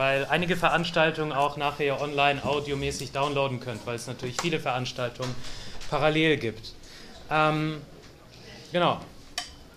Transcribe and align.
weil 0.00 0.24
einige 0.30 0.56
Veranstaltungen 0.56 1.30
auch 1.30 1.58
nachher 1.58 2.00
online 2.00 2.42
audiomäßig 2.42 3.12
downloaden 3.12 3.60
könnt, 3.60 3.86
weil 3.86 3.96
es 3.96 4.06
natürlich 4.06 4.34
viele 4.40 4.58
Veranstaltungen 4.58 5.34
parallel 5.90 6.38
gibt. 6.38 6.72
Ähm, 7.30 7.82
genau. 8.72 8.98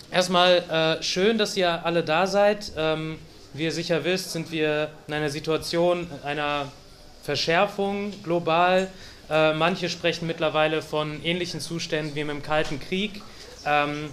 Erstmal 0.09 0.99
äh, 0.99 1.03
schön, 1.03 1.37
dass 1.37 1.57
ihr 1.57 1.85
alle 1.85 2.05
da 2.05 2.25
seid. 2.25 2.71
Ähm, 2.77 3.19
wie 3.51 3.65
ihr 3.65 3.73
sicher 3.73 4.05
wisst, 4.05 4.31
sind 4.31 4.49
wir 4.49 4.91
in 5.09 5.13
einer 5.13 5.29
Situation 5.29 6.09
einer 6.23 6.71
Verschärfung 7.21 8.13
global. 8.23 8.87
Äh, 9.29 9.53
manche 9.55 9.89
sprechen 9.89 10.25
mittlerweile 10.25 10.81
von 10.81 11.21
ähnlichen 11.25 11.59
Zuständen 11.59 12.15
wie 12.15 12.21
im 12.21 12.41
Kalten 12.41 12.79
Krieg. 12.79 13.21
Ähm, 13.65 14.09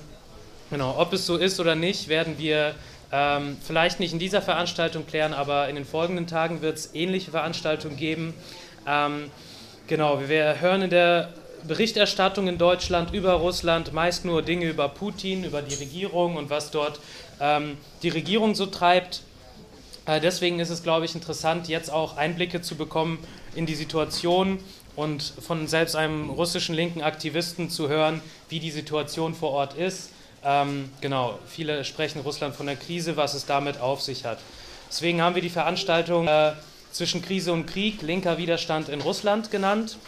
genau, 0.70 0.98
ob 0.98 1.12
es 1.12 1.24
so 1.24 1.36
ist 1.36 1.60
oder 1.60 1.76
nicht, 1.76 2.08
werden 2.08 2.36
wir 2.36 2.74
ähm, 3.12 3.56
vielleicht 3.62 4.00
nicht 4.00 4.12
in 4.12 4.18
dieser 4.18 4.42
Veranstaltung 4.42 5.06
klären, 5.06 5.34
aber 5.34 5.68
in 5.68 5.74
den 5.74 5.84
folgenden 5.84 6.26
Tagen 6.26 6.62
wird 6.62 6.78
es 6.78 6.94
ähnliche 6.94 7.30
Veranstaltungen 7.30 7.96
geben. 7.96 8.34
Ähm, 8.86 9.30
genau, 9.86 10.20
wir 10.28 10.60
hören 10.60 10.82
in 10.82 10.90
der 10.90 11.32
Berichterstattung 11.66 12.48
in 12.48 12.58
Deutschland 12.58 13.12
über 13.12 13.34
Russland 13.34 13.92
meist 13.92 14.24
nur 14.24 14.42
Dinge 14.42 14.66
über 14.68 14.88
Putin, 14.88 15.44
über 15.44 15.62
die 15.62 15.74
Regierung 15.74 16.36
und 16.36 16.50
was 16.50 16.70
dort 16.70 17.00
ähm, 17.40 17.76
die 18.02 18.08
Regierung 18.08 18.54
so 18.54 18.66
treibt. 18.66 19.22
Äh, 20.06 20.20
deswegen 20.20 20.60
ist 20.60 20.70
es, 20.70 20.82
glaube 20.82 21.04
ich, 21.04 21.14
interessant, 21.14 21.68
jetzt 21.68 21.92
auch 21.92 22.16
Einblicke 22.16 22.62
zu 22.62 22.76
bekommen 22.76 23.18
in 23.54 23.66
die 23.66 23.74
Situation 23.74 24.58
und 24.96 25.22
von 25.22 25.66
selbst 25.66 25.96
einem 25.96 26.30
russischen 26.30 26.74
linken 26.74 27.02
Aktivisten 27.02 27.70
zu 27.70 27.88
hören, 27.88 28.22
wie 28.48 28.60
die 28.60 28.70
Situation 28.70 29.34
vor 29.34 29.50
Ort 29.50 29.74
ist. 29.74 30.10
Ähm, 30.42 30.90
genau, 31.00 31.38
viele 31.46 31.84
sprechen 31.84 32.20
Russland 32.22 32.54
von 32.54 32.66
der 32.66 32.76
Krise, 32.76 33.16
was 33.16 33.34
es 33.34 33.46
damit 33.46 33.80
auf 33.80 34.00
sich 34.00 34.24
hat. 34.24 34.38
Deswegen 34.88 35.20
haben 35.20 35.34
wir 35.34 35.42
die 35.42 35.50
Veranstaltung 35.50 36.26
äh, 36.26 36.52
zwischen 36.92 37.22
Krise 37.22 37.52
und 37.52 37.66
Krieg, 37.66 38.02
linker 38.02 38.38
Widerstand 38.38 38.88
in 38.88 39.00
Russland 39.00 39.50
genannt 39.50 39.98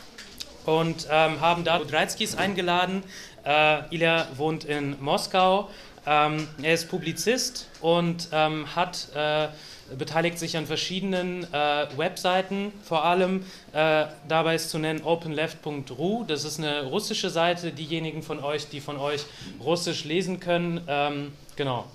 und 0.64 1.06
ähm, 1.10 1.40
haben 1.40 1.64
da 1.64 1.78
Dreitzkis 1.78 2.34
eingeladen. 2.34 3.02
Äh, 3.44 3.94
Ilya 3.94 4.26
wohnt 4.36 4.64
in 4.64 5.00
Moskau. 5.00 5.68
Ähm, 6.06 6.48
er 6.62 6.74
ist 6.74 6.88
Publizist 6.88 7.68
und 7.80 8.28
ähm, 8.32 8.74
hat 8.74 9.08
äh, 9.14 9.48
beteiligt 9.98 10.38
sich 10.38 10.56
an 10.56 10.66
verschiedenen 10.66 11.44
äh, 11.52 11.86
Webseiten, 11.96 12.72
vor 12.82 13.04
allem 13.04 13.44
äh, 13.72 14.06
dabei 14.28 14.54
ist 14.54 14.70
zu 14.70 14.78
nennen 14.78 15.02
openleft.ru. 15.02 16.24
Das 16.24 16.44
ist 16.44 16.58
eine 16.58 16.84
russische 16.84 17.30
Seite. 17.30 17.72
Diejenigen 17.72 18.22
von 18.22 18.42
euch, 18.42 18.68
die 18.68 18.80
von 18.80 18.96
euch 18.98 19.24
Russisch 19.62 20.04
lesen 20.04 20.40
können, 20.40 20.80
ähm, 20.88 21.32
genau, 21.56 21.86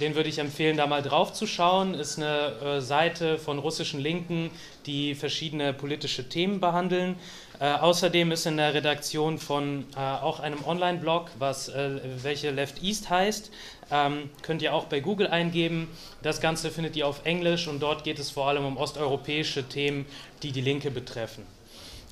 den 0.00 0.14
würde 0.14 0.28
ich 0.28 0.38
empfehlen, 0.38 0.76
da 0.76 0.86
mal 0.86 1.02
drauf 1.02 1.32
zu 1.32 1.46
schauen. 1.46 1.94
Ist 1.94 2.18
eine 2.18 2.52
äh, 2.62 2.80
Seite 2.80 3.38
von 3.38 3.58
russischen 3.58 4.00
Linken, 4.00 4.50
die 4.86 5.14
verschiedene 5.14 5.72
politische 5.72 6.28
Themen 6.28 6.60
behandeln. 6.60 7.16
Äh, 7.60 7.72
außerdem 7.74 8.32
ist 8.32 8.46
in 8.46 8.56
der 8.56 8.72
Redaktion 8.72 9.38
von 9.38 9.84
äh, 9.94 10.00
auch 10.00 10.40
einem 10.40 10.64
Online-Blog, 10.64 11.30
äh, 11.38 12.22
welche 12.22 12.50
Left 12.50 12.82
East 12.82 13.10
heißt, 13.10 13.50
ähm, 13.90 14.30
könnt 14.42 14.62
ihr 14.62 14.74
auch 14.74 14.84
bei 14.84 15.00
Google 15.00 15.28
eingeben. 15.28 15.88
Das 16.22 16.40
Ganze 16.40 16.70
findet 16.70 16.96
ihr 16.96 17.06
auf 17.06 17.24
Englisch 17.24 17.68
und 17.68 17.80
dort 17.80 18.04
geht 18.04 18.18
es 18.18 18.30
vor 18.30 18.48
allem 18.48 18.64
um 18.64 18.76
osteuropäische 18.76 19.64
Themen, 19.64 20.06
die 20.42 20.52
die 20.52 20.60
Linke 20.60 20.90
betreffen. 20.90 21.44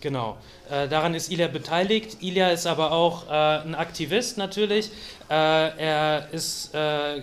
Genau, 0.00 0.36
äh, 0.70 0.86
daran 0.86 1.14
ist 1.14 1.28
Ilya 1.32 1.48
beteiligt. 1.48 2.18
Ilya 2.20 2.50
ist 2.50 2.68
aber 2.68 2.92
auch 2.92 3.26
äh, 3.26 3.32
ein 3.32 3.74
Aktivist 3.74 4.38
natürlich. 4.38 4.90
Äh, 5.28 5.34
er 5.34 6.28
ist 6.30 6.72
äh, 6.72 7.22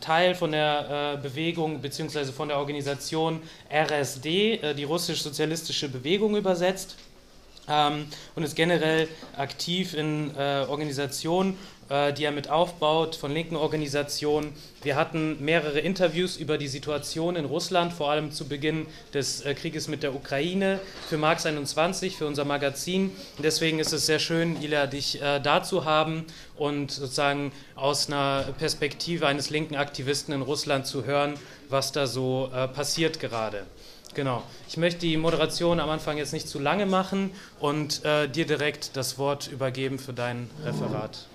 Teil 0.00 0.36
von 0.36 0.52
der 0.52 1.16
äh, 1.18 1.22
Bewegung 1.22 1.80
bzw. 1.80 2.26
von 2.26 2.48
der 2.48 2.58
Organisation 2.58 3.42
RSD, 3.68 4.54
äh, 4.54 4.74
die 4.74 4.84
russisch-sozialistische 4.84 5.88
Bewegung 5.88 6.36
übersetzt 6.36 6.94
ähm, 7.68 8.06
und 8.36 8.44
ist 8.44 8.54
generell 8.54 9.08
aktiv 9.36 9.94
in 9.94 10.36
Organisationen, 10.36 11.58
die 11.88 12.24
er 12.24 12.32
mit 12.32 12.48
aufbaut, 12.48 13.16
von 13.16 13.32
linken 13.32 13.56
Organisationen. 13.56 14.52
Wir 14.82 14.96
hatten 14.96 15.42
mehrere 15.42 15.80
Interviews 15.80 16.36
über 16.36 16.58
die 16.58 16.68
Situation 16.68 17.36
in 17.36 17.46
Russland, 17.46 17.92
vor 17.92 18.10
allem 18.10 18.32
zu 18.32 18.46
Beginn 18.46 18.86
des 19.14 19.40
äh, 19.40 19.54
Krieges 19.54 19.88
mit 19.88 20.02
der 20.02 20.14
Ukraine, 20.14 20.78
für 21.08 21.16
Marx 21.16 21.46
21, 21.46 22.16
für 22.16 22.26
unser 22.26 22.44
Magazin. 22.44 23.10
Deswegen 23.42 23.78
ist 23.78 23.92
es 23.92 24.04
sehr 24.04 24.18
schön, 24.18 24.62
Ila, 24.62 24.86
dich 24.86 25.22
äh, 25.22 25.40
da 25.40 25.62
zu 25.62 25.86
haben 25.86 26.26
und 26.56 26.90
sozusagen 26.90 27.50
aus 27.76 28.08
einer 28.08 28.44
Perspektive 28.58 29.26
eines 29.26 29.48
linken 29.50 29.76
Aktivisten 29.76 30.34
in 30.34 30.42
Russland 30.42 30.86
zu 30.86 31.04
hören, 31.04 31.34
was 31.70 31.92
da 31.92 32.06
so 32.06 32.50
äh, 32.54 32.68
passiert 32.68 33.20
gerade. 33.20 33.64
Genau. 34.14 34.42
Ich 34.68 34.76
möchte 34.76 35.00
die 35.00 35.16
Moderation 35.16 35.80
am 35.80 35.90
Anfang 35.90 36.18
jetzt 36.18 36.32
nicht 36.32 36.48
zu 36.48 36.58
lange 36.58 36.86
machen 36.86 37.30
und 37.58 38.04
äh, 38.04 38.28
dir 38.28 38.46
direkt 38.46 38.96
das 38.96 39.18
Wort 39.18 39.48
übergeben 39.48 39.98
für 39.98 40.12
dein 40.12 40.50
Referat. 40.64 41.26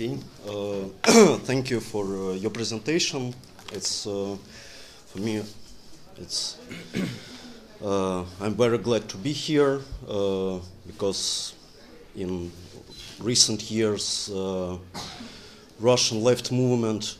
Okay. 0.00 0.16
Uh, 0.48 1.36
thank 1.44 1.68
you 1.68 1.78
for 1.78 2.06
uh, 2.06 2.32
your 2.32 2.50
presentation. 2.50 3.34
It's 3.70 4.06
uh, 4.06 4.34
for 5.06 5.18
me. 5.18 5.42
It's. 6.16 6.56
Uh, 7.82 8.26
I'm 8.42 8.52
very 8.56 8.76
glad 8.76 9.08
to 9.08 9.16
be 9.16 9.32
here 9.32 9.80
uh, 10.06 10.58
because 10.86 11.54
in 12.14 12.52
recent 13.18 13.70
years, 13.70 14.28
uh, 14.28 14.76
Russian 15.78 16.22
left 16.22 16.52
movement 16.52 17.16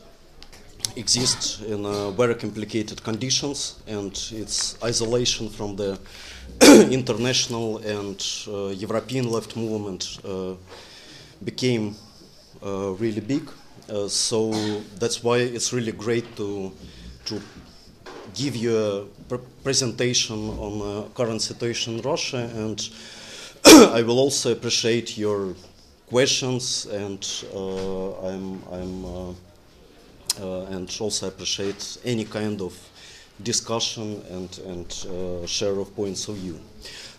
exists 0.95 1.61
in 1.61 1.81
very 2.15 2.35
complicated 2.35 3.01
conditions, 3.01 3.81
and 3.87 4.11
its 4.31 4.77
isolation 4.83 5.49
from 5.49 5.75
the 5.75 5.99
international 6.91 7.79
and 7.79 8.23
European 8.79 9.31
left 9.31 9.55
movement 9.55 10.19
became 11.43 11.95
really 12.63 13.21
big. 13.21 13.49
Uh, 13.89 14.07
so 14.07 14.51
that's 14.99 15.23
why 15.23 15.37
it's 15.37 15.73
really 15.73 15.91
great 15.91 16.35
to 16.35 16.71
to 17.25 17.41
give 18.33 18.55
you 18.55 18.77
a 18.77 19.05
pr- 19.27 19.43
presentation 19.63 20.49
on 20.59 20.79
the 20.79 21.03
current 21.13 21.41
situation 21.41 21.97
in 21.97 22.01
Russia, 22.01 22.49
and 22.55 22.89
I 23.65 24.01
will 24.01 24.19
also 24.19 24.51
appreciate 24.51 25.17
your 25.17 25.55
questions, 26.07 26.85
and 26.85 27.25
uh, 27.53 28.27
I'm 28.27 28.61
I'm 28.71 29.05
uh, 30.39 30.63
and 30.69 30.97
also 30.99 31.27
appreciate 31.27 31.97
any 32.05 32.25
kind 32.25 32.61
of 32.61 32.73
discussion 33.43 34.21
and, 34.29 34.59
and 34.59 35.05
uh, 35.09 35.45
share 35.45 35.77
of 35.79 35.93
points 35.95 36.27
of 36.27 36.35
view. 36.35 36.59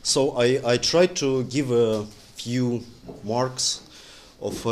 So 0.02 0.30
I, 0.36 0.60
I 0.64 0.76
try 0.78 1.06
to 1.06 1.44
give 1.44 1.70
a 1.70 2.04
few 2.36 2.82
marks 3.24 3.82
of 4.40 4.66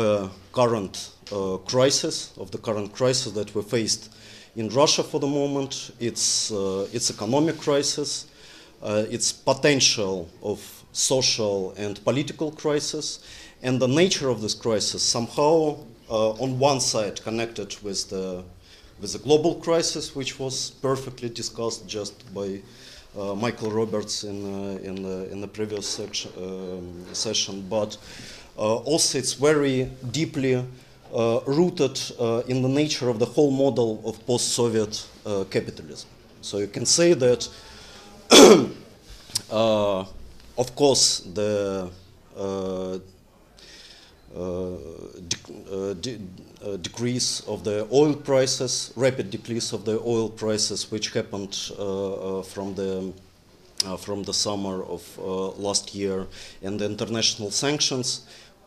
current 0.51 1.11
uh, 1.31 1.57
crisis, 1.57 2.33
of 2.37 2.51
the 2.51 2.57
current 2.57 2.93
crisis 2.93 3.31
that 3.33 3.53
we 3.55 3.61
faced 3.61 4.13
in 4.55 4.69
Russia 4.69 5.03
for 5.03 5.19
the 5.19 5.27
moment. 5.27 5.91
It's, 5.99 6.51
uh, 6.51 6.87
it's 6.91 7.09
economic 7.09 7.57
crisis, 7.57 8.27
uh, 8.81 9.05
its 9.09 9.31
potential 9.31 10.29
of 10.41 10.59
social 10.91 11.73
and 11.77 12.03
political 12.03 12.51
crisis, 12.51 13.19
and 13.63 13.79
the 13.79 13.87
nature 13.87 14.29
of 14.29 14.41
this 14.41 14.53
crisis 14.53 15.03
somehow 15.03 15.77
uh, 16.09 16.31
on 16.31 16.59
one 16.59 16.81
side 16.81 17.21
connected 17.23 17.75
with 17.81 18.09
the 18.09 18.43
with 18.99 19.13
the 19.13 19.19
global 19.19 19.55
crisis, 19.55 20.15
which 20.15 20.37
was 20.37 20.71
perfectly 20.81 21.27
discussed 21.27 21.87
just 21.87 22.33
by 22.35 22.61
uh, 23.17 23.33
Michael 23.33 23.71
Roberts 23.71 24.23
in 24.23 24.45
uh, 24.45 24.77
in 24.83 25.01
the 25.01 25.31
in 25.31 25.41
the 25.41 25.47
previous 25.47 25.87
section, 25.87 26.31
um, 26.37 27.05
session, 27.13 27.65
but 27.69 27.97
also 28.55 29.17
it's 29.17 29.33
very 29.33 29.89
deeply 30.11 30.63
uh, 31.13 31.41
rooted 31.45 31.99
uh, 32.19 32.41
in 32.47 32.61
the 32.61 32.69
nature 32.69 33.09
of 33.09 33.19
the 33.19 33.25
whole 33.25 33.51
model 33.51 34.01
of 34.05 34.25
post-Soviet 34.25 35.05
capitalism. 35.49 36.09
So 36.41 36.59
you 36.59 36.67
can 36.67 36.85
say 36.85 37.13
that, 37.13 37.49
of 39.49 40.75
course, 40.75 41.19
the 41.19 41.89
uh, 42.37 42.99
uh, 44.33 45.93
de 45.99 46.17
uh, 46.63 46.77
decrease 46.77 47.41
of 47.41 47.65
the 47.65 47.85
oil 47.91 48.13
prices, 48.13 48.93
rapid 48.95 49.29
decrease 49.29 49.73
of 49.73 49.83
the 49.83 49.99
oil 50.05 50.29
prices, 50.29 50.89
which 50.89 51.11
happened 51.11 51.53
from 52.45 52.73
the 52.75 53.11
from 53.97 54.23
the 54.23 54.33
summer 54.33 54.83
of 54.83 55.03
last 55.57 55.93
year, 55.93 56.27
and 56.63 56.79
the 56.79 56.85
international 56.85 57.51
sanctions 57.51 58.21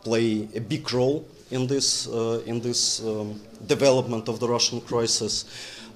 play 0.07 0.47
a 0.55 0.61
big 0.61 0.85
role 0.93 1.19
in 1.51 1.67
this 1.67 2.07
in 2.51 2.57
this 2.61 2.81
um, 3.03 3.41
development 3.67 4.29
of 4.29 4.39
the 4.39 4.47
Russian 4.47 4.79
crisis. 4.81 5.33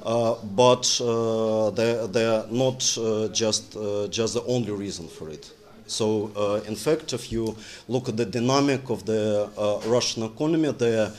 Uh, 0.01 0.35
but 0.55 0.85
uh, 1.01 1.69
they're, 1.71 2.07
they're, 2.07 2.45
not 2.49 2.79
uh, 2.97 3.27
just, 3.33 3.73
just 4.09 4.33
the 4.33 4.43
only 4.47 4.71
reason 4.71 5.05
for 5.09 5.29
it. 5.29 5.51
So, 5.89 6.31
uh, 6.37 6.61
in 6.67 6.75
fact, 6.75 7.13
if 7.13 7.31
you 7.31 7.57
look 7.87 8.09
at 8.09 8.15
the 8.15 8.25
dynamic 8.25 8.89
of 8.89 9.05
the 9.05 9.49
uh, 9.57 9.81
Russian 9.87 10.23
economy, 10.23 10.71
the 10.71 11.11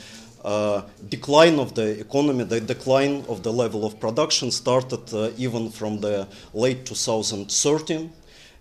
uh, 0.44 0.82
decline 1.08 1.58
of 1.58 1.74
the 1.74 2.00
economy, 2.00 2.44
the 2.44 2.60
decline 2.60 3.24
of 3.28 3.42
the 3.42 3.52
level 3.52 3.84
of 3.84 3.98
production 3.98 4.50
started 4.50 5.12
uh, 5.12 5.30
even 5.36 5.70
from 5.70 6.00
the 6.00 6.26
late 6.54 6.86
2013. 6.86 8.12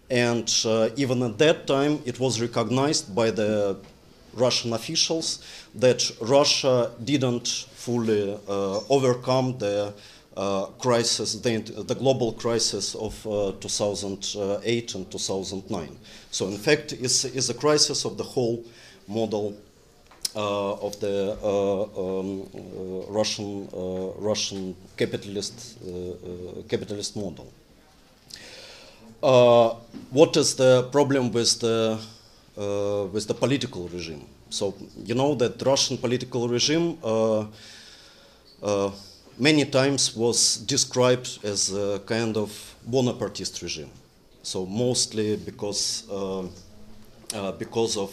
And 0.09 0.51
uh, 0.65 0.89
even 0.97 1.21
at 1.21 1.37
that 1.37 1.67
time, 1.67 2.01
it 2.05 2.19
was 2.19 2.41
recognized 2.41 3.13
by 3.15 3.29
the 3.29 3.77
Russian 4.33 4.73
officials 4.73 5.43
that 5.75 6.11
Russia 6.21 6.91
didn't 7.03 7.47
fully 7.47 8.37
uh, 8.47 8.79
overcome 8.89 9.57
the 9.57 9.93
uh, 10.37 10.67
crisis, 10.79 11.35
the, 11.35 11.57
the, 11.59 11.95
global 11.95 12.31
crisis 12.31 12.95
of 12.95 13.27
uh, 13.27 13.51
2008 13.59 14.95
and 14.95 15.11
2009. 15.11 15.97
So, 16.31 16.47
in 16.47 16.57
fact, 16.57 16.93
it's, 16.93 17.25
it's 17.25 17.49
a 17.49 17.53
crisis 17.53 18.05
of 18.05 18.17
the 18.17 18.23
whole 18.23 18.63
model 19.07 19.57
uh, 20.35 20.73
of 20.73 20.99
the 20.99 21.35
uh, 21.41 22.19
um, 22.19 22.47
uh, 22.53 23.11
Russian 23.11 23.67
Russian 24.19 24.75
capitalist 24.95 25.79
capitalist 26.69 27.15
model. 27.15 27.51
what 30.11 30.37
is 30.37 30.55
the 30.55 30.87
problem 30.91 31.31
with 31.31 31.59
the 31.61 31.97
with 32.55 33.27
the 33.27 33.33
political 33.33 33.87
regime? 33.87 34.25
So 34.49 34.75
you 35.03 35.15
know 35.15 35.35
that 35.35 35.61
Russian 35.61 35.97
political 35.97 36.47
regime 36.47 36.97
many 39.39 39.65
times 39.65 40.15
was 40.15 40.57
described 40.57 41.39
as 41.43 41.71
a 41.71 42.01
kind 42.05 42.35
of 42.35 42.75
Bonapartist 42.85 43.61
regime. 43.61 43.89
So 44.43 44.65
mostly 44.65 45.37
because 45.37 46.03
uh, 46.09 46.43
uh, 47.33 47.51
because 47.53 47.97
of 47.97 48.11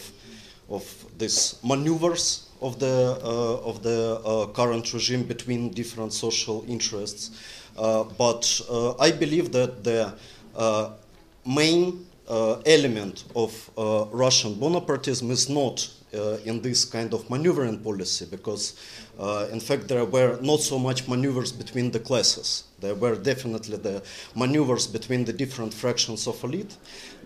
of 0.69 0.85
these 1.19 1.57
maneuvers 1.63 2.49
of 2.61 2.79
the 2.79 3.19
uh, 3.23 3.69
of 3.69 3.83
the 3.83 4.21
uh, 4.25 4.47
current 4.49 4.93
regime 4.93 5.25
between 5.25 5.71
different 5.71 6.13
social 6.13 6.65
interests. 6.69 7.31
Uh, 7.77 8.05
but 8.05 8.61
I 8.99 9.11
believe 9.11 9.53
that 9.53 9.85
the 9.85 10.15
main 11.45 12.07
element 12.29 13.25
of 13.35 13.71
Russian 14.13 14.55
Bonapartism 14.55 15.31
is 15.31 15.49
not 15.49 15.89
in 16.45 16.61
this 16.63 16.85
kind 16.85 17.13
of 17.13 17.29
maneuvering 17.29 17.79
policy 17.79 18.27
because 18.31 18.75
uh, 19.19 19.49
in 19.51 19.61
fact, 19.61 19.89
there 19.89 20.05
were 20.05 20.39
not 20.43 20.61
so 20.61 20.79
much 20.79 21.09
maneuvers 21.09 21.51
between 21.51 21.91
the 21.91 21.99
classes. 21.99 22.65
There 22.81 22.95
were 22.95 23.15
definitely 23.15 23.79
the 23.79 24.03
maneuvers 24.35 24.87
between 24.87 25.25
the 25.25 25.33
different 25.33 25.73
fractions 25.73 26.27
of 26.27 26.43
elite. 26.45 26.77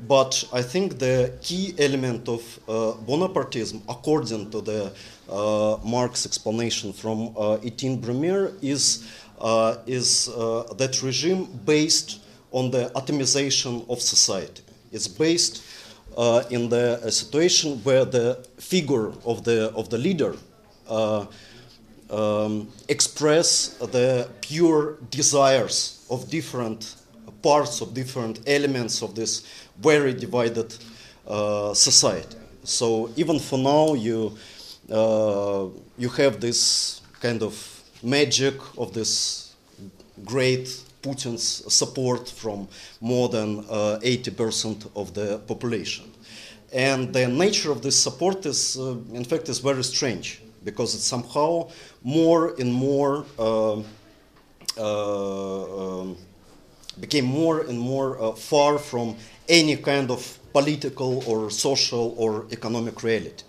But 0.06 0.44
I 0.52 0.62
think 0.62 1.00
the 1.00 1.32
key 1.43 1.75
element 1.79 2.29
of 2.29 2.61
uh, 2.69 2.93
Bonapartism, 3.06 3.82
according 3.88 4.50
to 4.53 4.61
the 4.61 4.93
uh, 5.29 5.79
Marx 5.85 6.26
explanation 6.26 6.93
from 6.93 7.35
uh, 7.37 7.58
Eighteenth 7.64 8.05
Brumaire, 8.05 8.55
is, 8.62 9.05
uh, 9.41 9.79
is 9.87 10.29
uh, 10.29 10.73
that 10.75 11.03
regime 11.03 11.46
based 11.64 12.20
on 12.53 12.70
the 12.70 12.91
atomization 12.94 13.88
of 13.91 14.00
society. 14.00 14.62
It's 14.92 15.08
based 15.08 15.62
in 16.50 16.69
the 16.69 17.10
situation 17.10 17.78
where 17.84 18.04
the 18.04 18.46
figure 18.58 19.12
of 19.25 19.44
the, 19.44 19.72
of 19.75 19.88
the 19.90 19.98
leader 19.98 20.34
um, 22.10 22.69
express 22.88 23.69
the 23.78 24.28
pure 24.40 24.96
desires 25.10 26.04
of 26.10 26.28
different 26.28 26.96
parts 27.42 27.81
of 27.81 27.94
different 27.94 28.40
elements 28.46 29.02
of 29.02 29.14
this 29.14 29.46
very 29.78 30.12
divided 30.12 30.75
uh, 31.26 31.72
society. 31.75 32.36
So 32.64 33.10
even 33.16 33.38
for 33.38 33.58
now, 33.58 33.94
you 33.94 34.36
uh, 34.90 35.66
you 35.96 36.08
have 36.08 36.40
this 36.40 37.00
kind 37.20 37.43
of 37.43 37.54
magic 38.02 38.54
of 38.76 38.93
this 38.93 39.54
great 40.25 40.82
Putin's 41.02 41.73
support 41.73 42.29
from 42.29 42.69
more 43.00 43.29
than 43.29 43.61
uh, 43.70 43.99
80% 44.02 44.91
of 44.94 45.14
the 45.14 45.38
population. 45.47 46.11
And 46.73 47.12
the 47.12 47.26
nature 47.26 47.73
of 47.73 47.82
this 47.82 47.99
support 47.99 48.47
is, 48.47 48.79
uh, 48.79 48.97
in 49.12 49.25
fact, 49.25 49.49
is 49.49 49.58
very 49.58 49.82
strange 49.82 50.41
because 50.64 50.94
it's 50.94 51.05
somehow 51.05 51.69
more 52.02 52.55
and 52.61 52.73
more 52.73 53.25
uh, 53.38 53.82
uh, 54.76 56.00
um, 56.00 56.17
became 57.00 57.25
more 57.25 57.62
and 57.62 57.79
more 57.79 58.20
uh, 58.20 58.32
far 58.32 58.79
from 58.79 59.17
any 59.49 59.76
kind 59.76 60.11
of 60.11 60.38
political 60.53 61.25
or 61.26 61.50
social 61.50 62.14
or 62.17 62.46
economic 62.53 63.03
reality. 63.03 63.44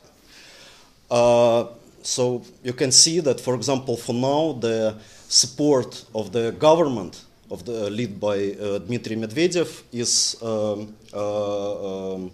Uh, 1.10 1.66
so 2.02 2.42
you 2.64 2.74
can 2.74 2.92
see 2.92 3.20
that, 3.20 3.40
for 3.40 3.54
example, 3.54 3.98
for 3.98 4.14
now, 4.14 4.54
the 4.54 4.96
support 5.28 6.06
of 6.16 6.32
the 6.32 6.52
government 6.54 7.24
of 7.52 7.66
the 7.66 7.90
led 7.90 8.20
by 8.20 8.38
uh, 8.54 8.80
Dmitry 8.80 9.16
Medvedev 9.16 9.84
is 9.92 10.38
um, 10.42 10.96
uh, 11.14 12.16
um, 12.16 12.32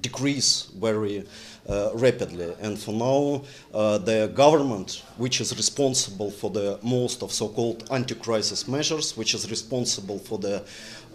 decrease 0.00 0.70
very 0.78 1.24
uh, 1.68 1.90
rapidly. 1.94 2.54
And 2.60 2.78
for 2.78 2.92
now, 2.92 3.42
uh, 3.74 3.98
the 3.98 4.30
government, 4.34 5.02
which 5.16 5.40
is 5.40 5.54
responsible 5.56 6.30
for 6.30 6.50
the 6.50 6.78
most 6.82 7.22
of 7.22 7.32
so-called 7.32 7.84
anti-crisis 7.90 8.66
measures, 8.68 9.16
which 9.16 9.34
is 9.34 9.50
responsible 9.50 10.18
for 10.18 10.38
the 10.38 10.64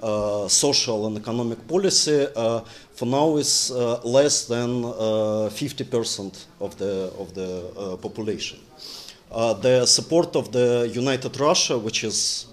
uh, 0.02 0.48
social 0.48 1.08
and 1.08 1.18
economic 1.18 1.66
policy, 1.68 2.28
uh, 2.36 2.60
for 2.92 3.06
now 3.06 3.38
is 3.38 3.72
uh, 3.72 4.00
less 4.04 4.46
than 4.46 4.84
50% 4.84 6.36
uh, 6.60 6.66
of 6.66 6.78
the 6.78 7.12
of 7.18 7.34
the 7.34 7.98
population. 8.02 8.60
The 9.34 9.86
support 9.86 10.36
of 10.36 10.52
the 10.52 10.90
United 10.94 11.40
Russia, 11.40 11.78
which 11.78 12.04
is 12.04 12.48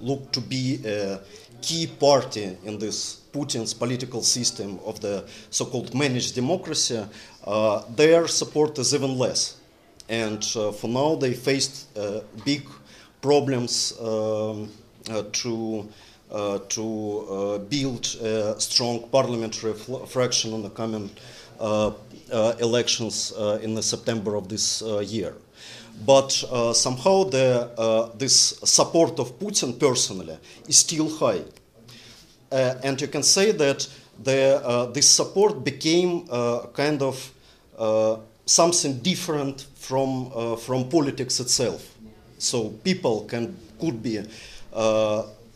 looked 0.00 0.32
to 0.32 0.40
be 0.40 0.80
a 0.84 1.20
key 1.60 1.86
party 1.86 2.56
in 2.64 2.78
this 2.78 3.20
Putin's 3.32 3.74
political 3.74 4.22
system 4.22 4.78
of 4.84 5.00
the 5.00 5.24
so-called 5.50 5.94
managed 5.94 6.34
democracy, 6.34 7.04
uh, 7.46 7.82
their 7.94 8.26
support 8.28 8.78
is 8.78 8.94
even 8.94 9.18
less. 9.18 9.56
And 10.08 10.42
uh, 10.56 10.72
for 10.72 10.88
now, 10.88 11.16
they 11.16 11.34
faced 11.34 11.96
uh, 11.96 12.20
big 12.44 12.66
problems 13.20 13.92
um, 14.00 14.72
uh, 15.10 15.24
to 15.32 15.88
uh, 16.30 16.58
to 16.68 17.26
uh, 17.30 17.58
build 17.58 18.04
a 18.20 18.60
strong 18.60 19.08
parliamentary 19.08 19.72
fraction 20.06 20.52
in 20.52 20.62
the 20.62 20.68
coming 20.68 21.10
elections 22.60 23.32
in 23.62 23.74
the 23.74 23.82
September 23.82 24.34
of 24.36 24.46
this 24.48 24.82
year. 25.06 25.34
But 26.04 26.32
somehow 26.74 27.24
the, 27.24 28.12
this 28.16 28.60
support 28.64 29.18
of 29.18 29.38
Putin 29.38 29.78
personally 29.78 30.38
is 30.66 30.78
still 30.78 31.08
high. 31.08 31.42
Uh, 32.50 32.74
and 32.82 33.00
you 33.00 33.08
can 33.08 33.22
say 33.22 33.52
that 33.52 33.86
the, 34.22 34.60
uh, 34.64 34.86
this 34.86 35.08
support 35.08 35.62
became 35.64 36.26
uh, 36.30 36.66
kind 36.72 37.02
of 37.02 37.30
something 38.46 38.98
different 39.00 39.66
from, 39.74 40.30
from 40.58 40.88
politics 40.88 41.38
itself. 41.40 41.94
So 42.38 42.70
people 42.82 43.24
can, 43.24 43.56
could 43.78 44.02
be 44.02 44.22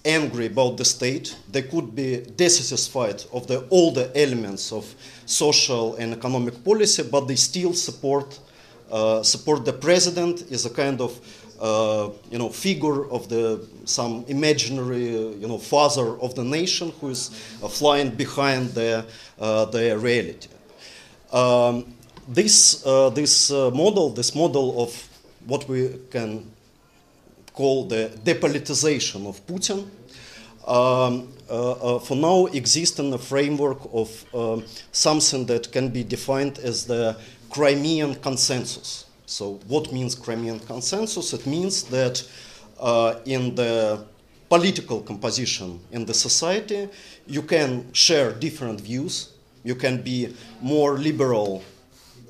angry 0.05 0.47
about 0.47 0.77
the 0.77 0.85
state. 0.85 1.37
They 1.51 1.63
could 1.63 1.95
be 1.95 2.19
dissatisfied 2.37 3.25
of 3.33 3.47
the, 3.47 3.61
the 3.61 4.11
elements 4.15 4.73
of 4.73 4.95
social 5.25 5.97
and 5.97 6.13
economic 6.13 6.63
policy, 6.63 7.05
but 7.05 7.27
they 7.27 7.37
still 7.37 7.73
support 7.73 8.39
uh, 8.39 8.52
support 9.23 9.65
the 9.65 9.73
president 9.73 10.43
is 10.51 10.67
a 10.67 10.71
kind 10.71 11.01
of 11.01 11.19
uh, 11.63 12.11
you 12.29 12.39
know, 12.39 12.49
figure 12.49 13.09
of 13.11 13.29
the 13.29 13.65
some 13.85 14.25
imaginary, 14.27 15.15
uh, 15.15 15.31
you 15.39 15.47
know, 15.47 15.59
father 15.59 16.19
of 16.19 16.35
the 16.35 16.43
nation 16.43 16.93
who 17.01 17.11
is 17.11 17.31
uh, 17.63 17.69
flying 17.69 18.11
behind 18.11 18.71
the 18.71 19.07
uh, 19.39 19.65
the 19.67 19.97
reality. 19.97 20.49
Um, 21.33 21.95
this 22.27 22.85
uh, 22.85 23.11
this 23.11 23.53
uh, 23.53 23.71
model, 23.71 24.11
this 24.11 24.35
model 24.35 24.83
of 24.83 25.09
what 25.47 25.69
we 25.69 26.01
can 26.11 26.51
call 27.55 27.85
the 27.85 28.11
depolitization 28.25 29.29
of 29.29 29.47
Putin, 29.47 29.87
um, 30.67 31.29
for 32.01 32.17
now 32.17 32.47
exists 32.47 32.99
in 32.99 33.11
the 33.11 33.19
framework 33.19 33.79
of 33.93 34.25
um, 34.35 34.65
something 34.91 35.47
that 35.47 35.71
can 35.71 35.91
be 35.91 36.03
defined 36.03 36.59
as 36.59 36.87
the 36.87 37.17
Crimean 37.53 38.15
consensus. 38.17 39.05
So, 39.27 39.61
what 39.69 39.93
means 39.93 40.15
Crimean 40.15 40.59
consensus? 40.61 41.33
It 41.33 41.47
means 41.47 41.85
that 41.85 42.27
uh, 42.81 43.21
in 43.27 43.55
the 43.55 44.07
political 44.49 45.01
composition 45.01 45.81
in 45.93 46.05
the 46.07 46.15
society, 46.15 46.89
you 47.27 47.43
can 47.43 47.93
share 47.93 48.33
different 48.33 48.81
views. 48.81 49.33
You 49.65 49.75
can 49.75 50.03
be 50.03 50.35
more 50.61 50.99
liberal 50.99 51.63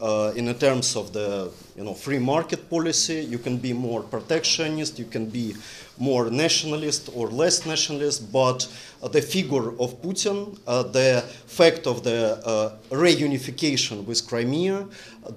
uh, 0.02 0.32
in 0.34 0.52
terms 0.54 0.96
of 0.96 1.12
the 1.12 1.48
you 1.76 1.84
know 1.84 1.94
free 1.94 2.18
market 2.18 2.68
policy. 2.68 3.24
You 3.24 3.38
can 3.38 3.56
be 3.56 3.72
more 3.72 4.02
protectionist. 4.02 4.98
You 4.98 5.04
can 5.04 5.26
be 5.26 5.54
more 5.98 6.28
nationalist 6.30 7.08
or 7.14 7.28
less 7.28 7.64
nationalist. 7.64 8.32
But 8.32 8.66
uh, 9.02 9.08
the 9.08 9.22
figure 9.22 9.70
of 9.78 10.02
Putin, 10.02 10.58
uh, 10.66 10.82
the 10.82 11.22
fact 11.46 11.86
of 11.86 12.02
the 12.02 12.40
uh, 12.44 12.76
reunification 12.90 14.04
with 14.04 14.26
Crimea, 14.26 14.86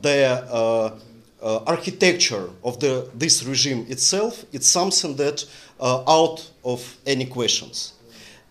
the 0.02 0.48
uh, 0.50 0.98
uh, 1.42 1.64
architecture 1.68 2.50
of 2.64 2.80
the, 2.80 3.08
this 3.14 3.44
regime 3.44 3.86
itself, 3.88 4.46
it's 4.52 4.68
something 4.68 5.16
that 5.18 5.46
out 5.80 6.50
of 6.64 6.98
any 7.06 7.26
questions. 7.26 7.94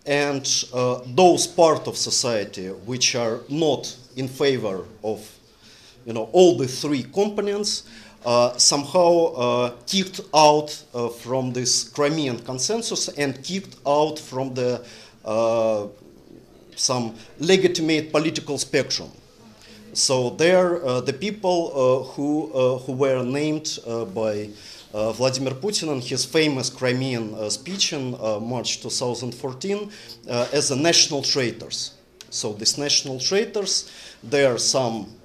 And 0.05 0.45
those 1.15 1.47
part 1.47 1.87
of 1.87 1.97
society 1.97 2.67
which 2.67 3.15
are 3.15 3.39
not 3.49 3.97
in 4.15 4.27
favor 4.27 4.85
of 5.03 5.34
you 6.05 6.13
know, 6.13 6.29
all 6.31 6.55
the 6.57 6.67
three 6.67 7.03
components 7.03 7.83
uh, 8.25 8.57
somehow 8.57 9.33
uh, 9.35 9.75
kicked 9.85 10.21
out 10.33 10.83
uh, 10.93 11.09
from 11.09 11.53
this 11.53 11.87
Crimean 11.89 12.39
consensus 12.39 13.07
and 13.09 13.43
kicked 13.43 13.77
out 13.85 14.17
from 14.17 14.53
the 14.53 14.83
uh, 15.23 15.87
some 16.75 17.15
legitimate 17.39 18.11
political 18.11 18.57
spectrum. 18.57 19.11
So 19.93 20.31
there, 20.31 20.83
uh, 20.83 21.01
the 21.01 21.13
people 21.13 21.71
uh, 21.71 22.13
who 22.13 22.47
who 22.79 22.93
were 22.93 23.23
named 23.23 23.79
by 24.13 24.49
Vladimir 24.91 25.53
Putin 25.53 25.91
in 25.93 26.01
his 26.01 26.25
famous 26.25 26.69
Crimean 26.69 27.49
speech 27.49 27.93
in 27.93 28.11
March 28.41 28.81
2014 28.81 29.89
as 30.27 30.69
the 30.69 30.75
national 30.75 31.21
traitors. 31.21 31.93
So 32.29 32.53
these 32.53 32.77
national 32.77 33.19
traitors, 33.19 33.89
there 34.21 34.53
are 34.53 34.57
some 34.57 35.15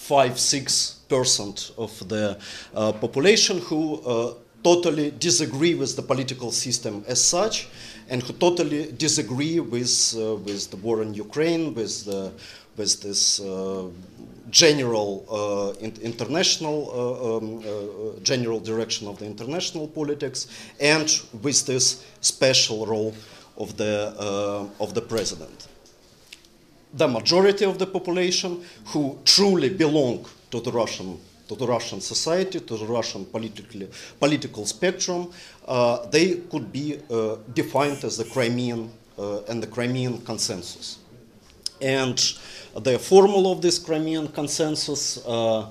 five, 0.00 0.38
six 0.38 0.96
percent 1.08 1.72
of 1.76 1.92
the 2.08 2.38
uh, 2.74 2.92
population 2.92 3.58
who 3.58 4.00
uh, 4.00 4.34
totally 4.64 5.10
disagree 5.18 5.74
with 5.74 5.94
the 5.96 6.02
political 6.02 6.50
system 6.50 7.04
as 7.06 7.22
such, 7.22 7.68
and 8.08 8.22
who 8.22 8.32
totally 8.32 8.92
disagree 8.92 9.60
with 9.60 10.14
uh, 10.16 10.36
with 10.46 10.70
the 10.70 10.78
war 10.78 11.02
in 11.02 11.12
Ukraine, 11.14 11.74
with 11.74 12.04
the 12.06 12.32
with 12.76 13.02
this 13.02 13.40
uh, 13.40 13.88
general 14.50 15.10
uh, 15.30 15.84
in 15.84 15.92
international 16.02 16.78
uh, 16.90 17.36
um, 17.36 18.22
general 18.22 18.58
direction 18.58 19.06
of 19.06 19.18
the 19.18 19.26
international 19.26 19.86
politics, 19.86 20.48
and 20.80 21.20
with 21.42 21.66
this 21.66 22.04
special 22.20 22.86
role 22.86 23.14
of 23.56 23.76
the 23.76 23.94
of 24.80 24.94
the 24.94 25.02
president 25.02 25.69
the 26.94 27.08
majority 27.08 27.64
of 27.64 27.78
the 27.78 27.86
population 27.86 28.62
who 28.86 29.18
truly 29.24 29.68
belong 29.68 30.26
to 30.50 30.60
the 30.60 30.72
Russian 30.72 31.18
to 31.50 31.56
the 31.56 31.66
Russian 31.66 32.00
society, 32.00 32.60
to 32.60 32.76
the 32.76 32.86
Russian 32.86 33.24
politically, 33.24 33.88
political 34.20 34.64
spectrum, 34.64 35.32
uh, 35.66 36.06
they 36.06 36.36
could 36.48 36.70
be 36.70 37.00
uh, 37.10 37.36
defined 37.52 38.04
as 38.04 38.16
the 38.16 38.24
Crimean 38.24 38.92
uh, 39.18 39.42
and 39.48 39.60
the 39.60 39.66
Crimean 39.66 40.18
consensus. 40.18 41.00
And 41.82 42.16
the 42.76 43.00
formula 43.00 43.50
of 43.50 43.62
this 43.62 43.80
Crimean 43.80 44.28
consensus, 44.28 45.18
uh, 45.26 45.66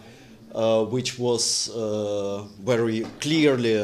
uh, 0.53 0.83
which 0.83 1.17
was 1.17 1.69
uh, 1.69 2.43
very 2.61 3.05
clearly 3.21 3.77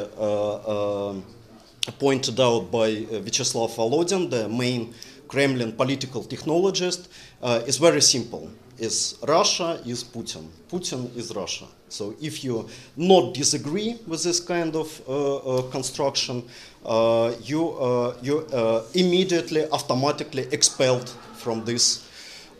pointed 1.97 2.39
out 2.41 2.71
by 2.71 2.89
Vyacheslav 3.23 3.73
Volodin, 3.75 4.29
the 4.29 4.49
main 4.49 4.93
Kremlin 5.27 5.71
political 5.73 6.23
technologist, 6.23 7.07
uh, 7.41 7.61
is 7.67 7.77
very 7.77 8.01
simple. 8.01 8.49
Is 8.77 9.17
Russia 9.25 9.79
is 9.85 10.03
Putin. 10.03 10.49
Putin 10.69 11.15
is 11.15 11.33
Russia. 11.33 11.65
So 11.87 12.13
if 12.21 12.43
you 12.43 12.67
not 12.97 13.33
disagree 13.33 13.97
with 14.05 14.23
this 14.23 14.41
kind 14.41 14.75
of 14.75 15.01
uh, 15.07 15.35
uh, 15.37 15.61
construction, 15.71 16.43
uh, 16.85 17.33
you 17.41 17.69
uh, 17.71 18.15
you 18.21 18.39
uh, 18.51 18.83
immediately 18.93 19.65
automatically 19.71 20.47
expelled 20.51 21.09
from 21.35 21.63
this 21.63 22.05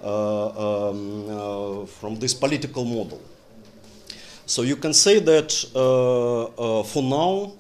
um, 0.02 1.86
from 1.88 2.16
this 2.16 2.34
political 2.34 2.86
model. 2.86 3.22
So 4.46 4.62
you 4.62 4.78
can 4.78 4.94
say 4.94 5.20
that 5.20 5.52
for 6.94 7.04
now, 7.04 7.54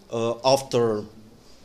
after 0.45 1.03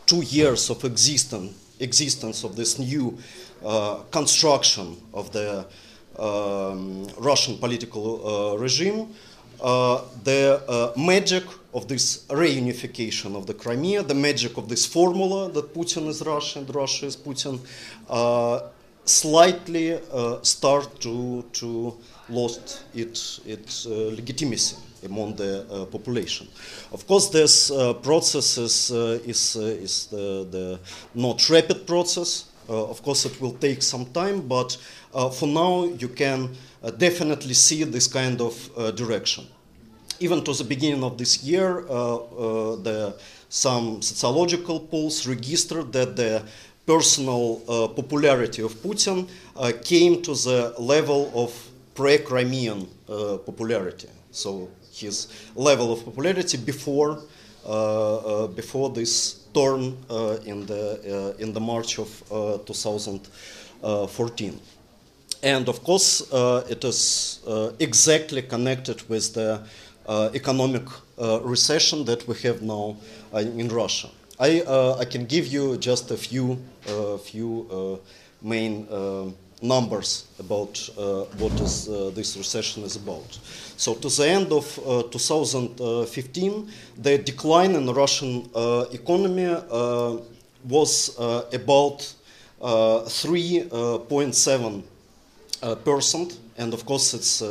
two 0.07 0.23
years 0.23 0.71
of 0.71 0.83
existence 0.85 1.60
existence 1.81 2.45
of 2.45 2.57
this 2.57 2.79
new 2.79 3.19
uh, 3.65 3.97
construction 4.11 4.97
of 5.13 5.33
the 5.33 5.67
um, 6.19 7.07
Russian 7.19 7.59
political 7.59 8.53
uh, 8.53 8.59
regime, 8.59 9.09
uh, 9.63 10.03
the 10.25 10.93
magic 10.97 11.45
of 11.75 11.87
this 11.89 12.25
reunification 12.29 13.37
of 13.37 13.47
the 13.47 13.55
Crimea, 13.55 14.03
the 14.03 14.15
magic 14.15 14.57
of 14.57 14.69
this 14.69 14.87
formula 14.87 15.51
that 15.51 15.75
Putin 15.75 16.09
is 16.09 16.23
Russia 16.23 16.61
and 16.61 16.75
Russia 16.75 17.07
is 17.07 17.17
Putin, 17.17 17.61
slightly 19.05 19.99
start 20.43 21.01
to, 21.01 21.45
to 21.53 21.97
lost 22.29 22.85
its, 22.95 23.41
its 23.47 23.87
legitimacy 23.87 24.77
among 25.05 25.37
the 25.37 25.67
uh, 25.71 25.85
population. 25.87 26.49
Of 26.93 27.07
course, 27.07 27.29
this 27.29 27.71
uh, 27.71 27.95
process 27.95 28.59
is, 28.59 28.91
uh, 28.93 29.19
is, 29.25 29.57
is 29.57 30.07
the, 30.07 30.47
the, 30.51 30.81
not 31.15 31.49
rapid 31.49 31.87
process. 31.87 32.47
of 32.69 33.03
course, 33.03 33.25
it 33.25 33.41
will 33.41 33.55
take 33.59 33.83
some 33.83 34.07
time, 34.13 34.43
but 34.47 34.79
for 35.35 35.49
now, 35.49 35.87
you 35.87 36.09
can 36.09 36.49
definitely 36.99 37.55
see 37.55 37.83
this 37.85 38.07
kind 38.07 38.41
of 38.41 38.55
direction. 38.95 39.45
Even 40.21 40.45
to 40.45 40.53
the 40.53 40.63
beginning 40.63 41.03
of 41.03 41.19
this 41.19 41.43
year, 41.43 41.83
the, 42.85 43.15
some 43.49 44.01
sociological 44.03 44.79
polls 44.79 45.27
registered 45.27 45.93
that 45.93 46.15
the 46.15 46.45
personal 46.87 47.63
uh, 47.69 47.89
popularity 47.89 48.63
of 48.63 48.75
Putin 48.83 49.29
uh, 49.57 49.73
came 49.85 50.23
to 50.23 50.35
the 50.35 50.75
level 50.79 51.31
of 51.35 51.51
pre-Crimean 51.95 52.89
uh, 53.09 53.39
popularity. 53.39 54.09
So 54.33 54.69
his 55.01 55.29
level 55.55 55.93
of 55.93 56.05
popularity 56.05 56.57
before 56.57 57.21
uh, 57.67 58.17
uh, 58.17 58.47
before 58.47 58.89
this 58.89 59.41
turn 59.53 59.95
uh, 60.09 60.39
in 60.47 60.65
the 60.65 61.35
uh, 61.37 61.43
in 61.43 61.53
the 61.53 61.61
March 61.61 61.99
of 61.99 62.23
uh, 62.33 62.57
2014. 62.65 64.59
And 65.43 65.69
of 65.69 65.85
course, 65.85 66.33
uh, 66.33 66.65
it 66.71 66.83
is 66.85 67.41
exactly 67.79 68.41
connected 68.41 69.07
with 69.11 69.35
the 69.35 69.61
economic 70.35 70.85
recession 71.45 72.07
that 72.07 72.27
we 72.27 72.35
have 72.37 72.63
now 72.63 72.97
in 73.35 73.69
Russia. 73.69 74.09
I, 74.39 74.63
I 74.99 75.05
can 75.05 75.27
give 75.27 75.47
you 75.47 75.77
just 75.77 76.11
a 76.11 76.17
few 76.17 76.59
few 77.25 78.01
main 78.41 78.87
numbers 79.63 80.27
about 80.39 80.91
uh, 80.97 81.25
what 81.39 81.53
is, 81.61 81.89
uh, 81.89 82.13
this 82.15 82.37
recession 82.37 82.85
is 82.85 82.95
about. 82.97 83.39
So 83.77 83.95
to 83.95 84.09
the 84.09 84.29
end 84.29 84.53
of 84.53 84.79
uh, 84.87 85.03
2015, 85.05 86.69
the 86.99 87.17
decline 87.19 87.75
in 87.75 87.87
the 87.87 87.95
Russian 87.95 88.49
uh, 88.55 88.85
economy 88.93 89.47
uh, 89.47 90.19
was 90.69 91.19
uh, 91.19 91.47
about 91.53 92.15
3.7 92.61 94.83
percent, 95.85 96.39
and 96.57 96.73
of 96.75 96.87
course 96.87 97.15
it's 97.15 97.43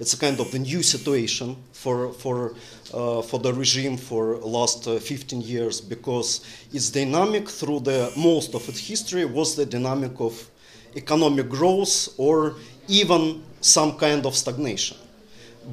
it's 0.00 0.14
a 0.14 0.18
kind 0.18 0.40
of 0.40 0.50
the 0.52 0.58
new 0.58 0.82
situation 0.82 1.56
for 1.72 2.14
for 2.14 2.54
for 2.92 3.38
the 3.38 3.52
regime 3.52 3.98
for 3.98 4.38
last 4.38 4.84
15 4.84 5.42
years 5.42 5.82
because 5.82 6.40
its 6.72 6.90
dynamic 6.90 7.48
through 7.48 7.80
the 7.80 8.10
most 8.16 8.54
of 8.54 8.66
its 8.68 8.78
history 8.78 9.26
was 9.26 9.54
the 9.54 9.66
dynamic 9.66 10.20
of 10.20 10.50
economic 10.96 11.48
growth 11.48 12.08
or 12.18 12.54
even 12.88 13.42
some 13.60 13.96
kind 13.98 14.26
of 14.26 14.34
stagnation. 14.34 14.96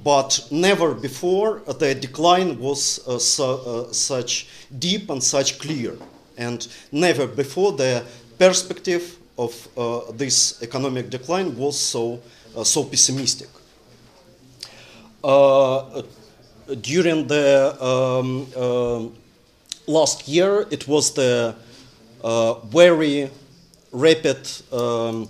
But 0.03 0.47
never 0.51 0.93
before 0.93 1.61
the 1.67 1.93
decline 1.93 2.57
was 2.59 2.99
uh, 3.07 3.15
uh, 3.15 3.91
such 3.91 4.47
deep 4.79 5.09
and 5.09 5.21
such 5.21 5.59
clear. 5.59 5.97
And 6.37 6.65
never 6.91 7.27
before 7.27 7.73
the 7.73 8.05
perspective 8.37 9.17
of 9.37 9.67
uh, 9.77 10.11
this 10.13 10.61
economic 10.61 11.09
decline 11.09 11.57
was 11.57 11.79
so, 11.79 12.21
uh, 12.55 12.63
so 12.63 12.83
pessimistic. 12.83 13.49
Uh, 15.23 16.01
during 16.81 17.27
the 17.27 17.75
um, 17.83 18.47
uh, 18.55 19.05
last 19.87 20.27
year, 20.27 20.67
it 20.71 20.87
was 20.87 21.13
the 21.13 21.55
very 22.71 23.29
rapid, 23.91 24.49
um, 24.71 25.27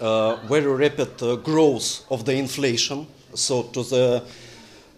uh, 0.00 0.36
very 0.46 0.66
rapid 0.66 1.22
uh, 1.22 1.36
growth 1.36 2.04
of 2.10 2.24
the 2.24 2.34
inflation. 2.34 3.06
So 3.34 3.62
to 3.62 3.82
the 3.82 4.22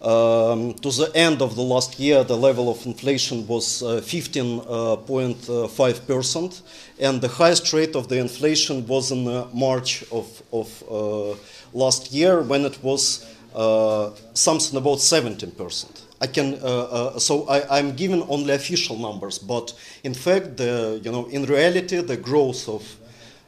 um, 0.01 0.75
to 0.75 0.91
the 0.93 1.11
end 1.17 1.43
of 1.43 1.57
the 1.57 1.63
last 1.63 1.99
year, 1.99 2.23
the 2.23 2.37
level 2.37 2.71
of 2.71 2.87
inflation 2.87 3.45
was 3.49 3.83
15.5 3.83 5.81
uh, 5.81 6.07
percent, 6.07 6.63
and 7.01 7.21
the 7.21 7.27
highest 7.27 7.73
rate 7.73 7.97
of 7.97 8.07
the 8.07 8.17
inflation 8.19 8.87
was 8.87 9.11
in 9.11 9.25
March 9.53 10.05
of, 10.13 10.41
of 10.53 10.71
last 11.73 12.13
year 12.13 12.43
when 12.43 12.65
it 12.65 12.81
was 12.81 13.27
something 14.35 14.79
about 14.79 14.99
17%. 14.99 16.08
I 16.21 16.27
can, 16.27 16.55
uh, 16.55 16.57
uh, 16.57 17.19
so 17.19 17.47
I, 17.49 17.79
am 17.79 17.95
given 17.95 18.25
only 18.29 18.53
official 18.53 18.97
numbers, 18.97 19.39
but 19.39 19.73
in 20.03 20.15
fact, 20.15 20.57
the, 20.57 21.01
you 21.05 21.13
know, 21.13 21.27
in 21.27 21.45
reality, 21.45 22.01
the 22.01 22.17
growth 22.17 22.69
of 22.69 22.97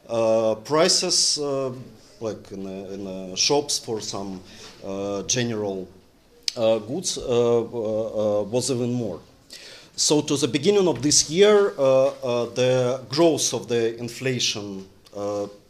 uh, 0.07 0.55
prices, 0.55 1.37
uh, 1.37 1.73
like 2.21 2.51
in, 2.51 2.65
in 2.67 3.35
shops 3.35 3.77
for 3.77 3.99
some 3.99 4.41
uh, 4.85 5.23
general 5.23 5.87
uh, 6.55 6.77
goods, 6.79 7.17
was 7.17 8.71
even 8.71 8.93
more. 8.93 9.19
So 9.97 10.21
to 10.21 10.37
the 10.37 10.47
beginning 10.47 10.87
of 10.87 11.01
this 11.01 11.29
year, 11.29 11.71
the 11.75 13.01
growth 13.09 13.53
of 13.53 13.67
the 13.67 13.97
inflation 13.97 14.87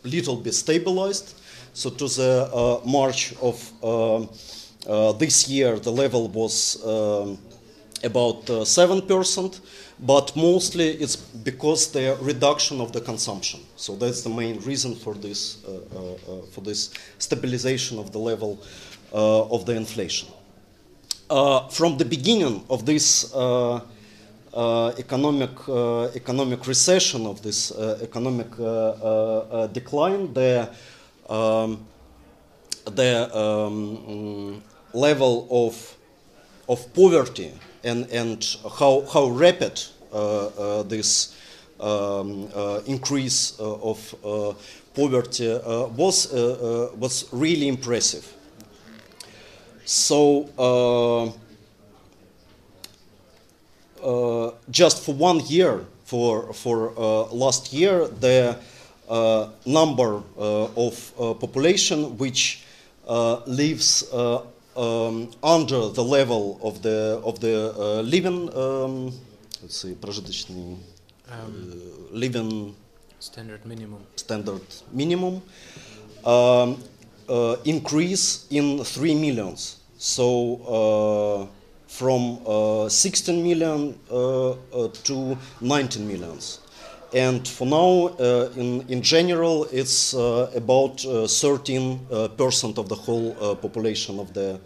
little 0.04 0.36
bit 0.36 0.54
stabilized. 0.54 1.36
So 1.74 1.90
to 1.90 2.08
the 2.08 2.82
March 2.86 3.34
of 3.42 3.72
um, 3.84 4.24
uh, 4.24 4.28
this 4.86 5.48
year, 5.48 5.80
the 5.80 5.92
level 5.92 6.28
was 6.30 6.84
um, 6.86 7.38
about 8.04 8.50
uh, 8.50 8.64
7%, 8.64 9.60
but 10.00 10.36
mostly 10.36 10.90
it's 10.90 11.16
because 11.16 11.92
the 11.92 12.18
reduction 12.22 12.82
of 12.82 12.92
the 12.92 13.02
consumption. 13.02 13.60
So 13.76 13.96
that's 13.96 14.22
the 14.22 14.30
main 14.30 14.60
reason 14.62 14.96
for 14.96 15.14
this, 15.14 15.64
uh, 15.66 15.72
uh, 15.72 16.42
for 16.52 16.62
this 16.62 16.92
stabilization 17.20 18.00
of 18.00 18.12
the 18.12 18.20
level 18.20 18.60
of 19.12 19.66
the 19.66 19.76
inflation. 19.76 20.30
from 21.70 21.98
the 21.98 22.06
beginning 22.06 22.64
of 22.70 22.86
this 22.86 23.34
uh, 24.54 24.94
economic 24.98 25.52
uh, 25.70 26.10
economic 26.14 26.68
recession 26.68 27.26
of 27.26 27.42
this 27.42 27.72
uh, 27.72 28.00
economic 28.02 28.50
decline, 29.72 30.34
the 30.34 30.70
um, 31.30 31.86
the 32.84 33.34
um, 33.34 34.62
level 34.94 35.48
of, 35.50 35.96
of 36.68 36.94
poverty 36.94 37.52
and, 37.84 38.10
and 38.12 38.58
how, 38.80 39.06
how 39.14 39.28
rapid 39.28 39.82
uh, 40.14 40.48
uh, 40.48 40.84
this 40.84 41.38
um, 41.80 42.50
uh, 42.54 42.82
increase 42.86 43.58
of 43.60 44.14
poverty 44.94 45.58
was, 45.96 46.32
was 46.98 47.28
really 47.32 47.68
impressive. 47.68 48.36
So, 49.86 50.50
uh, 54.04 54.52
just 54.70 55.06
for 55.06 55.14
one 55.14 55.40
year, 55.42 55.86
for, 56.06 56.54
for 56.54 56.92
uh, 56.98 57.26
last 57.32 57.72
year, 57.72 58.08
the 58.08 58.58
uh, 59.08 59.50
number 59.66 60.24
of 60.38 61.14
population 61.40 62.18
which 62.18 62.64
lives 63.08 64.04
um, 64.77 65.31
under 65.43 65.89
the 65.89 66.03
level 66.05 66.59
of 66.63 66.83
the 66.83 67.21
of 67.25 67.41
the 67.41 67.73
uh, 67.77 68.01
living 68.03 68.49
um, 68.55 69.13
let's 69.63 69.77
say 69.77 69.95
прожиточный 69.95 70.77
uh, 71.31 71.49
living 72.13 72.75
standard 73.19 73.65
minimum 73.65 74.03
standard 74.17 74.63
minimum 74.93 75.43
um, 76.25 76.83
uh, 77.29 77.57
increase 77.65 78.47
in 78.51 78.85
3 78.85 79.15
millions 79.15 79.81
so 79.99 80.61
uh, 80.67 81.47
from 81.89 82.39
uh, 82.47 82.89
16 82.89 83.43
million 83.43 83.99
uh, 84.11 84.55
to 85.03 85.37
19 85.61 86.07
millions 86.07 86.60
and 87.14 87.46
for 87.46 87.68
now, 87.68 88.16
uh, 88.20 88.50
in, 88.56 88.86
in 88.88 89.02
general, 89.02 89.66
it's 89.66 90.14
uh, 90.14 90.50
about 90.56 90.98
13% 90.98 92.08
uh, 92.10 92.82
of 92.82 92.88
the 92.88 92.96
whole 92.96 93.56
population 93.56 94.20
of 94.20 94.34
the 94.34 94.60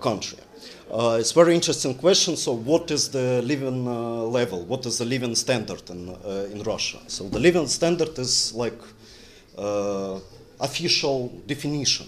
country. 0.00 0.38
Uh, 0.90 1.18
it's 1.20 1.30
a 1.30 1.34
very 1.34 1.54
interesting 1.54 1.94
question. 1.94 2.36
So, 2.36 2.52
what 2.52 2.90
is 2.90 3.10
the 3.10 3.42
living 3.42 3.86
uh, 3.86 4.22
level? 4.24 4.64
What 4.64 4.86
is 4.86 4.98
the 4.98 5.04
living 5.04 5.36
standard 5.36 5.88
in 5.88 6.08
uh, 6.08 6.48
in 6.50 6.62
Russia? 6.64 6.98
So, 7.06 7.28
the 7.28 7.38
living 7.38 7.68
standard 7.68 8.18
is 8.18 8.52
like 8.54 8.80
official 10.58 11.28
definition. 11.46 12.06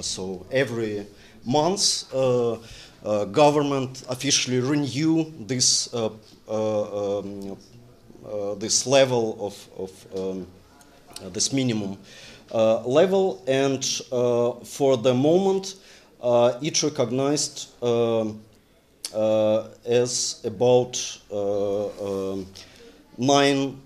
so, 0.00 0.46
every 0.50 1.06
month, 1.44 2.10
government 3.32 4.04
officially 4.08 4.60
renew 4.60 5.26
this 5.46 5.92
um, 5.92 7.56
this 8.58 8.86
level 8.86 9.36
of, 9.40 9.68
of 9.78 10.06
um, 10.16 10.46
uh, 11.24 11.28
this 11.28 11.52
minimum 11.52 11.98
uh, 12.52 12.80
level, 12.86 13.42
and 13.46 13.84
for 14.66 14.96
the 14.96 15.14
moment, 15.14 15.76
it 16.62 16.82
recognized 16.82 17.68
um, 17.82 18.40
as 19.84 20.40
about 20.44 21.20
um, 21.32 22.46
nine. 23.18 23.78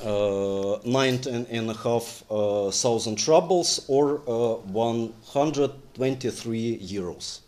Uh, 0.00 0.78
nine 0.84 1.18
and 1.26 1.70
a 1.70 1.74
half 1.74 2.22
uh, 2.30 2.70
thousand 2.70 3.26
rubles 3.26 3.84
or 3.88 4.20
uh, 4.28 4.54
123 4.70 6.78
euros. 6.78 7.40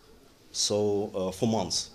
So 0.51 1.31
for 1.31 1.47
months. 1.47 1.91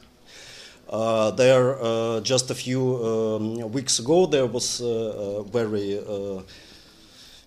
Uh, 0.89 1.33
there, 1.33 1.83
uh, 1.83 2.21
just 2.21 2.49
a 2.51 2.55
few 2.55 3.05
um, 3.05 3.73
weeks 3.73 3.99
ago, 3.99 4.27
there 4.27 4.47
was 4.47 4.81
a 4.81 5.43
very 5.51 5.99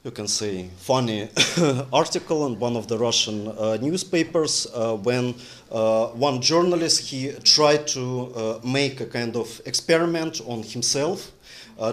you 0.03 0.11
can 0.11 0.27
say, 0.27 0.69
funny 0.77 1.29
article 1.93 2.47
in 2.47 2.57
one 2.57 2.77
of 2.77 2.87
the 2.87 2.97
Russian 2.97 3.49
uh, 3.49 3.77
newspapers 3.81 4.65
uh, 4.73 4.95
when 4.95 5.35
uh, 5.71 6.07
one 6.07 6.41
journalist 6.41 7.01
he 7.01 7.33
tried 7.43 7.85
to 7.87 8.61
make 8.63 9.01
a 9.01 9.05
kind 9.05 9.35
of 9.35 9.61
experiment 9.65 10.39
on 10.47 10.63
himself, 10.63 11.33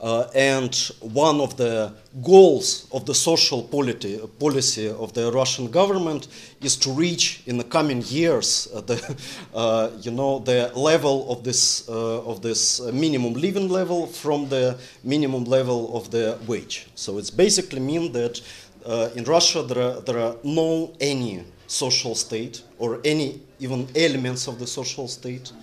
Uh, 0.04 0.28
and 0.36 0.92
one 1.00 1.39
of 1.39 1.56
the 1.56 1.89
goals 2.22 2.89
of 2.92 3.06
the 3.06 3.16
social 3.16 3.63
polity, 3.63 4.20
policy 4.38 4.89
of 4.89 5.13
the 5.13 5.32
Russian 5.32 5.72
government 5.72 6.28
is 6.60 6.76
to 6.76 6.92
reach 6.92 7.42
in 7.46 7.58
the 7.58 7.63
coming 7.63 8.02
years 8.08 8.68
uh, 8.76 8.82
the, 8.82 9.16
uh, 9.56 9.92
you 10.02 10.12
know, 10.12 10.39
the 10.39 10.70
level 10.76 11.32
of 11.32 11.46
this, 11.46 11.88
uh, 11.88 12.22
of 12.26 12.42
this 12.42 12.82
minimum 12.92 13.32
living 13.32 13.70
level 13.70 14.06
from 14.06 14.50
the 14.50 14.78
minimum 15.06 15.46
level 15.46 15.96
of 15.96 16.12
the 16.12 16.38
wage. 16.48 16.88
So 16.96 17.18
it's 17.18 17.32
basically 17.32 17.80
mean 17.80 18.12
that 18.12 18.42
uh, 18.86 19.10
in 19.16 19.24
Russia 19.24 19.63
there 19.63 19.82
are, 19.82 20.02
there 20.02 20.20
are 20.20 20.36
no 20.44 20.92
any 21.00 21.46
social 21.68 22.13
state 22.13 22.62
or 22.78 23.00
any 23.06 23.39
even 23.60 23.88
elements 23.96 24.48
of 24.48 24.60
the 24.60 24.68
social 24.68 25.08
state, 25.08 25.54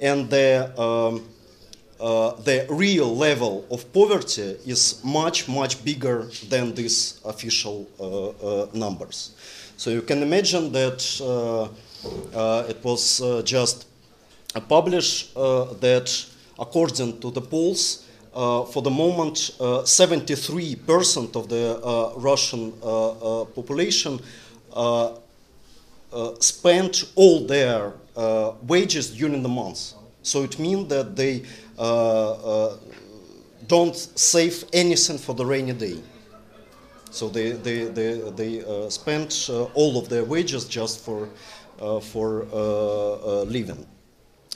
and 0.00 0.30
the 0.30 0.72
um, 0.80 1.22
uh, 2.02 2.34
the 2.42 2.66
real 2.68 3.16
level 3.16 3.64
of 3.70 3.92
poverty 3.92 4.56
is 4.66 5.00
much, 5.04 5.48
much 5.48 5.84
bigger 5.84 6.28
than 6.48 6.74
these 6.74 7.20
official 7.24 7.86
uh, 8.00 8.30
uh, 8.30 8.66
numbers. 8.74 9.30
So 9.76 9.90
you 9.90 10.02
can 10.02 10.20
imagine 10.20 10.72
that 10.72 11.00
uh, 11.22 12.64
it 12.68 12.82
was 12.82 13.22
just 13.44 13.86
published 14.68 15.32
that 15.34 16.26
according 16.58 17.20
to 17.20 17.30
the 17.30 17.40
polls, 17.40 18.04
for 18.32 18.82
the 18.82 18.90
moment, 18.90 19.52
73% 19.60 21.36
of 21.36 21.48
the 21.48 22.12
Russian 22.16 22.72
population 23.54 24.20
spent 26.40 27.04
all 27.14 27.46
their 27.46 27.92
wages 28.66 29.10
during 29.10 29.42
the 29.44 29.48
month. 29.48 29.94
So 30.22 30.44
it 30.44 30.58
means 30.58 30.88
that 30.88 31.16
they 31.16 31.42
uh, 31.42 31.42
uh, 31.42 31.71
don't 33.68 33.96
save 33.96 34.64
anything 34.72 35.18
for 35.18 35.34
the 35.34 35.44
rainy 35.44 35.72
day. 35.72 35.98
So 37.10 37.28
they, 37.28 37.52
they, 37.52 37.84
they, 37.84 38.30
they 38.30 38.64
uh, 38.64 38.88
spend 38.88 39.36
uh, 39.48 39.64
all 39.74 39.98
of 39.98 40.08
their 40.08 40.24
wages 40.24 40.64
just 40.64 41.04
for, 41.04 41.28
uh, 41.80 42.00
for 42.00 42.46
uh, 42.52 42.56
uh, 42.56 43.42
living. 43.44 43.86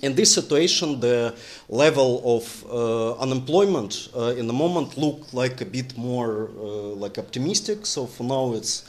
In 0.03 0.15
this 0.15 0.33
situation, 0.33 1.01
the 1.01 1.35
level 1.69 2.23
of 2.37 2.65
uh, 2.71 3.15
unemployment 3.19 4.09
in 4.37 4.47
the 4.47 4.53
moment 4.53 4.97
looked 4.97 5.33
like 5.35 5.61
a 5.61 5.65
bit 5.65 5.97
more 5.97 6.51
like 6.97 7.19
optimistic. 7.19 7.87
So 7.87 8.07
for 8.07 8.25
now, 8.25 8.55
it's 8.55 8.85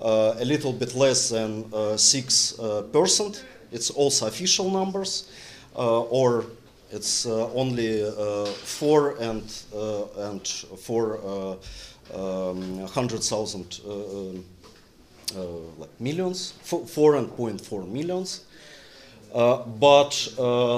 a 0.00 0.44
little 0.44 0.72
bit 0.72 0.94
less 0.94 1.30
than 1.30 1.70
six 1.98 2.54
percent. 2.92 3.44
It's 3.72 3.90
also 3.90 4.26
official 4.26 4.70
numbers, 4.70 5.28
or 5.74 6.44
it's 6.92 7.26
only 7.26 8.04
four 8.64 9.16
and 9.18 9.42
and 10.18 10.46
four 10.46 11.58
um, 12.14 12.80
100,000 12.80 13.80
uh, 13.86 13.90
um, 13.90 14.44
uh, 15.34 15.42
like 15.78 16.00
millions, 16.00 16.54
4.4 16.64 17.88
millions. 17.88 18.44
Uh, 19.34 19.64
but 19.64 20.10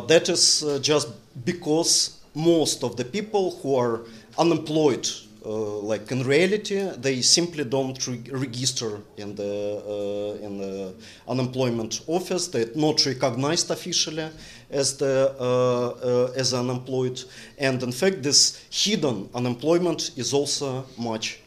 that 0.09 0.29
is 0.29 0.65
just 0.81 1.09
because 1.45 2.21
most 2.35 2.85
of 2.85 2.97
the 2.97 3.05
people 3.05 3.59
who 3.63 3.75
are 3.75 4.03
unemployed 4.39 5.09
uh, 5.47 5.79
like 5.81 6.11
in 6.11 6.23
reality, 6.23 6.81
they 6.97 7.21
simply 7.21 7.65
don't 7.65 8.07
re- 8.07 8.23
register 8.31 9.01
in 9.19 9.35
the 9.35 9.83
uh, 9.87 10.47
in 10.47 10.57
the 10.57 10.95
unemployment 11.29 12.01
office. 12.07 12.49
They're 12.49 12.71
not 12.75 13.05
recognized 13.05 13.71
officially 13.71 14.31
as 14.75 14.97
the 14.97 15.35
uh, 15.41 16.33
as 16.37 16.53
unemployed, 16.53 17.23
and 17.59 17.83
in 17.83 17.93
fact, 17.93 18.23
this 18.23 18.67
hidden 18.71 19.29
unemployment 19.35 20.11
is 20.17 20.33
also 20.35 20.85
much 20.99 21.41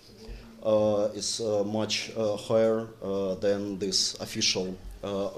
is 1.15 1.41
much 1.65 2.11
higher 2.47 2.87
than 3.39 3.79
this 3.79 4.15
official 4.19 4.75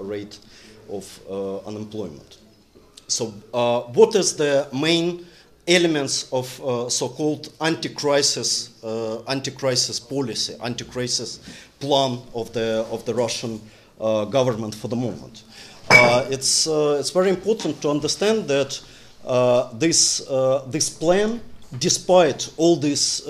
rate 0.00 0.38
of 0.88 1.04
unemployment. 1.66 2.38
So, 3.06 3.26
what 3.94 4.14
is 4.14 4.36
the 4.36 4.66
main 4.72 5.26
elements 5.70 6.28
of 6.32 6.60
uh, 6.64 6.88
so-called 6.88 7.52
anti-crisis, 7.60 8.82
uh, 8.82 9.22
anti-crisis 9.22 10.00
policy, 10.00 10.56
anti-crisis 10.62 11.40
plan 11.78 12.18
of 12.34 12.52
the 12.52 12.84
of 12.90 13.04
the 13.04 13.14
Russian 13.14 13.60
uh, 14.00 14.24
government 14.24 14.74
for 14.74 14.88
the 14.88 14.96
moment. 14.96 15.44
Uh, 15.90 16.24
it's 16.30 16.66
uh, 16.66 16.96
it's 17.00 17.10
very 17.10 17.28
important 17.28 17.80
to 17.82 17.90
understand 17.90 18.46
that 18.48 18.80
uh, 19.26 19.70
this 19.72 20.22
this 20.66 20.88
plan, 20.88 21.40
despite 21.78 22.50
all 22.56 22.76
this. 22.76 23.22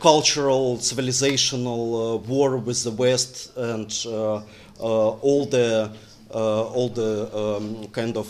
cultural, 0.00 0.78
civilizational 0.78 2.18
war 2.26 2.56
with 2.56 2.82
the 2.82 2.90
West 2.90 3.52
and 3.56 3.88
all 5.22 5.46
the 5.46 5.90
all 6.32 6.88
the 6.88 7.30
um, 7.32 7.86
kind 7.92 8.16
of 8.16 8.26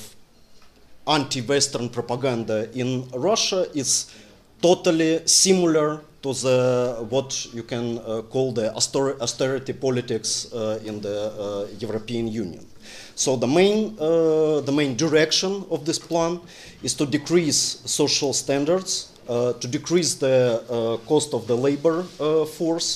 anti-Western 1.07 1.89
propaganda 1.89 2.69
in 2.75 3.09
Russia 3.15 3.67
is 3.75 4.13
totally 4.61 5.27
similar 5.27 6.03
to 6.23 6.35
the 6.35 7.07
what 7.09 7.47
you 7.55 7.63
can 7.63 7.99
uh, 7.99 8.23
call 8.23 8.53
the 8.53 8.75
austerity 8.75 9.73
politics 9.73 10.53
uh, 10.53 10.79
in 10.85 11.01
the 11.01 11.33
uh, 11.33 11.67
European 11.79 12.29
Union. 12.29 12.67
So 13.21 13.37
the 13.37 13.47
main 13.47 13.99
uh, 14.01 14.63
the 14.65 14.73
main 14.73 14.97
direction 14.97 15.53
of 15.71 15.85
this 15.85 15.99
plan 15.99 16.41
is 16.83 16.95
to 16.95 17.05
decrease 17.05 17.83
social 17.85 18.33
standards, 18.33 19.13
uh, 19.29 19.53
to 19.61 19.69
decrease 19.69 20.15
the 20.15 20.65
uh, 20.71 21.07
cost 21.07 21.35
of 21.35 21.47
the 21.47 21.55
labor 21.55 22.05
force, 22.57 22.89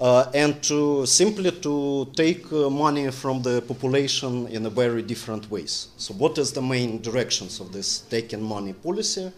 uh, 0.00 0.28
and 0.34 0.60
to 0.64 1.06
simply 1.06 1.52
to 1.52 2.10
take 2.16 2.52
uh, 2.52 2.68
money 2.68 3.12
from 3.12 3.42
the 3.42 3.62
population 3.62 4.48
in 4.48 4.66
a 4.66 4.70
very 4.70 5.02
different 5.02 5.48
ways. 5.52 5.86
So, 5.98 6.14
what 6.14 6.36
is 6.38 6.50
the 6.50 6.62
main 6.62 7.00
directions 7.00 7.60
of 7.60 7.72
this 7.72 8.00
taking 8.10 8.42
money 8.42 8.72
policy? 8.72 9.30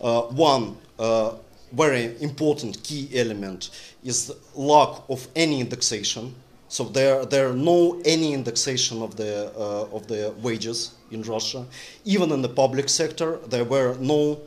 Uh, 0.00 0.22
one 0.22 0.78
uh, 0.98 1.32
very 1.72 2.16
important 2.22 2.82
key 2.82 3.10
element 3.14 3.68
is 4.02 4.34
lack 4.54 5.02
of 5.10 5.28
any 5.36 5.60
indexation. 5.60 6.34
So 6.68 6.84
there, 6.84 7.24
there 7.24 7.48
are 7.48 7.54
no 7.54 8.00
any 8.04 8.34
indexation 8.34 9.02
of 9.02 9.16
the 9.16 9.50
uh, 9.56 9.96
of 9.96 10.06
the 10.06 10.34
wages 10.42 10.92
in 11.10 11.22
Russia. 11.22 11.64
Even 12.04 12.30
in 12.30 12.42
the 12.42 12.48
public 12.48 12.88
sector, 12.88 13.38
there 13.48 13.64
were 13.64 13.96
no 14.00 14.40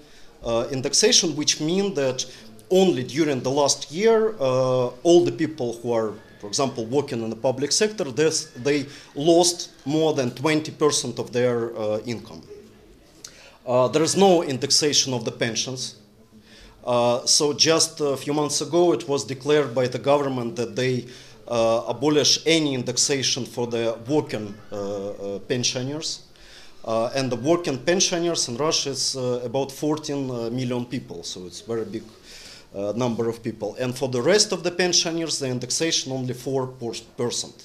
uh, 0.44 0.68
indexation, 0.72 1.36
which 1.36 1.60
means 1.60 1.96
that 1.96 2.26
only 2.70 3.04
during 3.04 3.42
the 3.42 3.52
last 3.52 3.92
year, 3.92 4.36
uh, 4.40 4.88
all 5.04 5.26
the 5.26 5.32
people 5.32 5.74
who 5.82 5.92
are, 5.92 6.14
for 6.40 6.48
example, 6.48 6.86
working 6.86 7.22
in 7.22 7.30
the 7.30 7.36
public 7.36 7.72
sector, 7.72 8.06
this, 8.06 8.46
they 8.56 8.86
lost 9.14 9.72
more 9.86 10.14
than 10.14 10.32
20% 10.32 11.20
of 11.20 11.34
their 11.34 11.76
uh, 11.78 12.00
income. 12.06 12.42
Uh, 13.68 13.88
there 13.90 14.02
is 14.02 14.16
no 14.16 14.42
indexation 14.42 15.14
of 15.14 15.26
the 15.26 15.32
pensions. 15.32 15.98
Uh, 16.84 17.24
so 17.26 17.54
just 17.54 18.02
a 18.02 18.18
few 18.18 18.34
months 18.34 18.62
ago, 18.62 18.94
it 18.94 19.08
was 19.08 19.24
declared 19.24 19.76
by 19.76 19.88
the 19.88 20.00
government 20.00 20.56
that 20.56 20.76
they 20.76 21.06
abolish 21.88 22.40
any 22.46 22.74
indexation 22.74 23.46
for 23.46 23.68
the 23.68 23.98
working 24.08 24.54
uh, 24.72 25.40
pensioners. 25.48 26.22
and 27.16 27.32
the 27.32 27.36
working 27.36 27.78
pensioners 27.78 28.48
in 28.48 28.58
Russia 28.58 28.90
is 28.90 29.16
about 29.44 29.72
14 29.72 30.56
million 30.56 30.86
people, 30.86 31.24
so 31.24 31.46
it's 31.46 31.62
very 31.62 31.86
big 31.86 32.04
uh, 32.74 32.94
number 32.96 33.28
of 33.28 33.44
people. 33.44 33.76
And 33.80 33.98
for 33.98 34.10
the 34.10 34.22
rest 34.22 34.52
of 34.52 34.64
the 34.64 34.72
pensioners, 34.72 35.40
the 35.40 35.48
indexation 35.48 36.12
only 36.12 36.34
4%. 36.34 37.64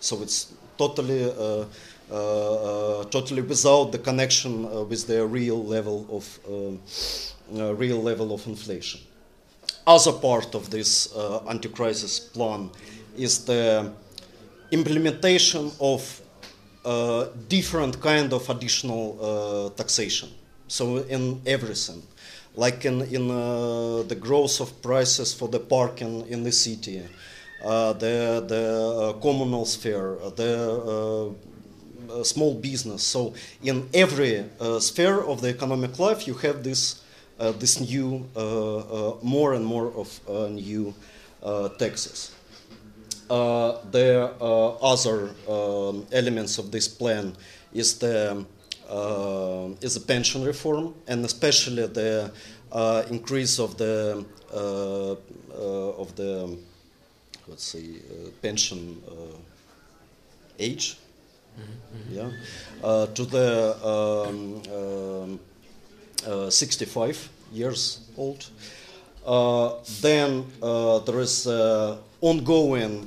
So 0.00 0.22
it's 0.22 0.52
totally, 0.76 1.24
uh, 1.24 1.64
uh, 2.10 2.14
uh, 2.14 3.04
totally 3.04 3.42
without 3.42 3.92
the 3.92 3.98
connection 3.98 4.66
uh, 4.66 4.82
with 4.82 5.06
the 5.06 5.26
real 5.26 5.64
level 5.64 6.06
of, 6.10 6.38
uh, 6.46 7.74
real 7.74 8.02
level 8.02 8.34
of 8.34 8.46
inflation. 8.46 9.00
Other 9.86 10.12
part 10.12 10.54
of 10.54 10.70
this 10.70 11.12
anti-crisis 11.48 12.20
plan 12.20 12.70
is 13.16 13.44
the 13.44 13.92
implementation 14.70 15.70
of 15.80 16.20
different 17.48 18.00
kind 18.00 18.32
of 18.32 18.48
additional 18.50 19.72
taxation. 19.76 20.28
So 20.68 20.98
in 20.98 21.40
everything 21.46 22.02
like 22.56 22.84
in, 22.84 23.02
in 23.02 23.30
uh, 23.30 24.02
the 24.02 24.14
growth 24.14 24.60
of 24.60 24.82
prices 24.82 25.32
for 25.32 25.48
the 25.48 25.60
parking 25.60 26.26
in 26.28 26.42
the 26.42 26.52
city, 26.52 27.02
uh, 27.64 27.92
the, 27.94 28.44
the 28.46 29.14
uh, 29.16 29.20
communal 29.20 29.64
sphere, 29.64 30.18
the 30.36 31.34
uh, 32.10 32.22
small 32.24 32.54
business. 32.54 33.02
So 33.02 33.34
in 33.62 33.88
every 33.94 34.44
uh, 34.60 34.80
sphere 34.80 35.20
of 35.20 35.40
the 35.40 35.48
economic 35.48 35.98
life, 35.98 36.26
you 36.26 36.34
have 36.34 36.62
this, 36.62 37.02
uh, 37.38 37.52
this 37.52 37.80
new, 37.80 38.26
more 39.22 39.54
and 39.54 39.64
more 39.64 39.92
of 39.92 40.50
new 40.50 40.94
taxes. 41.78 42.34
The 43.90 44.30
other 44.82 45.30
um, 45.48 46.06
elements 46.12 46.58
of 46.58 46.70
this 46.70 46.88
plan 46.88 47.34
is 47.72 47.98
the 47.98 48.44
uh, 48.90 49.68
is 49.80 49.96
a 49.96 50.00
pension 50.00 50.44
reform, 50.44 50.94
and 51.06 51.24
especially 51.24 51.86
the 51.86 52.30
uh, 52.70 53.02
increase 53.08 53.58
of 53.58 53.78
the 53.78 54.24
uh, 54.52 55.16
of 56.02 56.14
the 56.16 56.58
let's 57.48 57.64
say 57.64 57.84
pension 58.42 59.02
age. 60.58 60.98
Mm-hmm. 61.58 62.14
Yeah, 62.14 63.06
to 63.14 63.24
the 63.24 63.76
um, 63.84 65.38
um 66.28 66.50
65 66.50 67.28
years 67.52 68.00
old. 68.16 68.46
Uh, 69.24 69.74
then 70.00 70.44
uh, 70.60 70.98
there 71.00 71.20
is 71.20 71.46
uh, 71.46 71.96
ongoing 72.20 73.06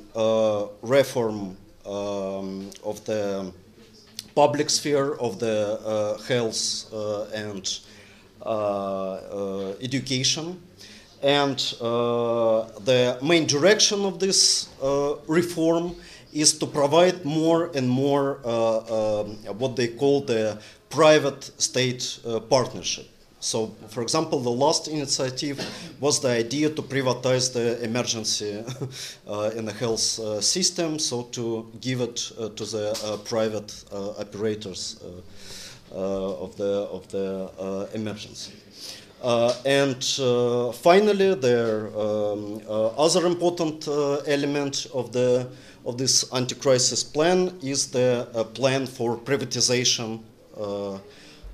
reform 0.82 1.56
um, 1.84 2.70
of 2.82 3.04
the 3.04 3.52
public 4.34 4.70
sphere 4.70 5.14
of 5.14 5.38
the 5.38 5.78
uh, 5.84 6.18
health 6.22 6.92
uh, 6.92 7.24
and 7.34 7.80
uh, 8.42 9.72
education. 9.80 10.60
And 11.22 11.58
the 11.58 13.18
main 13.22 13.46
direction 13.46 14.04
of 14.04 14.18
this 14.18 14.68
reform 15.26 15.96
is 16.32 16.58
to 16.58 16.66
provide 16.66 17.24
more 17.24 17.70
and 17.74 17.88
more 17.88 18.38
um, 18.46 19.36
what 19.58 19.76
they 19.76 19.88
call 19.88 20.20
the 20.20 20.58
private 20.90 21.50
state 21.60 22.20
partnership. 22.48 23.08
So, 23.46 23.68
for 23.90 24.02
example, 24.02 24.40
the 24.40 24.50
last 24.50 24.88
initiative 24.88 25.64
was 26.00 26.18
the 26.18 26.30
idea 26.30 26.68
to 26.68 26.82
privatize 26.82 27.52
the 27.52 27.80
emergency 27.84 28.64
uh, 29.28 29.50
in 29.54 29.64
the 29.64 29.72
health 29.72 30.18
uh, 30.18 30.40
system, 30.40 30.98
so 30.98 31.22
to 31.30 31.70
give 31.80 32.00
it 32.00 32.32
uh, 32.40 32.48
to 32.48 32.64
the 32.64 32.86
uh, 33.04 33.16
private 33.18 33.84
uh, 33.92 34.18
operators 34.18 35.00
uh, 35.94 36.42
of 36.44 36.56
the 36.56 36.88
of 36.90 37.06
the 37.12 37.88
emergency. 37.94 38.52
And 39.64 40.02
finally, 40.74 41.34
the 41.34 41.60
um, 41.94 42.60
other 42.98 43.26
important 43.26 43.86
element 44.26 44.88
of 44.92 45.12
the 45.12 45.46
of 45.84 45.98
this 45.98 46.24
anti-crisis 46.32 47.04
plan 47.04 47.52
is 47.62 47.92
the 47.92 48.26
plan 48.54 48.86
for 48.86 49.16
privatization 49.16 50.18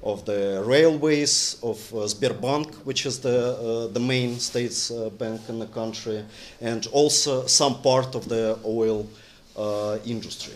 of 0.03 0.25
the 0.25 0.63
railways 0.67 1.59
of 1.63 1.79
uh, 1.95 2.07
Sberbank, 2.07 2.75
which 2.85 3.07
is 3.07 3.21
the 3.21 3.57
uh, 3.57 3.93
the 3.93 4.01
main 4.01 4.39
states 4.39 4.91
uh, 4.91 5.11
bank 5.11 5.41
in 5.49 5.59
the 5.59 5.67
country, 5.67 6.25
and 6.61 6.87
also 6.93 7.47
some 7.47 7.81
part 7.83 8.15
of 8.15 8.29
the 8.29 8.59
oil 8.65 9.07
industry. 10.05 10.55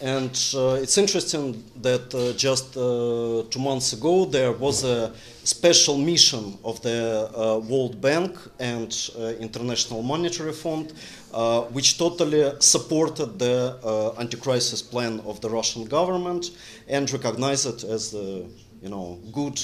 And 0.00 0.38
uh, 0.54 0.78
it's 0.82 0.98
interesting 0.98 1.64
that 1.80 2.14
uh, 2.14 2.36
just 2.36 2.76
uh, 2.76 3.44
two 3.48 3.58
months 3.58 3.94
ago 3.94 4.26
there 4.26 4.52
was 4.52 4.84
a 4.84 5.14
special 5.42 5.96
mission 5.96 6.58
of 6.64 6.82
the 6.82 7.30
uh, 7.34 7.58
World 7.60 7.98
Bank 7.98 8.36
and 8.60 8.94
uh, 9.18 9.28
International 9.40 10.02
Monetary 10.02 10.52
Fund, 10.52 10.92
uh, 11.32 11.62
which 11.72 11.96
totally 11.96 12.52
supported 12.60 13.38
the 13.38 14.12
anti-crisis 14.18 14.82
plan 14.82 15.20
of 15.20 15.40
the 15.40 15.48
Russian 15.48 15.86
government 15.86 16.50
and 16.88 17.10
recognized 17.10 17.66
it 17.66 17.84
as 17.84 18.10
the, 18.10 18.44
you 18.82 18.90
know, 18.90 19.18
good, 19.32 19.58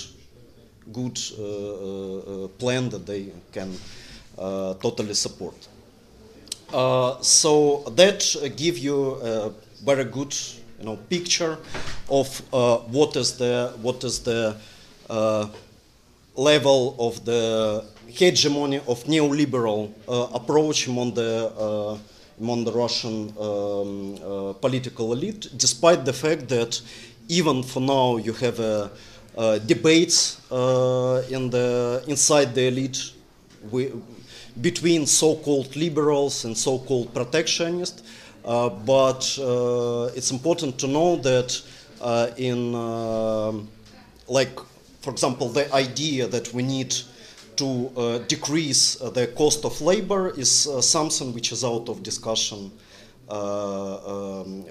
good 0.92 1.18
plan 2.59 2.88
that 2.88 3.05
they 3.05 3.33
can 3.53 3.77
totally 4.81 5.14
support. 5.14 5.68
So 7.23 7.85
that 7.97 8.53
give 8.57 8.79
you 8.79 9.15
a 9.23 9.53
very 9.85 10.05
good 10.05 10.35
you 10.79 10.85
know, 10.87 10.97
picture 11.09 11.59
of 12.11 12.43
uh, 12.53 12.79
what 12.79 13.15
is 13.17 13.37
the, 13.37 13.73
what 13.83 14.03
is 14.05 14.21
the 14.21 14.57
uh, 15.09 15.47
level 16.35 16.97
of 16.99 17.25
the 17.25 17.85
hegemony 18.07 18.79
of 18.89 19.05
neoliberal 19.05 19.93
uh, 20.09 20.29
approach 20.35 20.89
among 20.89 21.15
the, 21.15 21.53
uh, 21.57 21.97
among 22.41 22.65
the 22.65 22.73
Russian 22.73 23.33
um, 23.39 24.15
uh, 24.15 24.53
political 24.55 25.13
elite, 25.13 25.49
despite 25.57 26.05
the 26.05 26.13
fact 26.13 26.49
that 26.49 26.81
even 27.29 27.63
for 27.63 27.81
now 27.81 28.17
you 28.17 28.33
have 28.33 28.59
uh, 28.61 29.59
debates 29.61 30.41
in 30.51 31.51
the, 31.51 32.03
inside 32.09 32.55
the 32.55 32.67
elite 32.67 33.13
we, 33.71 33.93
between 34.61 35.07
so-called 35.07 35.75
liberals 35.77 36.45
and 36.45 36.57
so-called 36.57 37.12
protectionists. 37.15 38.03
Uh, 38.45 38.69
but 38.69 39.38
uh, 39.38 40.11
it's 40.17 40.31
important 40.33 40.77
to 40.79 40.88
know 40.88 41.17
that 41.17 41.61
uh, 42.01 42.31
in, 42.37 42.73
like, 44.29 44.59
for 45.01 45.11
example, 45.11 45.49
the 45.49 45.73
idea 45.73 46.27
that 46.27 46.53
we 46.53 46.62
need 46.62 46.95
to 47.57 47.91
uh, 47.97 48.19
decrease 48.27 49.01
uh, 49.01 49.11
the 49.11 49.27
cost 49.29 49.65
of 49.65 49.81
labor 49.81 50.31
is 50.31 50.67
uh, 50.67 50.81
something 50.81 51.33
which 51.33 51.53
is 51.53 51.62
out 51.65 51.88
of 51.88 52.03
discussion 52.03 52.71
um, 53.29 54.65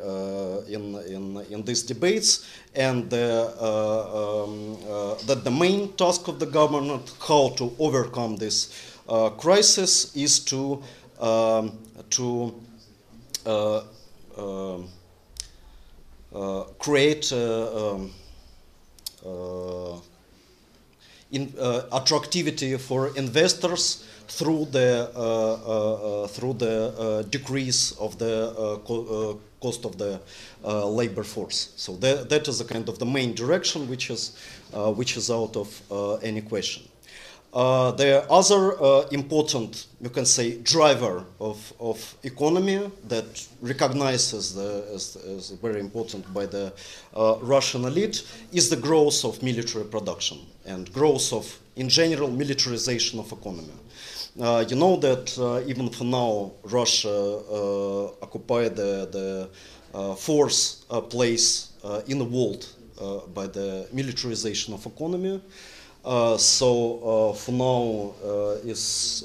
in, 0.67 0.96
in, 1.08 1.38
in 1.50 1.63
these 1.63 1.84
debates, 1.84 2.46
and 2.76 3.13
um, 3.13 4.78
that 5.26 5.41
the 5.44 5.52
main 5.52 5.91
task 5.94 6.28
of 6.28 6.39
the 6.39 6.46
government, 6.46 7.13
how 7.28 7.50
to 7.50 7.74
overcome 7.80 8.36
this 8.36 8.90
crisis, 9.38 10.16
is 10.16 10.40
to 10.40 10.82
um, 11.20 11.78
to 12.10 12.54
uh, 13.46 13.82
um, 14.38 14.88
uh, 16.34 16.64
create 16.80 17.32
uh, 17.32 17.92
um, 17.94 18.12
in, 21.32 21.54
attractivity 21.92 22.78
for 22.78 23.16
investors 23.18 24.06
through 24.28 24.66
the 24.72 26.28
through 26.32 26.54
the 26.54 27.26
decrease 27.30 27.92
of 27.94 28.18
the 28.18 28.82
co 28.86 29.40
cost 29.62 29.86
of 29.86 29.98
the 29.98 30.20
uh, 30.66 30.88
labor 30.88 31.24
force. 31.24 31.72
So 31.78 31.96
that, 31.98 32.30
that 32.30 32.48
is 32.48 32.60
a 32.62 32.66
kind 32.66 32.90
of 32.90 32.98
the 32.98 33.06
main 33.06 33.34
direction 33.36 33.88
which 33.88 34.10
is, 34.10 34.36
uh, 34.74 34.92
which 34.92 35.16
is 35.16 35.30
out 35.30 35.56
of 35.56 35.82
uh, 35.92 36.16
any 36.16 36.42
question. 36.42 36.84
Uh, 37.54 37.92
the 37.92 38.24
other 38.32 38.82
uh, 38.82 39.06
important, 39.12 39.88
you 40.00 40.10
can 40.10 40.26
say, 40.26 40.58
driver 40.60 41.26
of, 41.42 41.74
of 41.82 42.16
economy 42.24 42.90
that 43.10 43.46
recognizes 43.62 44.54
the, 44.54 44.86
as, 44.94 45.18
as 45.18 45.50
very 45.62 45.82
important 45.82 46.34
by 46.34 46.46
the 46.46 46.72
uh, 47.14 47.36
Russian 47.42 47.84
elite 47.84 48.26
is 48.54 48.70
the 48.70 48.78
growth 48.78 49.26
of 49.26 49.44
military 49.44 49.84
production 49.84 50.40
and 50.66 50.92
growth 50.94 51.34
of, 51.34 51.60
in 51.76 51.90
general, 51.90 52.30
militarization 52.30 53.20
of 53.20 53.30
economy. 53.34 53.74
Uh, 54.40 54.64
you 54.70 54.78
know 54.78 54.96
that 54.96 55.38
uh, 55.38 55.62
even 55.68 55.90
for 55.90 56.06
now, 56.06 56.54
Russia 56.64 57.10
uh, 57.10 58.06
occupied 58.22 58.78
the, 58.78 59.50
the 59.92 60.16
fourth 60.16 60.86
place 61.10 61.74
in 62.08 62.18
the 62.18 62.24
world 62.24 62.66
by 63.34 63.46
the 63.46 63.90
militarization 63.92 64.74
of 64.74 64.86
economy. 64.86 65.42
Uh, 66.04 66.36
so 66.36 67.32
uh, 67.32 67.34
for 67.34 67.52
now 67.52 68.16
uh, 68.26 68.68
is 68.68 69.24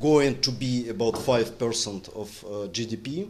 going 0.00 0.40
to 0.40 0.50
be 0.50 0.88
about 0.88 1.14
5% 1.14 2.08
of 2.16 2.28
GDP. 2.72 3.28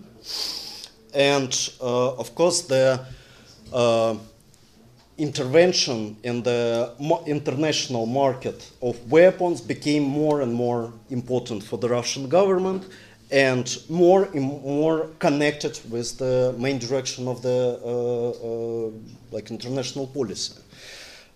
And 1.14 1.70
of 1.80 2.34
course, 2.34 2.62
the 2.62 3.04
intervention 5.18 6.16
in 6.22 6.42
the 6.42 6.92
international 7.26 8.06
market 8.06 8.70
of 8.80 9.10
weapons 9.10 9.60
became 9.60 10.04
more 10.04 10.40
and 10.40 10.54
more 10.54 10.92
important 11.10 11.62
for 11.62 11.76
the 11.76 11.88
Russian 11.88 12.28
government 12.28 12.84
and 13.30 13.78
more 13.90 14.24
and 14.32 14.44
more 14.62 15.10
connected 15.18 15.78
with 15.90 16.16
the 16.18 16.54
main 16.58 16.78
direction 16.78 17.28
of 17.28 17.42
the 17.42 17.78
uh, 17.84 18.30
uh, 18.30 18.90
like 19.30 19.50
international 19.50 20.06
policy. 20.06 20.54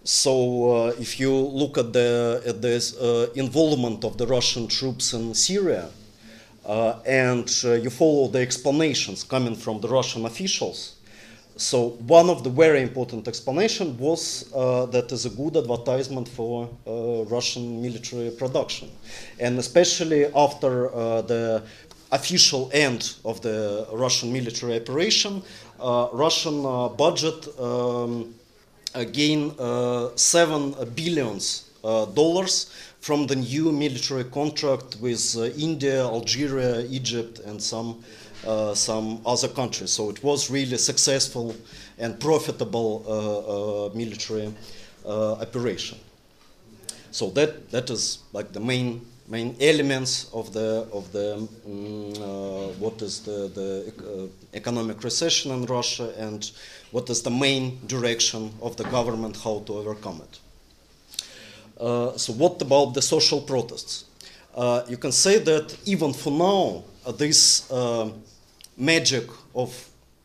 So 0.05 0.89
uh, 0.89 0.93
if 0.99 1.21
you 1.21 1.33
look 1.33 1.79
at 1.79 1.93
the 1.93 2.43
at 2.45 2.61
uh, 3.01 3.33
involvement 3.35 4.05
of 4.05 4.19
the 4.19 4.27
Russian 4.27 4.67
troops 4.67 5.13
in 5.13 5.33
Syria, 5.33 5.91
uh, 6.67 6.99
and 7.07 7.49
uh, 7.65 7.75
you 7.75 7.89
follow 7.91 8.27
the 8.27 8.41
explanations 8.41 9.23
coming 9.23 9.55
from 9.55 9.81
the 9.81 9.89
Russian 9.89 10.27
officials, 10.27 10.97
so 11.57 11.91
one 12.09 12.31
of 12.31 12.43
the 12.43 12.51
very 12.51 12.83
important 12.83 13.29
explanation 13.29 13.97
was 13.97 14.53
uh, 14.55 14.87
that 14.87 15.13
is 15.13 15.25
a 15.25 15.31
good 15.31 15.57
advertisement 15.57 16.29
for 16.29 16.69
uh, 16.85 17.25
Russian 17.31 17.81
military 17.81 18.31
production, 18.33 18.91
and 19.39 19.57
especially 19.59 20.27
after 20.35 20.89
the 21.29 21.63
official 22.11 22.71
end 22.73 23.15
of 23.25 23.41
the 23.41 23.87
Russian 23.93 24.33
military 24.33 24.81
operation, 24.81 25.43
Russian 25.79 26.63
budget. 26.97 27.47
Um, 27.57 28.35
gain 29.05 29.55
uh, 29.59 30.11
seven 30.17 30.75
billions 30.95 31.71
uh, 31.85 32.05
dollars 32.07 32.71
from 33.01 33.27
the 33.27 33.37
new 33.37 33.73
military 33.73 34.25
contract 34.25 34.97
with 35.01 35.37
uh, 35.37 35.45
India, 35.59 36.05
Algeria, 36.05 36.83
Egypt, 36.83 37.41
and 37.41 37.61
some 37.61 38.03
uh, 38.47 38.75
some 38.75 39.21
other 39.25 39.49
countries. 39.49 39.91
So 39.91 40.11
it 40.11 40.23
was 40.23 40.51
really 40.51 40.77
successful 40.77 41.55
and 41.99 42.19
profitable 42.19 43.05
uh, 43.07 43.87
uh, 43.87 43.95
military 43.95 44.53
operation. 45.05 45.99
So 47.11 47.31
that 47.31 47.71
that 47.71 47.91
is 47.91 48.19
like 48.33 48.53
the 48.53 48.61
main 48.61 49.01
main 49.33 49.57
elements 49.61 50.13
of 50.33 50.53
the 50.53 50.87
of 50.93 51.05
the 51.13 51.29
um, 51.37 52.81
what 52.85 53.01
is 53.03 53.15
the 53.21 53.39
the 53.59 53.93
economic 54.53 55.03
recession 55.03 55.53
in 55.53 55.65
Russia 55.67 56.07
and 56.19 56.53
what 56.93 57.09
is 57.09 57.23
the 57.23 57.31
main 57.31 57.65
direction 57.87 58.53
of 58.61 58.77
the 58.77 58.85
government, 58.85 59.37
how 59.37 59.63
to 59.67 59.73
overcome 59.81 60.21
it. 60.27 60.35
Uh, 61.81 62.17
so 62.17 62.33
what 62.35 62.61
about 62.63 62.93
the 62.95 63.03
social 63.03 63.41
protests? 63.41 64.05
Uh, 64.55 64.83
you 64.89 64.99
can 64.99 65.13
say 65.13 65.39
that 65.39 65.77
even 65.87 66.13
for 66.13 66.31
now, 66.31 66.85
uh, 67.07 67.13
this 67.13 67.71
uh, 67.71 68.11
magic 68.77 69.27
of 69.55 69.71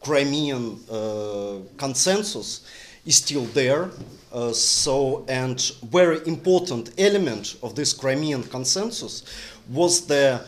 Crimean 0.02 0.78
uh, 0.92 1.60
consensus 1.78 2.62
is 3.06 3.16
still 3.16 3.46
there. 3.54 3.90
Uh, 4.32 4.52
so, 4.52 5.26
and 5.28 5.72
very 5.84 6.20
important 6.28 6.92
element 6.98 7.56
of 7.64 7.74
this 7.76 7.94
Crimean 7.94 8.44
consensus 8.44 9.24
was 9.70 10.06
the 10.08 10.42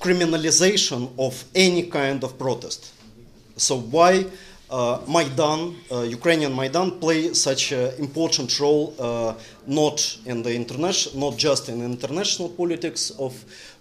criminalization 0.00 1.10
of 1.18 1.44
any 1.54 1.84
kind 1.84 2.22
of 2.24 2.38
protest. 2.38 2.92
So 3.56 3.78
why 3.78 4.26
uh, 4.70 5.00
Maidan, 5.06 5.76
uh, 5.90 6.00
Ukrainian 6.00 6.54
Maidan, 6.54 6.98
play 6.98 7.34
such 7.34 7.72
an 7.72 7.92
important 7.98 8.58
role 8.58 8.94
uh, 8.98 9.34
not 9.66 10.18
in 10.24 10.42
the 10.42 10.54
international, 10.54 11.30
not 11.30 11.38
just 11.38 11.68
in 11.68 11.82
international 11.82 12.48
politics 12.48 13.10
of 13.18 13.32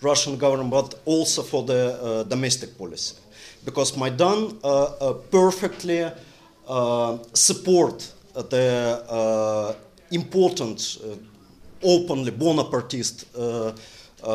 Russian 0.01 0.37
government, 0.37 0.69
but 0.69 0.99
also 1.05 1.43
for 1.43 1.63
the 1.63 1.97
uh, 2.01 2.23
domestic 2.23 2.77
policy, 2.77 3.15
because 3.63 3.95
Maidan 3.97 4.57
uh, 4.63 4.67
uh, 4.67 5.13
perfectly 5.13 6.11
support 7.33 8.11
the 8.33 9.03
uh, 9.09 9.73
important, 10.11 10.97
uh, 11.03 11.15
openly 11.83 12.31
Bonapartist, 12.31 13.25
uh, 13.35 13.73
um, 14.23 14.31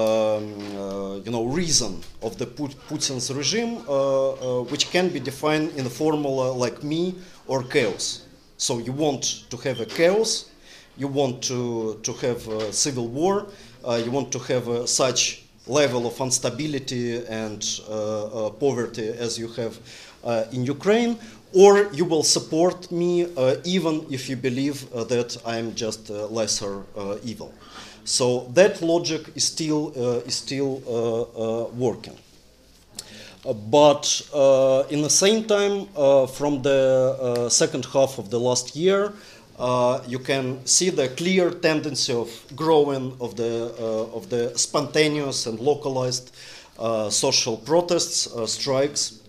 uh, 0.77 1.17
you 1.25 1.31
know, 1.31 1.45
reason 1.45 2.03
of 2.23 2.37
the 2.39 2.47
Put- 2.47 2.77
Putin's 2.89 3.33
regime, 3.33 3.85
uh, 3.89 4.33
uh, 4.33 4.63
which 4.65 4.91
can 4.91 5.09
be 5.09 5.21
defined 5.21 5.71
in 5.77 5.87
a 5.87 5.91
formula 5.91 6.51
like 6.53 6.83
me 6.83 7.15
or 7.47 7.63
chaos. 7.63 8.25
So 8.57 8.79
you 8.79 8.93
want 8.93 9.45
to 9.51 9.57
have 9.59 9.81
a 9.81 9.87
chaos, 9.87 10.51
you 10.97 11.07
want 11.07 11.43
to, 11.45 12.01
to 12.03 12.13
have 12.15 12.49
a 12.49 12.73
civil 12.73 13.07
war, 13.07 13.47
uh, 13.87 14.01
you 14.05 14.11
want 14.11 14.33
to 14.33 14.39
have 14.41 14.69
uh, 14.69 14.87
such 14.87 15.43
level 15.67 16.07
of 16.07 16.21
instability 16.21 17.25
and 17.27 17.81
uh, 17.89 18.47
uh, 18.47 18.51
poverty 18.51 19.09
as 19.09 19.39
you 19.39 19.49
have 19.49 19.79
uh, 20.25 20.45
in 20.53 20.65
Ukraine, 20.65 21.19
or 21.53 21.93
you 21.93 22.05
will 22.05 22.23
support 22.23 22.91
me 22.91 23.27
even 23.65 24.05
if 24.11 24.29
you 24.29 24.37
believe 24.37 24.91
that 24.91 25.37
I 25.45 25.57
am 25.57 25.75
just 25.75 26.11
lesser 26.11 26.83
evil. 27.25 27.53
So 28.05 28.51
that 28.55 28.83
logic 28.83 29.23
is 29.35 29.45
still 29.45 29.93
is 30.27 30.35
still 30.35 30.83
working. 31.75 32.19
But 33.55 34.23
uh, 34.35 34.85
in 34.91 35.03
the 35.03 35.11
same 35.11 35.45
time, 35.45 35.87
uh, 35.97 36.27
from 36.27 36.63
the 36.63 37.17
uh, 37.21 37.49
second 37.49 37.85
half 37.87 38.19
of 38.19 38.29
the 38.29 38.41
last 38.41 38.75
year, 38.75 39.13
uh, 39.59 40.01
you 40.07 40.19
can 40.19 40.65
see 40.67 40.91
the 40.91 41.09
clear 41.09 41.51
tendency 41.51 42.13
of 42.13 42.31
growing 42.55 43.17
of 43.21 43.37
the 43.37 43.75
uh, 43.79 44.17
of 44.17 44.29
the 44.29 44.57
spontaneous 44.57 45.47
and 45.47 45.59
localized 45.61 46.31
uh, 46.79 47.09
social 47.09 47.57
protests, 47.57 48.27
uh, 48.27 48.47
strikes, 48.47 49.21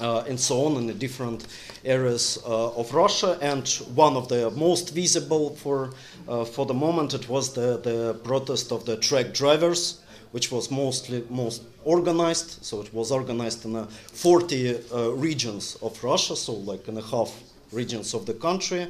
uh, 0.00 0.24
and 0.28 0.38
so 0.38 0.64
on 0.64 0.76
in 0.76 0.86
the 0.88 0.94
different 0.94 1.46
areas 1.84 2.42
uh, 2.44 2.72
of 2.72 2.92
Russia. 2.92 3.38
And 3.40 3.68
one 3.94 4.16
of 4.16 4.28
the 4.28 4.50
most 4.50 4.92
visible 4.94 5.54
for 5.56 5.92
for 6.26 6.66
the 6.66 6.74
moment 6.74 7.14
it 7.14 7.28
was 7.28 7.52
the, 7.52 7.78
the 7.78 8.14
protest 8.24 8.72
of 8.72 8.84
the 8.84 8.96
truck 8.96 9.32
drivers, 9.32 10.00
which 10.32 10.50
was 10.50 10.70
mostly 10.70 11.24
most 11.30 11.62
organized. 11.84 12.64
So 12.64 12.80
it 12.80 12.92
was 12.92 13.12
organized 13.12 13.64
in 13.64 13.76
uh, 13.76 13.86
40 14.12 14.76
uh, 14.92 15.10
regions 15.10 15.76
of 15.82 16.02
Russia, 16.02 16.34
so 16.36 16.52
like 16.52 16.88
in 16.88 16.96
a 16.96 17.02
half 17.02 17.51
regions 17.72 18.14
of 18.14 18.26
the 18.26 18.34
country. 18.34 18.86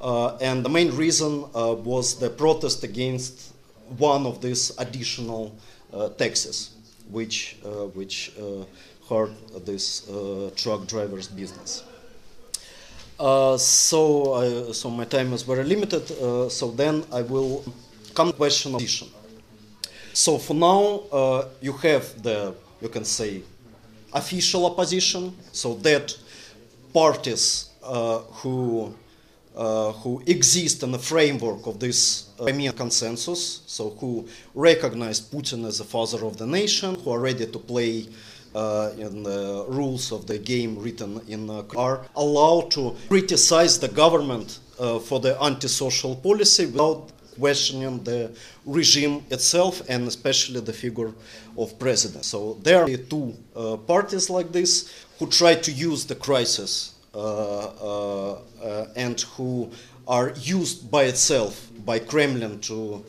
Uh, 0.00 0.36
and 0.40 0.64
the 0.64 0.68
main 0.68 0.94
reason 0.94 1.44
uh, 1.54 1.74
was 1.74 2.18
the 2.18 2.28
protest 2.28 2.84
against 2.84 3.52
one 3.98 4.26
of 4.26 4.40
these 4.40 4.72
additional 4.78 5.56
uh, 5.92 6.08
taxes, 6.10 6.70
which 7.10 7.56
uh, 7.64 7.86
which 7.94 8.32
uh, 8.38 8.64
hurt 9.08 9.30
this 9.64 10.08
uh, 10.08 10.50
truck 10.56 10.86
driver's 10.86 11.28
business. 11.28 11.84
Uh, 13.18 13.56
so, 13.56 14.34
I, 14.34 14.72
so 14.72 14.90
my 14.90 15.04
time 15.04 15.32
is 15.32 15.42
very 15.42 15.64
limited. 15.64 16.10
Uh, 16.10 16.48
so 16.50 16.70
then 16.70 17.02
I 17.12 17.22
will 17.22 17.64
come 18.14 18.28
to 18.28 18.36
question 18.36 18.72
of 18.72 18.76
opposition. 18.76 19.08
So 20.12 20.38
for 20.38 20.54
now, 20.54 21.02
uh, 21.12 21.48
you 21.62 21.72
have 21.72 22.22
the 22.22 22.54
you 22.82 22.88
can 22.88 23.04
say 23.04 23.42
official 24.12 24.66
opposition. 24.66 25.34
So 25.52 25.74
that 25.76 26.16
parties 26.92 27.70
uh, 27.75 27.75
who 28.42 28.94
uh, 29.56 29.92
who 29.92 30.22
exist 30.26 30.82
in 30.82 30.92
the 30.92 30.98
framework 30.98 31.66
of 31.66 31.80
this 31.80 32.28
uh, 32.38 32.44
Crimean 32.44 32.74
consensus, 32.74 33.62
so 33.66 33.90
who 33.98 34.28
recognize 34.54 35.18
Putin 35.18 35.66
as 35.66 35.78
the 35.78 35.84
father 35.84 36.26
of 36.26 36.36
the 36.36 36.46
nation, 36.46 36.94
who 36.96 37.10
are 37.10 37.20
ready 37.20 37.46
to 37.46 37.58
play 37.58 38.06
uh, 38.54 38.90
in 38.98 39.22
the 39.22 39.64
rules 39.68 40.12
of 40.12 40.26
the 40.26 40.38
game 40.38 40.78
written 40.78 41.20
in 41.28 41.48
uh, 41.48 41.62
are 41.76 42.02
allowed 42.16 42.70
to 42.70 42.94
criticize 43.08 43.78
the 43.78 43.88
government 43.88 44.58
uh, 44.78 44.98
for 44.98 45.20
the 45.20 45.42
antisocial 45.42 46.16
policy 46.16 46.66
without 46.66 47.10
questioning 47.38 48.02
the 48.04 48.30
regime 48.64 49.22
itself 49.30 49.82
and 49.88 50.08
especially 50.08 50.60
the 50.60 50.72
figure 50.72 51.12
of 51.58 51.78
president. 51.78 52.24
So 52.24 52.58
there 52.62 52.82
are 52.84 52.96
two 52.96 53.34
uh, 53.54 53.76
parties 53.76 54.30
like 54.30 54.52
this 54.52 54.92
who 55.18 55.26
try 55.26 55.54
to 55.54 55.72
use 55.72 56.06
the 56.06 56.14
crisis 56.14 56.72
uh, 56.74 56.95
uh, 56.95 56.95
uh, 56.95 56.95
and 58.95 59.21
who 59.35 59.69
are 60.07 60.33
used 60.41 60.89
by 60.91 61.03
itself 61.03 61.69
by 61.85 61.99
Kremlin 61.99 62.59
to 62.61 63.03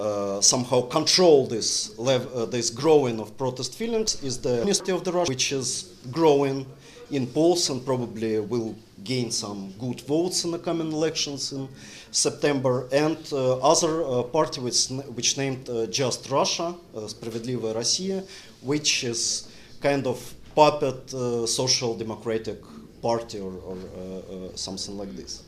uh, 0.00 0.40
somehow 0.40 0.80
control 0.82 1.46
this 1.46 1.96
lev- 1.98 2.30
uh, 2.34 2.44
this 2.46 2.70
growing 2.70 3.20
of 3.20 3.36
protest 3.36 3.74
feelings 3.74 4.22
is 4.22 4.38
the 4.38 4.56
Ministry 4.58 4.92
of 4.92 5.04
the 5.04 5.12
Russia, 5.12 5.30
which 5.30 5.52
is 5.52 5.94
growing 6.10 6.66
in 7.10 7.26
polls 7.26 7.70
and 7.70 7.84
probably 7.84 8.40
will 8.40 8.74
gain 9.04 9.30
some 9.30 9.72
good 9.78 10.00
votes 10.02 10.44
in 10.44 10.50
the 10.50 10.58
coming 10.58 10.90
elections 10.92 11.52
in 11.52 11.68
September, 12.10 12.88
and 12.92 13.18
uh, 13.32 13.58
other 13.58 14.02
uh, 14.02 14.22
party 14.22 14.60
which, 14.60 14.88
which 15.14 15.36
named 15.36 15.68
uh, 15.68 15.86
Just 15.86 16.30
Russia, 16.30 16.74
uh, 16.96 17.00
Справедливая 17.00 17.74
Россия, 17.74 18.26
which 18.62 19.04
is 19.04 19.48
kind 19.80 20.06
of 20.06 20.34
puppet 20.54 21.12
uh, 21.14 21.46
social 21.46 21.94
democratic 21.96 22.58
party 23.01 23.39
or, 23.39 23.53
or 23.65 23.77
uh, 23.77 23.99
uh, 23.99 24.55
something 24.55 24.97
like 24.97 25.15
this. 25.15 25.43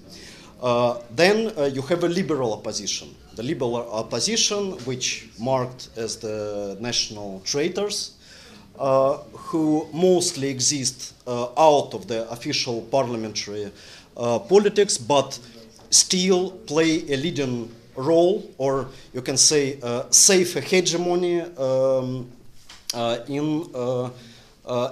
Uh, 0.61 0.99
then 1.15 1.51
you 1.73 1.81
have 1.83 2.03
a 2.03 2.09
liberal 2.09 2.53
opposition. 2.53 3.15
The 3.35 3.43
liberal 3.43 3.75
opposition, 3.91 4.73
which 4.85 5.29
marked 5.39 5.89
as 5.95 6.17
the 6.17 6.77
national 6.81 7.41
traitors, 7.45 8.15
who 8.77 9.87
mostly 9.93 10.49
exist 10.49 11.13
out 11.27 11.93
of 11.93 12.07
the 12.07 12.29
official 12.29 12.81
parliamentary 12.91 13.71
politics, 14.15 14.97
but 14.97 15.39
still 15.89 16.51
play 16.51 17.03
a 17.09 17.15
leading 17.15 17.71
role, 17.95 18.49
or 18.57 18.87
you 19.13 19.21
can 19.21 19.37
say 19.37 19.79
uh, 19.81 20.03
safe 20.09 20.53
hegemony 20.53 21.41
um, 21.41 22.29
uh, 22.93 23.19
in 23.27 23.65
uh, 23.73 24.09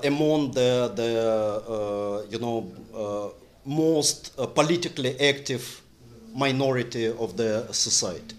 among 0.04 0.52
the, 0.52 0.92
the 0.96 1.12
uh, 1.70 2.26
you 2.30 2.40
know 2.40 2.72
uh, 2.94 3.30
most 3.66 4.34
uh, 4.40 4.48
politically 4.48 5.20
active 5.20 5.82
minority 6.34 7.08
of 7.08 7.36
the 7.38 7.68
society. 7.72 8.36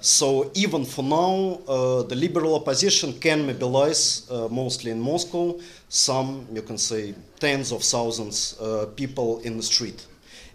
So 0.00 0.50
even 0.54 0.84
for 0.84 1.04
now, 1.04 1.60
uh, 1.68 2.02
the 2.02 2.16
liberal 2.16 2.56
opposition 2.56 3.12
can 3.20 3.46
mobilize, 3.46 4.28
uh, 4.30 4.48
mostly 4.50 4.90
in 4.90 5.00
Moscow, 5.00 5.60
some 5.88 6.46
you 6.52 6.62
can 6.62 6.76
say 6.76 7.14
tens 7.38 7.70
of 7.70 7.84
thousands 7.84 8.56
uh, 8.60 8.86
people 8.96 9.38
in 9.44 9.56
the 9.56 9.62
street, 9.62 10.04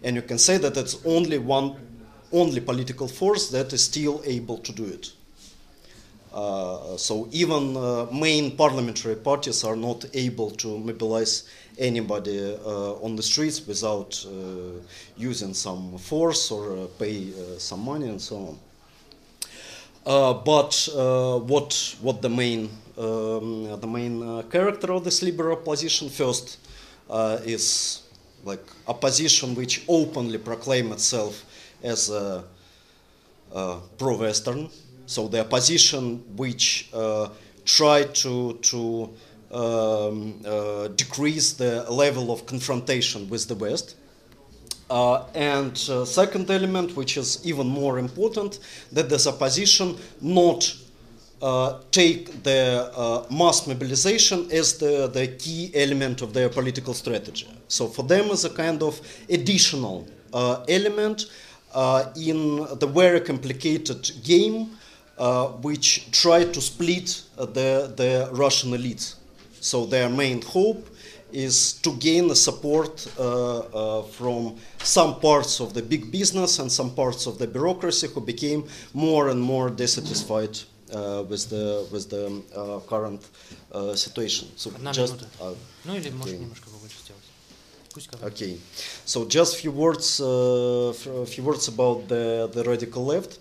and 0.02 0.16
you 0.16 0.22
can 0.22 0.38
say 0.38 0.58
that 0.58 0.76
it's 0.76 0.98
only 1.06 1.38
one, 1.38 1.76
only 2.30 2.60
political 2.60 3.08
force 3.08 3.48
that 3.48 3.72
is 3.72 3.82
still 3.82 4.20
able 4.26 4.58
to 4.58 4.72
do 4.72 4.84
it. 4.84 5.12
Uh, 6.32 6.96
so 6.96 7.28
even 7.32 7.76
uh, 7.76 8.06
main 8.12 8.56
parliamentary 8.56 9.16
parties 9.16 9.64
are 9.64 9.76
not 9.76 10.04
able 10.14 10.50
to 10.50 10.78
mobilize 10.78 11.48
anybody 11.78 12.54
uh, 12.64 12.92
on 13.04 13.16
the 13.16 13.22
streets 13.22 13.66
without 13.66 14.26
using 15.16 15.54
some 15.54 15.96
force 15.98 16.50
or 16.50 16.86
pay 16.98 17.32
some 17.58 17.84
money 17.84 18.08
and 18.08 18.20
so 18.20 18.36
on. 18.36 18.58
Uh, 20.08 20.32
but 20.32 20.88
uh, 20.96 21.38
what 21.38 21.94
what 22.00 22.22
the 22.22 22.30
main 22.30 22.70
um, 22.96 23.78
the 23.78 23.86
main 23.86 24.22
uh, 24.22 24.42
character 24.50 24.92
of 24.92 25.04
this 25.04 25.22
liberal 25.22 25.58
opposition 25.58 26.08
first 26.08 26.58
is 27.44 28.02
like 28.42 28.64
opposition 28.86 29.54
which 29.54 29.84
openly 29.86 30.38
proclaim 30.38 30.92
itself 30.92 31.44
as 31.82 32.10
pro-Western. 33.98 34.70
So 35.08 35.26
the 35.26 35.40
opposition 35.40 36.22
which 36.36 36.90
uh, 36.92 37.30
try 37.64 38.04
to 38.04 38.58
to 38.70 39.10
um, 39.50 40.40
uh, 40.44 40.88
decrease 40.88 41.52
the 41.52 41.90
level 41.90 42.30
of 42.30 42.44
confrontation 42.44 43.28
with 43.30 43.48
the 43.48 43.54
West. 43.54 43.96
Uh, 44.90 45.24
and 45.34 45.72
uh, 45.90 46.04
second 46.04 46.50
element, 46.50 46.94
which 46.96 47.16
is 47.16 47.40
even 47.44 47.66
more 47.66 47.98
important, 47.98 48.58
that 48.92 49.08
this 49.08 49.26
opposition 49.26 49.96
not 50.20 50.74
uh, 51.40 51.78
take 51.90 52.42
the 52.42 52.90
uh, 52.94 53.24
mass 53.30 53.66
mobilization 53.66 54.50
as 54.50 54.78
the, 54.78 55.08
the 55.08 55.26
key 55.38 55.70
element 55.74 56.20
of 56.20 56.32
their 56.34 56.48
political 56.48 56.94
strategy. 56.94 57.48
So 57.68 57.86
for 57.86 58.02
them 58.02 58.26
is 58.30 58.44
a 58.44 58.50
kind 58.50 58.82
of 58.82 59.00
additional 59.30 60.06
uh, 60.32 60.64
element 60.68 61.26
in 62.16 62.66
the 62.78 62.90
very 62.92 63.20
complicated 63.20 64.10
game 64.24 64.77
which 65.61 66.09
try 66.11 66.43
to 66.45 66.61
split 66.61 67.21
uh, 67.37 67.45
the, 67.45 67.93
the 67.95 68.29
Russian 68.31 68.73
elite. 68.73 69.15
So 69.61 69.85
their 69.85 70.09
main 70.09 70.41
hope 70.41 70.87
is 71.31 71.73
to 71.81 71.91
gain 71.97 72.27
the 72.27 72.35
support 72.35 73.07
uh, 73.17 73.23
uh, 73.59 74.03
from 74.03 74.55
some 74.83 75.19
parts 75.19 75.59
of 75.59 75.73
the 75.73 75.81
big 75.81 76.11
business 76.11 76.59
and 76.59 76.71
some 76.71 76.93
parts 76.93 77.25
of 77.25 77.37
the 77.39 77.47
bureaucracy 77.47 78.07
who 78.07 78.21
became 78.21 78.63
more 78.93 79.29
and 79.29 79.41
more 79.41 79.69
dissatisfied 79.69 80.59
uh, 80.93 81.23
with 81.27 81.49
the 81.49 81.87
with 81.91 82.07
the 82.09 82.25
uh, 82.55 82.79
current 82.87 83.21
uh, 83.71 83.95
situation. 83.95 84.47
So 84.55 84.69
Одна 84.75 84.91
just 84.91 85.13
минута. 85.13 85.27
uh, 85.41 85.55
Ну 85.85 85.95
или 85.95 86.09
может 86.11 86.33
окей. 86.33 86.39
немножко 86.39 86.69
побольше 86.69 86.97
сделать. 87.03 87.23
Okay, 88.23 88.57
so 89.05 89.23
just 89.25 89.55
few 89.57 89.71
words, 89.71 90.19
uh, 90.19 90.89
a 91.21 91.25
few 91.25 91.43
words 91.43 91.67
about 91.67 92.07
the, 92.07 92.49
the 92.51 92.63
radical 92.63 93.05
left. 93.05 93.39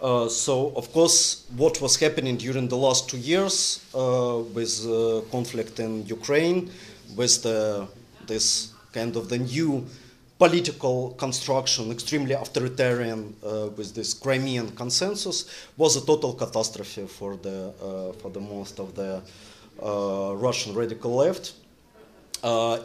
Uh, 0.00 0.28
so, 0.30 0.72
of 0.76 0.90
course, 0.94 1.44
what 1.56 1.78
was 1.82 1.96
happening 1.96 2.38
during 2.38 2.68
the 2.68 2.76
last 2.76 3.10
two 3.10 3.18
years 3.18 3.84
uh, 3.94 4.38
with 4.54 4.86
uh, 4.86 5.20
conflict 5.30 5.78
in 5.78 6.06
Ukraine, 6.06 6.70
with 7.16 7.42
the, 7.42 7.86
this 8.26 8.72
kind 8.92 9.14
of 9.14 9.28
the 9.28 9.36
new 9.36 9.84
political 10.38 11.10
construction, 11.18 11.90
extremely 11.90 12.32
authoritarian, 12.32 13.36
uh, 13.44 13.68
with 13.76 13.94
this 13.94 14.14
Crimean 14.14 14.70
consensus, 14.74 15.44
was 15.76 15.96
a 15.96 16.06
total 16.06 16.32
catastrophe 16.32 17.06
for 17.06 17.36
the 17.36 17.74
for 18.22 18.30
the 18.30 18.40
most 18.40 18.80
of 18.80 18.94
the 18.94 19.20
Russian 20.46 20.74
radical 20.74 21.14
left. 21.14 21.52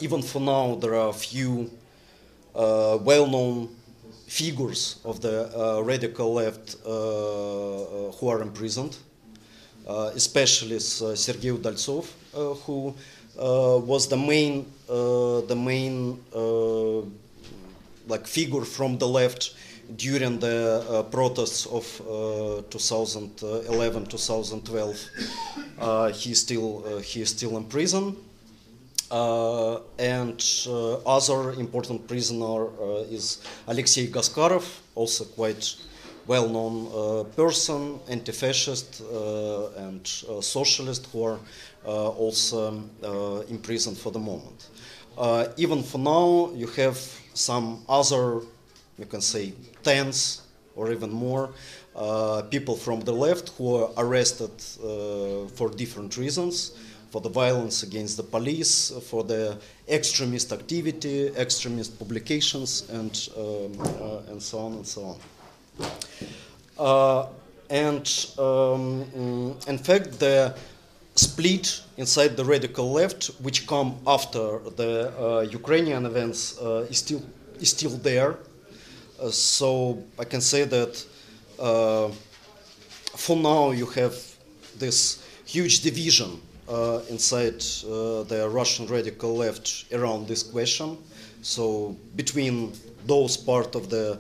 even 0.02 0.22
for 0.22 0.42
now, 0.42 0.76
there 0.76 0.96
are 0.96 1.10
a 1.10 1.20
few 1.30 1.72
well-known 2.54 3.70
figures 4.28 5.00
of 5.06 5.22
the 5.22 5.50
uh, 5.56 5.82
radical 5.82 6.34
left 6.34 6.76
uh, 6.86 6.90
uh, 6.90 8.12
who 8.14 8.28
are 8.28 8.42
imprisoned, 8.42 8.98
especially 9.88 10.80
Sergei 10.80 11.50
Udaltsov, 11.50 12.06
who 12.66 12.94
was 13.36 14.08
the 14.08 14.18
main 14.18 14.66
the 14.88 15.56
main 15.56 16.20
like 18.08 18.28
figure 18.28 18.66
from 18.66 18.98
the 18.98 19.08
left 19.08 19.56
during 19.96 20.40
the 20.40 20.84
uh, 20.90 21.04
protests 21.04 21.66
of 21.68 22.02
uh, 22.02 22.62
2011 22.70 24.06
2012 24.06 25.10
uh, 25.80 26.10
he 26.10 26.34
still 26.34 27.00
he 27.00 27.22
is 27.22 27.30
still 27.30 27.58
in 27.58 27.64
prison 27.66 28.16
uh, 29.12 29.80
and 30.00 30.44
uh, 30.68 30.96
other 31.06 31.52
important 31.60 32.08
prisoner 32.08 32.68
uh, 32.68 33.04
is 33.10 33.42
Alexei 33.68 34.08
Gaskarov, 34.08 34.80
also 34.96 35.26
quite 35.26 35.76
well-known 36.28 37.26
person, 37.36 38.00
anti-fascist 38.10 39.04
and 39.78 40.08
socialist, 40.42 41.06
who 41.12 41.24
are 41.24 41.40
also 41.86 42.84
imprisoned 43.48 43.96
for 43.96 44.12
the 44.12 44.18
moment. 44.18 44.70
even 45.56 45.84
for 45.84 46.00
now, 46.00 46.50
you 46.56 46.66
have 46.66 46.98
some 47.36 47.84
other, 47.88 48.42
you 48.98 49.06
can 49.06 49.22
say, 49.22 49.54
tens 49.84 50.42
or 50.76 50.92
even 50.92 51.12
more 51.12 51.52
uh, 51.96 52.42
people 52.50 52.76
from 52.76 53.00
the 53.02 53.14
left 53.14 53.50
who 53.58 53.76
are 53.76 53.90
arrested 53.98 54.52
uh, 54.84 55.48
for 55.48 55.70
different 55.70 56.18
reasons 56.18 56.72
for 57.16 57.22
the 57.22 57.30
violence 57.30 57.82
against 57.82 58.18
the 58.18 58.24
police, 58.24 58.92
for 59.10 59.24
the 59.24 59.58
extremist 59.88 60.52
activity, 60.52 61.28
extremist 61.38 61.98
publications, 61.98 62.90
and, 62.90 63.30
um, 63.38 63.80
uh, 63.80 64.32
and 64.32 64.44
so 64.44 64.58
on 64.60 64.74
and 64.74 64.86
so 64.86 65.02
on. 65.12 65.18
Uh, 66.78 67.28
and 67.70 68.06
um, 68.38 69.06
mm, 69.16 69.68
in 69.70 69.78
fact, 69.78 70.20
the 70.20 70.54
split 71.16 71.82
inside 71.96 72.36
the 72.36 72.44
radical 72.44 72.92
left, 72.92 73.28
which 73.42 73.66
come 73.66 73.96
after 74.06 74.60
the 74.76 75.14
uh, 75.18 75.40
Ukrainian 75.60 76.06
events, 76.06 76.60
uh, 76.60 76.86
is 76.90 76.98
still 76.98 77.24
is 77.62 77.70
still 77.70 77.96
there. 78.10 78.32
Uh, 79.22 79.30
so 79.32 80.04
I 80.20 80.26
can 80.26 80.42
say 80.42 80.66
that 80.66 80.94
uh, 81.60 82.10
for 83.16 83.38
now 83.38 83.72
you 83.72 83.86
have 83.86 84.16
this 84.78 85.24
huge 85.46 85.80
division 85.80 86.42
inside 87.10 87.64
uh, 87.86 88.24
the 88.24 88.48
Russian 88.52 88.88
radical 88.88 89.36
left 89.36 89.86
around 89.94 90.28
this 90.28 90.44
question. 90.44 90.98
So 91.42 91.96
between 92.16 92.74
those 93.06 93.38
part 93.38 93.76
of 93.76 93.90
the 93.90 94.20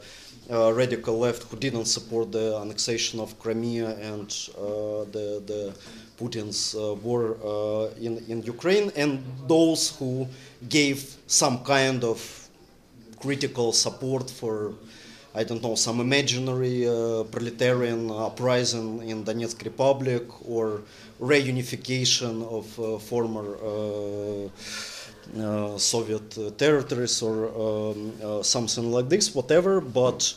uh, 0.52 0.72
radical 0.74 1.18
left 1.18 1.44
who 1.44 1.58
didn't 1.58 1.86
support 1.86 2.32
the 2.32 2.58
annexation 2.62 3.20
of 3.20 3.38
Crimea 3.40 3.98
and 3.98 4.30
uh, 4.58 5.06
the, 5.12 5.42
the 5.46 5.76
Putin's 6.20 6.76
uh, 6.76 6.94
war 6.96 7.38
uh, 7.44 7.94
in, 8.00 8.24
in 8.28 8.44
Ukraine, 8.44 8.92
and 8.96 9.24
those 9.48 9.96
who 9.98 10.28
gave 10.70 11.16
some 11.28 11.64
kind 11.64 12.04
of 12.04 12.48
critical 13.20 13.74
support 13.74 14.30
for 14.30 14.74
I 15.38 15.44
don't 15.44 15.62
know, 15.62 15.76
some 15.76 16.00
imaginary 16.00 16.88
uh, 16.88 17.24
proletarian 17.26 18.10
uprising 18.10 19.10
in 19.10 19.26
Donetsk 19.26 19.66
Republic 19.66 20.24
or 20.48 20.82
reunification 21.20 22.42
of 22.50 22.80
uh, 22.80 22.98
former 23.00 23.58
uh, 23.62 24.48
uh 25.38 25.78
Soviet 25.78 26.58
territories 26.58 27.22
or 27.22 27.50
um, 27.50 28.14
uh, 28.24 28.44
something 28.44 28.90
like 28.92 29.10
this, 29.10 29.36
whatever. 29.36 29.82
But 29.82 30.34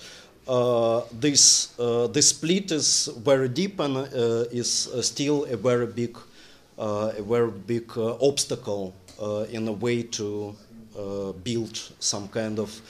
uh, 0.49 1.03
this 1.12 1.68
this 2.12 2.30
split 2.30 2.72
is 2.72 3.09
very 3.18 3.49
deep 3.49 3.78
and 3.78 4.09
is 4.51 4.88
still 5.03 5.44
a 5.44 5.57
very 5.57 5.86
big 5.86 6.18
a 6.76 7.22
very 7.22 7.53
big 7.53 7.96
obstacle 7.96 8.94
in 9.51 9.68
a 9.68 9.72
way 9.72 10.03
to 10.03 10.57
build 11.44 11.76
some 12.01 12.26
kind 12.28 12.59
of 12.59 12.80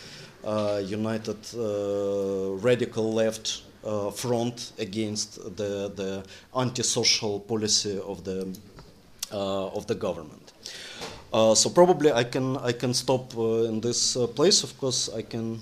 united 0.44 1.38
uh, 1.54 2.56
radical 2.60 3.12
left 3.12 3.62
uh, 3.84 4.10
front 4.10 4.72
against 4.78 5.34
the, 5.56 5.90
the 5.94 6.24
antisocial 6.56 7.40
policy 7.40 7.98
of 8.00 8.24
the, 8.24 8.48
of 9.30 9.86
the 9.86 9.94
government. 9.94 10.52
Uh, 11.32 11.54
so 11.54 11.68
probably 11.68 12.10
I 12.10 12.24
can 12.24 12.56
I 12.56 12.72
can 12.72 12.94
stop 12.94 13.36
uh, 13.36 13.64
in 13.64 13.80
this 13.80 14.16
uh, 14.16 14.26
place. 14.26 14.62
Of 14.62 14.78
course, 14.78 15.10
I 15.14 15.22
can. 15.22 15.60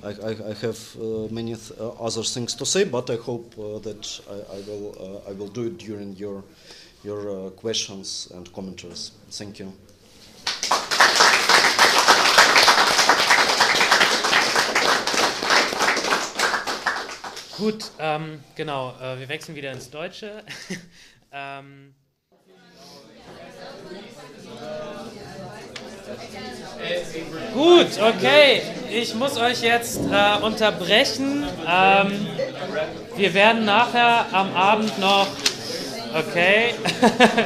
I, 0.00 0.10
I, 0.10 0.54
have 0.62 0.78
many 1.32 1.56
th 1.56 1.72
other 1.98 2.22
things 2.22 2.54
to 2.54 2.64
say, 2.64 2.84
but 2.84 3.10
I 3.10 3.16
hope 3.16 3.56
that 3.82 4.20
I, 4.30 4.56
I 4.56 4.60
will 4.68 5.22
I 5.28 5.32
will 5.32 5.48
do 5.48 5.66
it 5.66 5.78
during 5.78 6.14
your 6.16 6.44
your 7.02 7.50
questions 7.50 8.28
and 8.34 8.46
commentaries. 8.52 9.10
Thank 9.30 9.58
you. 9.58 9.72
Gut, 17.58 17.90
ähm, 17.98 18.38
genau, 18.54 18.94
äh, 19.02 19.18
wir 19.18 19.28
wechseln 19.28 19.56
wieder 19.56 19.72
ins 19.72 19.90
Deutsche. 19.90 20.44
ähm, 21.32 21.92
Gut, 27.52 28.00
okay. 28.00 28.62
Ich 28.92 29.12
muss 29.16 29.36
euch 29.38 29.62
jetzt 29.62 29.98
äh, 29.98 30.40
unterbrechen. 30.40 31.48
Ähm, 31.66 32.28
wir 33.16 33.34
werden 33.34 33.64
nachher 33.64 34.26
am 34.32 34.54
Abend 34.54 34.96
noch. 35.00 35.26
Okay. 36.14 36.74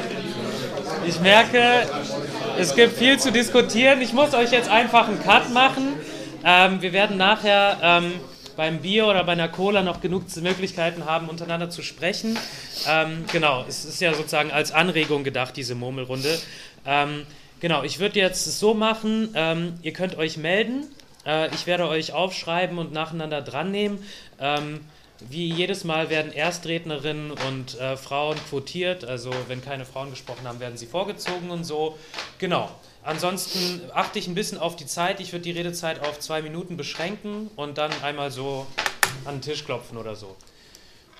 ich 1.06 1.18
merke, 1.20 1.88
es 2.58 2.74
gibt 2.74 2.98
viel 2.98 3.18
zu 3.18 3.32
diskutieren. 3.32 4.02
Ich 4.02 4.12
muss 4.12 4.34
euch 4.34 4.52
jetzt 4.52 4.68
einfach 4.68 5.08
einen 5.08 5.22
Cut 5.22 5.50
machen. 5.54 5.94
Ähm, 6.44 6.82
wir 6.82 6.92
werden 6.92 7.16
nachher. 7.16 7.78
Ähm, 7.82 8.12
beim 8.56 8.80
Bier 8.80 9.06
oder 9.06 9.24
bei 9.24 9.32
einer 9.32 9.48
Cola 9.48 9.82
noch 9.82 10.00
genug 10.00 10.24
Möglichkeiten 10.36 11.04
haben, 11.04 11.28
untereinander 11.28 11.70
zu 11.70 11.82
sprechen. 11.82 12.38
Ähm, 12.88 13.24
genau, 13.32 13.64
es 13.68 13.84
ist 13.84 14.00
ja 14.00 14.14
sozusagen 14.14 14.50
als 14.50 14.72
Anregung 14.72 15.24
gedacht, 15.24 15.56
diese 15.56 15.74
Murmelrunde. 15.74 16.38
Ähm, 16.86 17.26
genau, 17.60 17.82
ich 17.82 17.98
würde 17.98 18.18
jetzt 18.18 18.58
so 18.58 18.74
machen, 18.74 19.30
ähm, 19.34 19.74
ihr 19.82 19.92
könnt 19.92 20.16
euch 20.16 20.36
melden. 20.36 20.84
Äh, 21.26 21.52
ich 21.54 21.66
werde 21.66 21.88
euch 21.88 22.12
aufschreiben 22.12 22.78
und 22.78 22.92
nacheinander 22.92 23.42
dran 23.42 23.70
nehmen. 23.70 24.04
Ähm, 24.38 24.80
wie 25.28 25.52
jedes 25.52 25.84
Mal 25.84 26.10
werden 26.10 26.32
Erstrednerinnen 26.32 27.30
und 27.30 27.78
äh, 27.78 27.96
Frauen 27.96 28.36
quotiert. 28.48 29.04
Also 29.04 29.30
wenn 29.48 29.62
keine 29.62 29.84
Frauen 29.84 30.10
gesprochen 30.10 30.46
haben, 30.46 30.60
werden 30.60 30.76
sie 30.76 30.86
vorgezogen 30.86 31.50
und 31.50 31.64
so. 31.64 31.98
Genau. 32.38 32.70
Ansonsten 33.04 33.80
achte 33.92 34.18
ich 34.18 34.28
ein 34.28 34.34
bisschen 34.34 34.58
auf 34.58 34.76
die 34.76 34.86
Zeit. 34.86 35.20
Ich 35.20 35.32
würde 35.32 35.42
die 35.42 35.50
Redezeit 35.50 36.00
auf 36.00 36.20
zwei 36.20 36.40
Minuten 36.40 36.76
beschränken 36.76 37.50
und 37.56 37.78
dann 37.78 37.90
einmal 38.02 38.30
so 38.30 38.66
an 39.24 39.36
den 39.36 39.42
Tisch 39.42 39.64
klopfen 39.64 39.98
oder 39.98 40.14
so. 40.14 40.36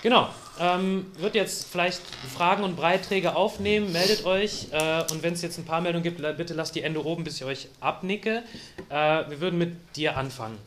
Genau. 0.01 0.29
Ähm, 0.59 1.11
wird 1.17 1.33
jetzt 1.33 1.67
vielleicht 1.67 2.01
Fragen 2.35 2.63
und 2.63 2.75
Beiträge 2.75 3.35
aufnehmen. 3.35 3.91
Meldet 3.93 4.25
euch. 4.25 4.67
Äh, 4.71 5.03
und 5.11 5.23
wenn 5.23 5.33
es 5.33 5.41
jetzt 5.41 5.57
ein 5.57 5.65
paar 5.65 5.79
Meldungen 5.79 6.03
gibt, 6.03 6.17
bitte 6.37 6.53
lasst 6.53 6.75
die 6.75 6.83
Hände 6.83 7.03
oben, 7.05 7.23
bis 7.23 7.37
ich 7.37 7.45
euch 7.45 7.67
abnicke. 7.79 8.43
Äh, 8.89 8.93
wir 9.29 9.39
würden 9.39 9.57
mit 9.57 9.75
dir 9.95 10.17
anfangen. 10.17 10.57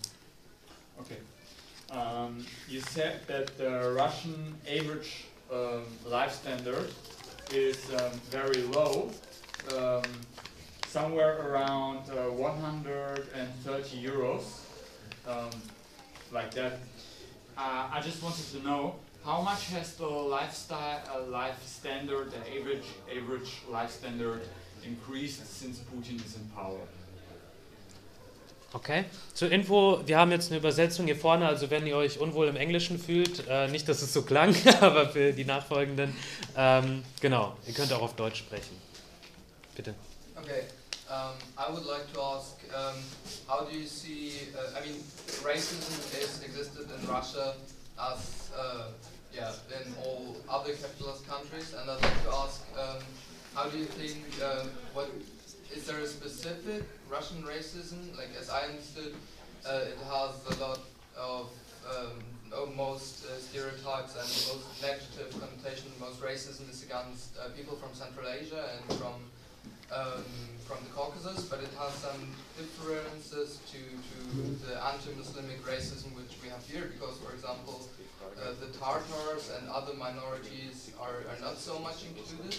Okay. 0.98 1.16
Um, 1.90 2.44
you 2.68 2.80
said 2.80 3.26
that 3.28 3.52
the 3.58 3.64
Russian 3.64 4.54
average 4.66 5.24
um, 5.50 5.84
life 6.10 6.34
standard 6.34 6.90
is 7.52 7.76
um, 7.90 8.18
very 8.30 8.62
low. 8.72 9.10
Um, 9.70 10.02
somewhere 10.96 11.36
around 11.50 12.08
uh, 12.08 12.30
130 12.30 14.02
euros, 14.02 14.44
um, 15.28 15.50
like 16.32 16.54
that. 16.54 16.78
Uh, 17.58 17.90
I 17.92 18.00
just 18.00 18.22
wanted 18.22 18.46
to 18.52 18.66
know 18.66 18.94
how 19.22 19.42
much 19.42 19.66
has 19.74 19.94
the 19.96 20.06
lifestyle, 20.06 21.02
uh, 21.14 21.30
life 21.30 21.62
standard, 21.66 22.30
the 22.30 22.40
average 22.56 22.88
average 23.14 23.50
life 23.70 23.90
standard 23.90 24.40
increased 24.82 25.44
since 25.60 25.80
Putin 25.80 26.16
is 26.24 26.34
in 26.36 26.48
power. 26.54 26.80
Okay. 28.74 29.04
Zur 29.34 29.50
Info, 29.50 30.00
wir 30.06 30.16
haben 30.18 30.30
jetzt 30.30 30.50
eine 30.50 30.60
Übersetzung 30.60 31.04
hier 31.04 31.16
vorne, 31.16 31.46
also 31.46 31.68
wenn 31.68 31.86
ihr 31.86 31.96
euch 31.96 32.18
unwohl 32.20 32.48
im 32.48 32.56
Englischen 32.56 32.98
fühlt, 32.98 33.46
äh, 33.48 33.68
nicht, 33.68 33.86
dass 33.86 34.00
es 34.00 34.14
so 34.14 34.22
klang, 34.22 34.56
aber 34.80 35.10
für 35.10 35.34
die 35.34 35.44
Nachfolgenden, 35.44 36.16
ähm, 36.56 37.02
genau, 37.20 37.54
ihr 37.66 37.74
könnt 37.74 37.92
auch 37.92 38.02
auf 38.02 38.16
Deutsch 38.16 38.38
sprechen. 38.38 38.80
Bitte. 39.74 39.94
Okay, 40.36 40.62
um, 41.10 41.34
I 41.56 41.70
would 41.70 41.86
like 41.86 42.12
to 42.14 42.20
ask, 42.20 42.56
um, 42.74 42.96
how 43.48 43.64
do 43.64 43.76
you 43.76 43.86
see, 43.86 44.32
uh, 44.58 44.78
I 44.78 44.84
mean, 44.84 44.96
racism 45.42 45.94
is 46.22 46.42
existed 46.42 46.88
in 46.90 47.08
Russia 47.08 47.54
as, 48.00 48.50
uh, 48.58 48.88
yeah, 49.32 49.52
in 49.80 49.94
all 50.04 50.36
other 50.48 50.72
capitalist 50.72 51.26
countries, 51.28 51.74
and 51.78 51.90
I'd 51.90 52.02
like 52.02 52.22
to 52.24 52.32
ask, 52.34 52.62
um, 52.78 53.02
how 53.54 53.68
do 53.68 53.78
you 53.78 53.84
think, 53.84 54.24
uh, 54.42 54.64
what 54.94 55.10
is 55.74 55.86
there 55.86 56.00
a 56.00 56.06
specific 56.06 56.82
Russian 57.08 57.42
racism? 57.42 58.16
Like, 58.16 58.30
as 58.38 58.50
I 58.50 58.62
understood, 58.62 59.14
uh, 59.64 59.80
it 59.92 59.98
has 60.10 60.58
a 60.58 60.60
lot 60.60 60.80
of 61.16 61.50
um, 61.86 62.76
most 62.76 63.24
uh, 63.24 63.38
stereotypes 63.38 64.14
and 64.14 64.28
most 64.50 64.82
negative 64.82 65.30
connotation. 65.40 65.90
Most 66.00 66.20
racism 66.20 66.68
is 66.70 66.82
against 66.82 67.36
uh, 67.38 67.48
people 67.56 67.76
from 67.76 67.94
Central 67.94 68.28
Asia 68.28 68.70
and 68.74 68.98
from 68.98 69.14
um, 69.92 70.24
from 70.66 70.78
the 70.84 70.90
Caucasus, 70.90 71.44
but 71.46 71.60
it 71.60 71.70
has 71.78 71.92
some 71.94 72.34
differences 72.58 73.60
to, 73.70 73.78
to 73.78 74.66
the 74.66 74.74
anti-Muslimic 74.84 75.64
racism 75.64 76.14
which 76.16 76.34
we 76.42 76.48
have 76.48 76.64
here, 76.66 76.90
because, 76.92 77.18
for 77.18 77.32
example, 77.32 77.88
uh, 78.38 78.50
the 78.60 78.66
Tartars 78.78 79.50
and 79.56 79.68
other 79.70 79.94
minorities 79.94 80.90
are, 81.00 81.22
are 81.30 81.40
not 81.40 81.58
so 81.58 81.78
much 81.78 82.04
included. 82.04 82.56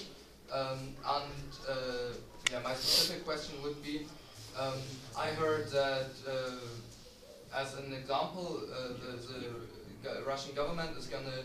Um, 0.54 0.96
and 1.06 1.50
uh, 1.68 1.74
yeah, 2.52 2.60
my 2.64 2.74
specific 2.74 3.26
question 3.26 3.62
would 3.64 3.84
be, 3.84 4.08
um, 4.58 4.80
I 5.18 5.28
heard 5.28 5.70
that, 5.72 6.12
uh, 6.26 6.52
as 7.54 7.74
an 7.76 7.92
example, 7.94 8.62
uh, 8.72 8.94
the, 9.04 10.08
the 10.08 10.24
Russian 10.26 10.56
government 10.56 10.98
is 10.98 11.08
going 11.08 11.26
to 11.26 11.44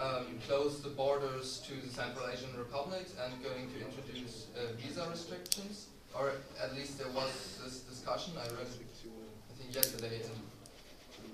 um, 0.00 0.26
close 0.46 0.80
the 0.80 0.88
borders 0.90 1.62
to 1.66 1.74
the 1.86 1.92
Central 1.92 2.28
Asian 2.28 2.50
republics 2.56 3.14
and 3.22 3.42
going 3.42 3.68
to 3.70 3.84
introduce 3.84 4.46
uh, 4.56 4.72
visa 4.80 5.06
restrictions, 5.10 5.86
or 6.14 6.32
at 6.62 6.74
least 6.74 6.98
there 6.98 7.10
was 7.12 7.58
this 7.64 7.80
discussion. 7.80 8.34
I 8.36 8.46
read, 8.54 8.68
I 8.68 9.52
think 9.58 9.74
yesterday 9.74 10.20
in 10.22 10.30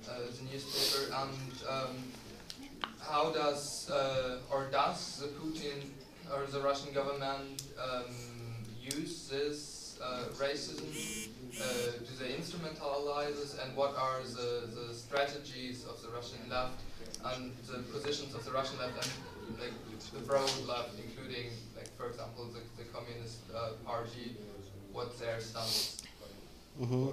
uh, 0.08 0.18
the 0.18 0.52
newspaper. 0.52 1.12
And 1.14 1.52
um, 1.68 1.96
how 3.00 3.30
does 3.32 3.90
uh, 3.90 4.38
or 4.50 4.68
does 4.70 5.20
the 5.20 5.28
Putin 5.28 5.90
or 6.32 6.46
the 6.46 6.60
Russian 6.60 6.92
government 6.92 7.62
um, 7.82 8.14
use 8.80 9.28
this 9.28 9.98
uh, 10.02 10.24
racism? 10.36 11.28
Uh, 11.60 11.64
do 11.98 12.12
they 12.20 12.32
instrumentalize 12.34 13.34
this, 13.40 13.58
and 13.64 13.74
what 13.74 13.96
are 13.96 14.20
the, 14.22 14.68
the 14.68 14.94
strategies 14.94 15.84
of 15.86 16.00
the 16.02 16.08
Russian 16.08 16.38
left 16.48 16.82
and 17.24 17.52
the 17.66 17.78
positions 17.92 18.34
of 18.34 18.44
the 18.44 18.52
Russian 18.52 18.78
left 18.78 18.94
and 19.04 19.58
like 19.58 19.72
the 20.12 20.20
broad 20.20 20.50
left, 20.66 20.90
including 20.98 21.46
like 21.76 21.90
for 21.96 22.08
example 22.08 22.46
the, 22.52 22.60
the 22.76 22.88
Communist 22.90 23.38
uh, 23.54 23.72
Party, 23.84 24.36
what's 24.92 25.18
their 25.18 25.40
stance? 25.40 25.96
Mhm. 26.78 27.12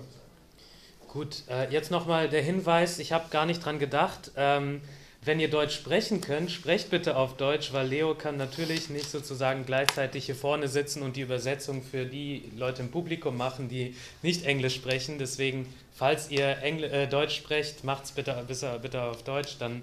Gut, 1.12 1.44
äh, 1.48 1.72
jetzt 1.72 1.92
nochmal 1.92 2.30
der 2.30 2.42
Hinweis, 2.42 3.00
ich 3.00 3.14
habe 3.14 3.30
gar 3.30 3.46
nicht 3.46 3.64
dran 3.64 3.80
gedacht. 3.80 4.32
Ähm, 4.36 4.82
wenn 5.26 5.40
ihr 5.40 5.50
Deutsch 5.50 5.76
sprechen 5.76 6.22
könnt, 6.22 6.52
sprecht 6.52 6.92
bitte 6.92 7.18
auf 7.18 7.36
Deutsch, 7.36 7.74
weil 7.74 7.88
Leo 7.88 8.14
kann 8.14 8.38
natürlich 8.38 8.90
nicht 8.90 9.10
sozusagen 9.10 9.66
gleichzeitig 9.66 10.28
hier 10.28 10.36
vorne 10.36 10.68
sitzen 10.68 11.02
und 11.02 11.16
die 11.16 11.22
Übersetzung 11.22 11.82
für 11.82 12.06
die 12.06 12.52
Leute 12.56 12.84
im 12.84 12.92
Publikum 12.92 13.36
machen, 13.36 13.68
die 13.68 13.96
nicht 14.22 14.46
Englisch 14.46 14.76
sprechen. 14.76 15.18
Deswegen, 15.18 15.68
falls 15.96 16.30
ihr 16.30 16.60
Engl 16.60 16.84
äh, 16.84 17.08
Deutsch 17.08 17.36
sprecht, 17.36 17.84
macht 17.84 18.06
es 18.06 18.12
bitte, 18.12 18.44
bitte, 18.48 18.80
bitte 18.80 19.02
auf 19.02 19.24
Deutsch, 19.24 19.58
dann 19.58 19.82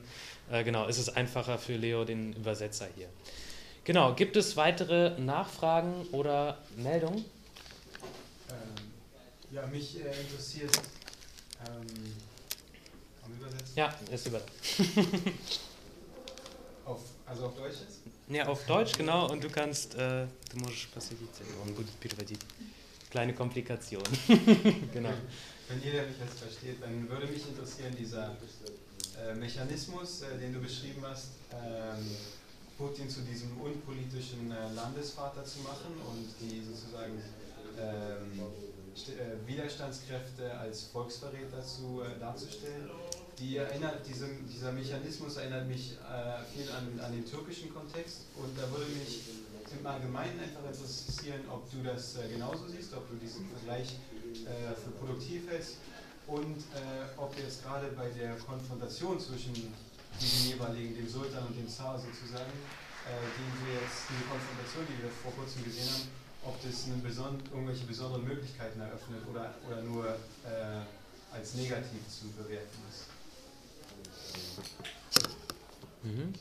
äh, 0.50 0.62
genau, 0.62 0.86
ist 0.86 0.98
es 0.98 1.08
einfacher 1.08 1.58
für 1.58 1.76
Leo, 1.76 2.04
den 2.04 2.34
Übersetzer 2.34 2.86
hier. 2.94 3.08
Genau, 3.84 4.14
gibt 4.14 4.36
es 4.36 4.56
weitere 4.56 5.18
Nachfragen 5.18 6.06
oder 6.12 6.58
Meldungen? 6.76 7.24
Ähm, 8.48 8.84
ja, 9.50 9.66
mich 9.66 9.96
äh, 9.96 10.20
interessiert. 10.20 10.70
Ähm, 11.66 11.86
ja, 13.75 13.93
ist 14.11 14.27
über. 14.27 14.41
auf, 16.85 16.99
also 17.25 17.45
auf 17.45 17.55
Deutsch 17.55 17.77
jetzt? 17.81 17.99
Ja, 18.29 18.47
auf 18.47 18.65
Deutsch, 18.65 18.97
genau. 18.97 19.31
Und 19.31 19.43
du 19.43 19.49
kannst, 19.49 19.95
äh, 19.95 20.27
du 20.51 20.57
musst 20.57 20.91
посадиться, 20.93 21.43
он 21.63 21.73
будет 21.73 21.99
переводить. 21.99 22.39
Kleine 23.09 23.33
Komplikation. 23.33 24.03
genau. 24.93 25.13
Wenn 25.69 25.81
jeder 25.81 26.03
mich 26.03 26.17
jetzt 26.19 26.39
versteht, 26.39 26.81
dann 26.81 27.09
würde 27.09 27.27
mich 27.27 27.47
interessieren, 27.47 27.95
dieser 27.97 28.35
äh, 29.17 29.33
Mechanismus, 29.35 30.23
äh, 30.23 30.37
den 30.37 30.53
du 30.53 30.59
beschrieben 30.59 31.03
hast, 31.05 31.31
ähm, 31.51 32.05
Putin 32.77 33.09
zu 33.09 33.21
diesem 33.21 33.59
unpolitischen 33.59 34.51
äh, 34.51 34.73
Landesvater 34.73 35.43
zu 35.43 35.59
machen 35.59 35.93
und 36.05 36.27
die 36.39 36.61
sozusagen 36.63 37.21
ähm, 37.79 38.41
äh, 39.07 39.47
Widerstandskräfte 39.47 40.57
als 40.57 40.83
Volksverräter 40.85 41.63
zu, 41.63 42.01
äh, 42.01 42.19
darzustellen 42.19 42.89
die 43.38 43.56
erinnert, 43.56 44.06
diese, 44.06 44.28
dieser 44.48 44.72
Mechanismus 44.72 45.36
erinnert 45.36 45.66
mich 45.66 45.92
äh, 45.92 46.44
viel 46.54 46.70
an, 46.70 47.00
an 47.00 47.12
den 47.12 47.24
türkischen 47.24 47.72
Kontext 47.72 48.26
und 48.36 48.56
da 48.58 48.70
würde 48.70 48.90
mich 48.92 49.20
im 49.78 49.86
Allgemeinen 49.86 50.38
einfach 50.38 50.64
interessieren, 50.68 51.40
ob 51.50 51.70
du 51.70 51.82
das 51.82 52.16
äh, 52.16 52.28
genauso 52.28 52.68
siehst, 52.68 52.92
ob 52.94 53.08
du 53.08 53.16
diesen 53.16 53.48
Vergleich 53.48 53.96
äh, 54.44 54.74
für 54.76 54.90
produktiv 55.00 55.48
hältst 55.50 55.76
und 56.26 56.58
äh, 56.76 57.08
ob 57.16 57.36
jetzt 57.38 57.64
gerade 57.64 57.88
bei 57.96 58.08
der 58.10 58.36
Konfrontation 58.36 59.18
zwischen 59.18 59.52
diesem 60.20 60.52
jeweiligen, 60.52 60.94
dem 60.94 61.08
Sultan 61.08 61.46
und 61.46 61.56
dem 61.56 61.68
Zar 61.68 61.98
sozusagen, 61.98 62.52
äh, 63.08 63.16
den 63.16 63.50
wir 63.66 63.80
jetzt, 63.80 64.06
diese 64.12 64.24
Konfrontation, 64.28 64.84
die 64.86 65.02
wir 65.02 65.10
vor 65.10 65.32
kurzem 65.32 65.64
gesehen 65.64 65.88
haben, 65.88 66.08
ob 66.44 66.60
das 66.62 66.86
beson 67.02 67.38
irgendwelche 67.52 67.86
besonderen 67.86 68.24
Möglichkeiten 68.24 68.80
eröffnet 68.80 69.22
oder, 69.30 69.54
oder 69.66 69.82
nur 69.82 70.06
äh, 70.06 70.84
als 71.32 71.54
negativ 71.54 72.02
zu 72.08 72.28
bewerten 72.36 72.82
ist. 72.90 73.21
Mhm. 76.02 76.34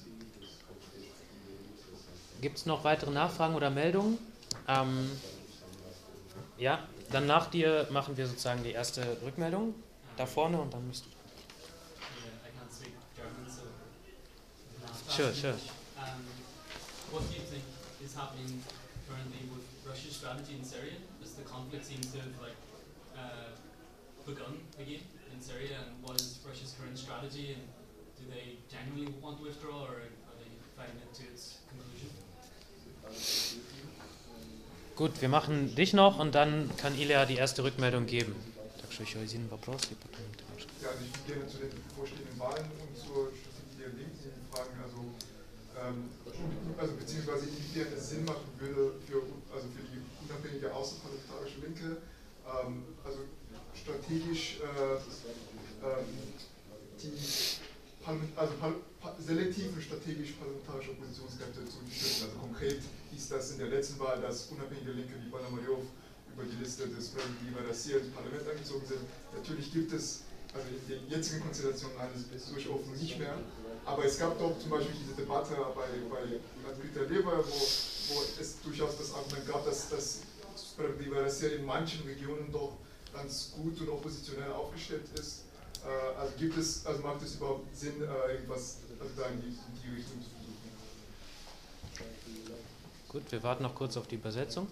Gibt 2.41 2.57
es 2.57 2.65
noch 2.65 2.83
weitere 2.83 3.11
Nachfragen 3.11 3.55
oder 3.55 3.69
Meldungen? 3.69 4.17
Ähm, 4.67 5.09
ja, 6.57 6.87
dann 7.11 7.27
nach 7.27 7.49
dir 7.49 7.87
machen 7.91 8.17
wir 8.17 8.27
sozusagen 8.27 8.63
die 8.63 8.71
erste 8.71 9.17
Rückmeldung 9.21 9.75
da 10.17 10.25
vorne 10.25 10.59
und 10.59 10.73
dann 10.73 10.87
müsst 10.87 11.05
du. 11.05 11.09
Sure, 15.09 15.33
sure. 15.33 15.53
Um, 15.97 16.23
what 17.11 17.27
do 17.27 17.35
you 17.35 17.43
think 17.43 17.63
is 18.01 18.15
happening 18.15 18.63
currently 19.09 19.43
with 19.51 19.67
Russia's 19.85 20.15
strategy 20.15 20.55
in 20.55 20.63
Syria? 20.63 20.95
Does 21.19 21.33
the 21.33 21.43
conflict 21.43 21.83
seem 21.83 21.99
to 21.99 22.17
have 22.23 22.31
like 22.39 22.55
uh, 23.13 23.51
begun 24.25 24.63
again 24.79 25.03
in 25.33 25.41
Syria, 25.41 25.83
and 25.83 26.01
what 26.01 26.15
is 26.15 26.39
Russia's 26.47 26.73
current 26.79 26.97
strategy? 26.97 27.59
And 27.59 27.67
do 28.21 28.29
they 28.29 28.57
genuinely 28.69 29.13
want 29.21 29.37
to 29.39 29.43
withdraw, 29.43 29.83
or 29.83 29.89
are 29.89 30.35
they 30.37 30.51
fighting 30.77 31.01
it 31.01 31.13
to 31.13 31.23
its 31.23 31.57
conclusion? 31.69 32.09
Gut, 34.95 35.21
wir 35.21 35.29
machen 35.29 35.75
dich 35.75 35.93
noch 35.93 36.19
und 36.19 36.35
dann 36.35 36.69
kann 36.77 36.97
Ilya 36.97 37.25
die 37.25 37.35
erste 37.35 37.63
Rückmeldung 37.63 38.05
geben. 38.05 38.35
Ja, 38.41 38.47
also 40.89 41.03
ich 41.03 41.13
würde 41.13 41.27
gerne 41.27 41.47
zu 41.47 41.57
den 41.57 41.69
bevorstehenden 41.89 42.39
Wahlen 42.39 42.65
und 42.65 42.97
zur 42.97 43.31
Strategie 43.33 43.77
der 43.79 43.89
Linken 43.89 44.31
fragen, 44.51 44.79
also, 44.83 45.13
ähm, 45.79 46.09
also 46.77 46.93
beziehungsweise 46.95 47.45
inwiefern 47.47 47.93
es 47.97 48.09
Sinn 48.09 48.25
machen 48.25 48.45
würde 48.59 48.93
für, 49.07 49.23
also 49.53 49.67
für 49.69 49.83
die 49.89 50.01
unabhängige 50.27 50.73
außenparlamentarische 50.73 51.59
Linke, 51.61 51.97
ähm, 52.45 52.83
also 53.03 53.19
strategisch 53.73 54.59
äh, 54.59 54.97
ähm, 55.87 56.05
die 57.01 57.17
also 58.35 58.53
selektiv 59.19 59.73
und 59.73 59.81
strategisch 59.81 60.33
parlamentarische 60.33 60.91
Oppositionskräfte 60.91 61.65
zu 61.65 61.79
unterstützen. 61.79 62.25
Also 62.25 62.37
konkret 62.37 62.81
hieß 63.11 63.29
das 63.29 63.51
in 63.51 63.57
der 63.59 63.67
letzten 63.67 63.99
Wahl, 63.99 64.21
dass 64.21 64.47
unabhängige 64.47 64.91
Linke 64.91 65.13
wie 65.23 65.29
Banamayov 65.29 65.85
über 66.33 66.43
die 66.43 66.57
Liste 66.63 66.87
des 66.87 67.09
Präsidenten 67.09 67.55
Rassier 67.67 67.99
ins 67.99 68.13
Parlament 68.13 68.47
eingezogen 68.47 68.85
sind. 68.85 69.01
Natürlich 69.35 69.71
gibt 69.71 69.93
es 69.93 70.21
also 70.53 70.67
in 70.67 71.07
der 71.07 71.17
jetzigen 71.17 71.41
Konstellation 71.41 71.91
eines 71.97 72.27
durchaus 72.27 72.81
nicht 72.99 73.19
mehr. 73.19 73.35
Aber 73.85 74.05
es 74.05 74.17
gab 74.17 74.37
doch 74.37 74.57
zum 74.59 74.69
Beispiel 74.69 74.95
diese 75.01 75.15
Debatte 75.15 75.55
bei, 75.75 75.87
bei 76.09 76.71
Peter 76.81 77.05
Leber, 77.07 77.43
wo, 77.43 78.13
wo 78.13 78.21
es 78.39 78.61
durchaus 78.61 78.97
das 78.97 79.13
Argument 79.13 79.47
gab, 79.47 79.65
dass 79.65 79.89
das 79.89 80.19
Rassier 80.77 81.57
in 81.57 81.65
manchen 81.65 82.03
Regionen 82.03 82.51
doch 82.51 82.73
ganz 83.13 83.51
gut 83.55 83.79
und 83.81 83.89
oppositionell 83.89 84.51
aufgestellt 84.51 85.05
ist 85.15 85.43
äh, 85.85 86.19
also 86.19 86.33
gibt 86.37 86.57
es, 86.57 86.85
also 86.85 87.01
macht 87.01 87.21
es 87.23 87.35
überhaupt 87.35 87.75
Sinn, 87.75 88.01
äh, 88.01 88.33
irgendwas 88.33 88.77
also 88.99 89.13
da 89.17 89.27
in 89.27 89.41
die, 89.41 89.47
in 89.47 89.55
die 89.83 89.95
Richtung 89.95 90.21
zu 90.21 90.29
versuchen? 90.29 90.51
Gut, 93.09 93.31
wir 93.31 93.43
warten 93.43 93.63
noch 93.63 93.75
kurz 93.75 93.97
auf 93.97 94.07
die 94.07 94.15
Übersetzung. 94.15 94.67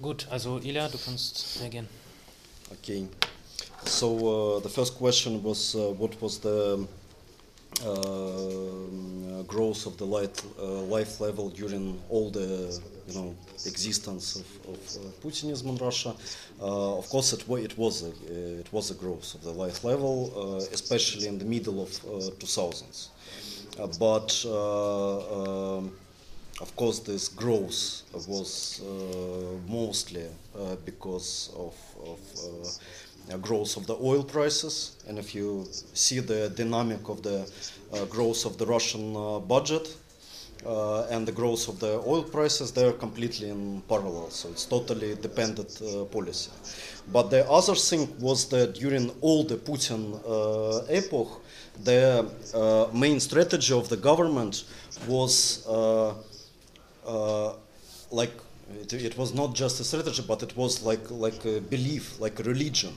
Gut, 0.00 0.28
also 0.30 0.58
Ilya, 0.58 0.88
du 0.88 0.96
kannst 0.96 1.60
reagieren. 1.60 1.88
Okay. 2.70 3.08
So 3.84 4.56
uh, 4.56 4.60
the 4.60 4.68
first 4.68 4.96
question 4.96 5.42
was 5.42 5.74
uh, 5.74 5.92
what 5.98 6.20
was 6.22 6.38
the 6.38 6.86
growth 9.46 9.86
of 9.86 9.96
the 9.96 10.04
light, 10.04 10.42
uh, 10.60 10.82
life 10.82 11.20
level 11.20 11.48
during 11.50 12.00
all 12.10 12.30
the 12.30 12.80
you 13.08 13.14
know 13.14 13.34
existence 13.66 14.36
of, 14.36 14.48
of 14.74 14.80
uh, 14.96 15.08
Putinism 15.22 15.68
in 15.68 15.76
Russia. 15.76 16.14
Uh, 16.60 16.98
of 16.98 17.08
course, 17.08 17.32
it, 17.32 17.42
it 17.48 17.78
was 17.78 18.02
a, 18.02 18.12
it 18.60 18.72
was 18.72 18.90
a 18.90 18.94
growth 18.94 19.34
of 19.34 19.42
the 19.42 19.52
life 19.52 19.84
level, 19.84 20.58
especially 20.72 21.26
in 21.26 21.38
the 21.38 21.44
middle 21.44 21.82
of 21.82 21.90
2000s. 22.38 23.08
but 23.98 24.30
of 26.60 26.74
course, 26.74 26.98
this 27.00 27.28
growth 27.28 28.02
was 28.26 28.80
uh, 28.82 29.70
mostly 29.70 30.24
uh, 30.24 30.74
because 30.84 31.50
of, 31.56 31.76
of 32.04 32.18
uh, 32.36 32.68
growth 33.36 33.76
of 33.76 33.86
the 33.86 33.96
oil 33.96 34.24
prices. 34.24 34.96
And 35.06 35.18
if 35.18 35.34
you 35.34 35.66
see 35.92 36.20
the 36.20 36.50
dynamic 36.50 37.08
of 37.08 37.22
the 37.22 37.50
growth 38.08 38.44
of 38.46 38.58
the 38.58 38.66
Russian 38.66 39.12
budget, 39.46 39.94
uh, 40.66 41.06
and 41.10 41.26
the 41.26 41.32
growth 41.32 41.68
of 41.68 41.78
the 41.78 42.02
oil 42.06 42.22
prices, 42.22 42.72
they 42.72 42.84
are 42.84 42.92
completely 42.92 43.48
in 43.48 43.80
parallel. 43.82 44.30
So 44.30 44.48
it's 44.48 44.64
totally 44.64 45.14
dependent 45.14 45.80
uh, 45.80 46.04
policy. 46.06 46.50
But 47.12 47.30
the 47.30 47.48
other 47.48 47.74
thing 47.74 48.08
was 48.20 48.48
that 48.48 48.74
during 48.74 49.10
all 49.20 49.44
the 49.44 49.56
Putin 49.56 50.20
uh, 50.26 50.84
epoch, 50.88 51.40
the 51.84 52.26
main 52.92 53.20
strategy 53.20 53.72
of 53.72 53.88
the 53.88 53.96
government 53.96 54.64
was 55.06 55.64
uh, 55.68 56.14
like 58.10 58.32
it, 58.82 58.92
it, 58.92 59.16
was 59.16 59.32
not 59.32 59.54
just 59.54 59.80
a 59.80 59.84
strategy, 59.84 60.24
but 60.26 60.42
it 60.42 60.56
was 60.56 60.82
like 60.82 61.08
like 61.10 61.44
a 61.44 61.60
belief, 61.60 62.18
like 62.20 62.40
a 62.40 62.42
religion, 62.42 62.92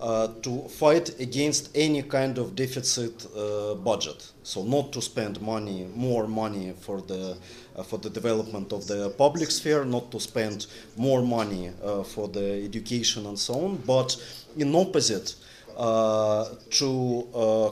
uh, 0.00 0.28
to 0.42 0.62
fight 0.68 1.20
against 1.20 1.70
any 1.74 2.02
kind 2.02 2.36
of 2.36 2.54
deficit 2.56 3.26
uh, 3.36 3.74
budget. 3.76 4.32
So 4.42 4.64
not 4.64 4.92
to 4.92 5.00
spend 5.00 5.40
money, 5.40 5.88
more 5.94 6.26
money 6.26 6.74
for 6.80 7.00
the 7.00 7.36
uh, 7.76 7.82
for 7.84 7.98
the 7.98 8.10
development 8.10 8.72
of 8.72 8.86
the 8.86 9.10
public 9.10 9.50
sphere, 9.50 9.84
not 9.84 10.10
to 10.10 10.20
spend 10.20 10.66
more 10.96 11.22
money 11.22 11.70
uh, 11.82 12.02
for 12.02 12.28
the 12.28 12.64
education 12.64 13.26
and 13.26 13.38
so 13.38 13.54
on, 13.54 13.76
but 13.86 14.16
in 14.56 14.74
opposite. 14.74 15.36
Uh, 15.76 16.54
to 16.70 17.26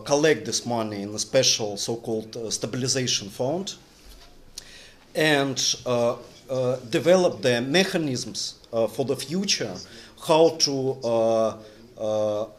collect 0.05 0.45
this 0.45 0.66
money 0.66 1.03
in 1.03 1.14
a 1.14 1.18
special 1.20 1.77
so-called 1.77 2.37
stabilization 2.53 3.29
fund, 3.29 3.75
and 5.14 5.77
develop 6.91 7.43
the 7.43 7.61
mechanisms 7.61 8.59
for 8.91 9.05
the 9.05 9.14
future 9.14 9.77
how 10.27 10.49
to 10.59 10.99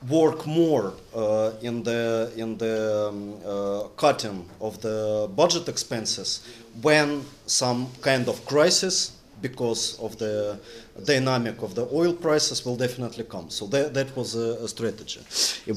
work 0.09 0.45
more 0.45 0.93
uh, 1.15 1.51
in 1.61 1.83
the 1.83 2.31
in 2.37 2.57
the 2.57 3.09
um, 3.09 3.33
uh, 3.45 3.87
cutting 3.95 4.49
of 4.59 4.81
the 4.81 5.29
budget 5.35 5.67
expenses 5.67 6.47
when 6.81 7.23
some 7.45 7.87
kind 8.01 8.27
of 8.27 8.45
crisis 8.45 9.11
because 9.41 9.99
of 9.99 10.17
the 10.17 10.57
dynamic 11.05 11.61
of 11.61 11.75
the 11.75 11.85
oil 11.91 12.13
prices 12.13 12.65
will 12.65 12.77
definitely 12.77 13.25
come. 13.25 13.49
So 13.49 13.67
that, 13.67 13.93
that 13.93 14.15
was 14.15 14.35
a, 14.35 14.63
a 14.63 14.67
strategy. 14.69 15.19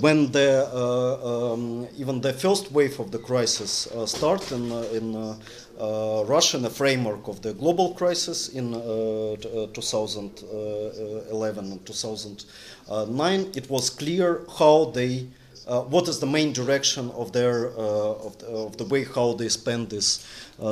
When 0.01 0.31
the 0.31 0.51
um, 0.73 1.89
even 1.99 2.21
the 2.21 2.33
first 2.33 2.71
wave 2.71 3.01
of 3.01 3.11
the 3.11 3.19
crisis 3.19 3.89
started 4.07 4.53
in 4.53 4.65
in 4.99 5.17
uh, 5.17 5.37
Russia 5.79 6.57
in 6.57 6.63
the 6.63 6.71
framework 6.71 7.29
of 7.29 7.43
the 7.43 7.53
global 7.55 7.95
crisis 7.95 8.49
in 8.49 8.75
uh, 8.75 8.79
uh, 8.79 9.67
2011 9.73 11.73
and 11.73 11.87
2009, 11.87 13.53
it 13.55 13.69
was 13.69 13.91
clear 13.91 14.43
how 14.59 14.87
they, 14.87 15.27
what 15.67 16.09
is 16.09 16.19
the 16.19 16.27
main 16.27 16.53
direction 16.53 17.11
of 17.11 17.33
their 17.33 17.69
of 17.69 18.39
the, 18.39 18.47
of, 18.47 18.77
the, 18.77 18.85
way 18.85 19.05
how 19.05 19.35
they 19.35 19.49
spend 19.49 19.91
this 19.91 20.27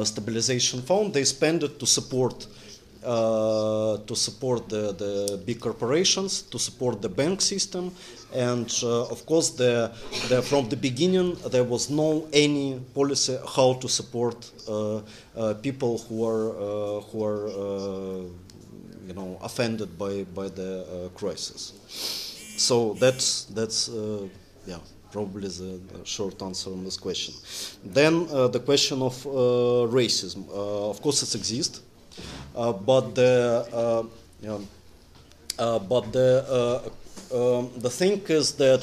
stabilization 0.05 0.82
fund. 0.82 1.12
They 1.12 1.24
spend 1.24 1.62
it 1.62 1.78
to 1.80 1.86
support 1.86 2.46
uh, 3.05 3.98
to 4.07 4.16
support 4.16 4.70
the, 4.70 4.92
the 4.92 5.42
big 5.44 5.61
corporations, 5.61 6.40
to 6.40 6.59
support 6.59 7.02
the 7.02 7.09
bank 7.09 7.42
system, 7.42 7.94
and 8.35 8.68
uh, 8.82 9.07
of 9.07 9.24
course, 9.26 9.51
the, 9.51 9.93
the, 10.28 10.43
from 10.43 10.68
the 10.68 10.76
beginning 10.76 11.37
there 11.51 11.64
was 11.64 11.91
no 11.91 12.28
any 12.32 12.80
policy 12.95 13.39
how 13.57 13.74
to 13.74 13.89
support 13.89 14.51
uh, 14.68 15.55
people 15.62 15.99
who 15.99 16.26
are 16.26 17.01
who 17.03 17.24
are 17.24 17.49
you 19.07 19.14
know 19.14 19.39
offended 19.43 19.97
by 19.99 20.24
by 20.35 20.49
the 20.49 21.11
crisis. 21.14 21.72
So 22.57 22.95
that's 22.95 23.45
that's 23.45 23.89
yeah 24.66 24.78
probably 25.14 25.49
the, 25.49 25.80
the, 25.93 26.05
short 26.05 26.43
answer 26.43 26.70
on 26.70 26.82
this 26.82 26.97
question. 26.97 27.35
Then 27.85 28.26
uh, 28.32 28.49
the 28.49 28.59
question 28.70 29.01
of 29.01 29.16
uh, 29.26 29.30
racism. 30.01 30.41
Uh, 30.49 30.91
of 30.91 31.01
course, 31.01 31.22
it 31.22 31.32
exists. 31.41 31.80
Uh, 32.57 32.72
but 32.72 33.14
the 33.14 33.32
uh, 33.72 34.03
you 34.43 34.49
know, 34.49 34.61
uh, 35.59 35.78
but 35.78 36.12
the 36.12 36.28
um, 37.35 37.70
the 37.78 37.91
thing 37.91 38.22
is 38.28 38.53
that 38.53 38.80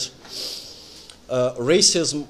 racism 1.59 2.27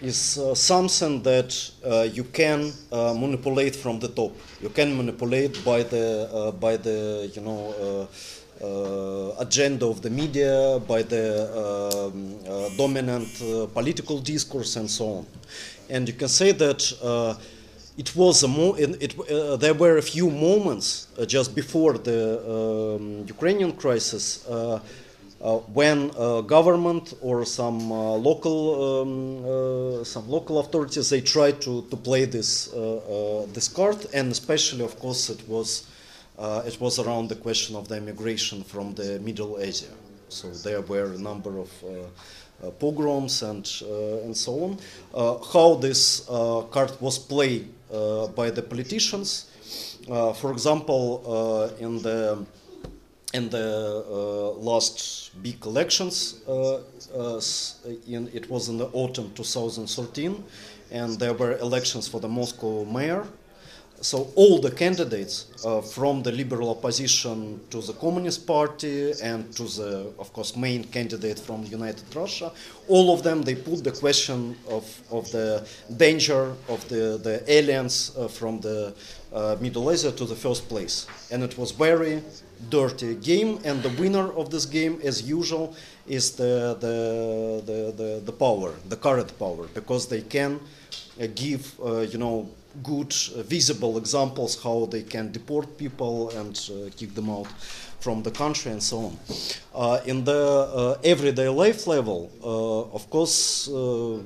is 0.00 0.38
uh, 0.38 0.54
something 0.54 1.22
that 1.22 1.70
uh, 1.84 2.02
you 2.12 2.24
can 2.24 2.72
uh, 2.92 3.14
manipulate 3.14 3.74
from 3.74 3.98
the 3.98 4.08
top. 4.08 4.32
You 4.60 4.68
can 4.68 4.96
manipulate 4.96 5.64
by 5.64 5.82
the 5.82 6.54
by 6.60 6.76
the 6.76 7.30
you 7.34 7.42
know 7.42 8.08
agenda 9.38 9.86
of 9.86 10.02
the 10.02 10.10
media, 10.10 10.80
by 10.86 11.02
the 11.02 12.10
um, 12.14 12.76
dominant 12.76 13.28
political 13.74 14.18
discourse, 14.18 14.76
and 14.76 14.90
so 14.90 15.04
on. 15.18 15.26
And 15.90 16.06
you 16.08 16.14
can 16.14 16.28
say 16.28 16.52
that 16.52 17.38
it 17.98 18.14
was 18.14 18.44
a 18.44 18.48
mo- 18.48 18.76
it, 18.76 19.18
uh, 19.18 19.56
there 19.56 19.74
were 19.74 19.98
a 19.98 20.02
few 20.02 20.30
moments 20.30 21.08
uh, 21.18 21.26
just 21.26 21.54
before 21.54 21.94
the 21.98 22.20
um, 22.54 23.26
Ukrainian 23.26 23.72
crisis 23.72 24.46
uh, 24.46 24.80
uh 25.40 25.58
when 25.78 25.98
uh, 26.10 26.40
government 26.56 27.14
or 27.20 27.44
some 27.44 27.78
uh, 27.92 27.96
local 28.28 28.58
um, 28.84 30.04
some 30.04 30.26
local 30.36 30.58
authorities 30.62 31.10
they 31.10 31.20
tried 31.20 31.56
to, 31.66 31.72
to 31.90 31.96
play 32.08 32.24
this 32.24 32.50
this 33.56 33.68
card 33.78 33.98
and 34.16 34.26
especially 34.38 34.84
of 34.90 34.94
course 35.04 35.22
it 35.36 35.42
was 35.48 35.68
it 36.70 36.76
was 36.80 36.94
around 37.02 37.28
the 37.28 37.38
question 37.46 37.76
of 37.76 37.84
the 37.90 37.96
immigration 37.96 38.62
from 38.62 38.94
the 38.94 39.18
Middle 39.28 39.58
Asia. 39.58 39.94
So 40.28 40.46
there 40.66 40.82
were 40.92 41.08
a 41.18 41.22
number 41.30 41.52
of 41.64 41.70
pogroms 42.78 43.34
and 43.42 43.64
and 44.26 44.34
so 44.36 44.52
on. 44.66 44.72
how 45.52 45.68
this 45.86 46.00
card 46.74 46.92
was 47.00 47.18
played 47.18 47.64
by 48.34 48.50
the 48.50 48.62
politicians. 48.62 49.46
Uh, 50.10 50.32
for 50.32 50.52
example, 50.52 51.22
uh, 51.26 51.84
in 51.84 52.02
the 52.02 52.44
in 53.34 53.50
the 53.50 54.54
last 54.58 55.30
big 55.42 55.64
elections, 55.66 56.40
in, 58.06 58.30
it 58.32 58.48
was 58.48 58.70
in 58.70 58.78
the 58.78 58.88
autumn 58.94 59.30
2013, 59.34 60.42
and 60.90 61.18
there 61.18 61.34
were 61.34 61.58
elections 61.58 62.08
for 62.08 62.20
the 62.20 62.28
Moscow 62.28 62.86
mayor 62.86 63.26
so 64.00 64.30
all 64.36 64.60
the 64.60 64.70
candidates 64.70 65.46
uh, 65.64 65.80
from 65.80 66.22
the 66.22 66.30
liberal 66.30 66.70
opposition 66.70 67.60
to 67.70 67.80
the 67.80 67.92
Communist 67.94 68.46
Party 68.46 69.12
and 69.22 69.52
to 69.56 69.64
the, 69.64 70.12
of 70.18 70.32
course, 70.32 70.56
main 70.56 70.84
candidate 70.84 71.38
from 71.38 71.64
United 71.64 72.14
Russia, 72.14 72.52
all 72.86 73.12
of 73.12 73.22
them 73.22 73.42
they 73.42 73.54
put 73.54 73.82
the 73.82 73.90
question 73.90 74.56
of, 74.68 74.84
of 75.10 75.30
the 75.32 75.66
danger 75.96 76.54
of 76.68 76.88
the, 76.88 77.18
the 77.22 77.42
aliens 77.52 78.12
uh, 78.16 78.28
from 78.28 78.60
the 78.60 78.94
uh, 79.32 79.56
Middle 79.60 79.90
Asia 79.90 80.12
to 80.12 80.24
the 80.24 80.36
first 80.36 80.68
place, 80.68 81.06
and 81.30 81.42
it 81.42 81.58
was 81.58 81.72
very 81.72 82.22
dirty 82.70 83.14
game. 83.16 83.58
And 83.64 83.82
the 83.82 83.90
winner 84.00 84.32
of 84.32 84.50
this 84.50 84.64
game, 84.64 85.00
as 85.04 85.28
usual, 85.28 85.74
is 86.06 86.32
the 86.32 86.76
the 86.80 87.62
the, 87.66 87.92
the, 87.92 88.22
the 88.24 88.32
power, 88.32 88.72
the 88.88 88.96
current 88.96 89.38
power, 89.38 89.66
because 89.74 90.08
they 90.08 90.22
can 90.22 90.60
uh, 91.20 91.26
give, 91.34 91.78
uh, 91.84 92.00
you 92.00 92.18
know 92.18 92.48
good 92.82 93.14
uh, 93.36 93.42
visible 93.42 93.98
examples 93.98 94.62
how 94.62 94.86
they 94.86 95.02
can 95.02 95.32
deport 95.32 95.78
people 95.78 96.30
and 96.30 96.70
uh, 96.70 96.90
kick 96.96 97.14
them 97.14 97.30
out 97.30 97.46
from 98.00 98.22
the 98.22 98.30
country 98.30 98.70
and 98.70 98.82
so 98.82 98.98
on. 98.98 99.18
Uh, 99.74 100.00
in 100.06 100.24
the 100.24 100.32
uh, 100.32 101.00
everyday 101.02 101.48
life 101.48 101.86
level, 101.86 102.30
uh, 102.42 102.94
of 102.94 103.10
course, 103.10 103.68
uh, 103.68 104.20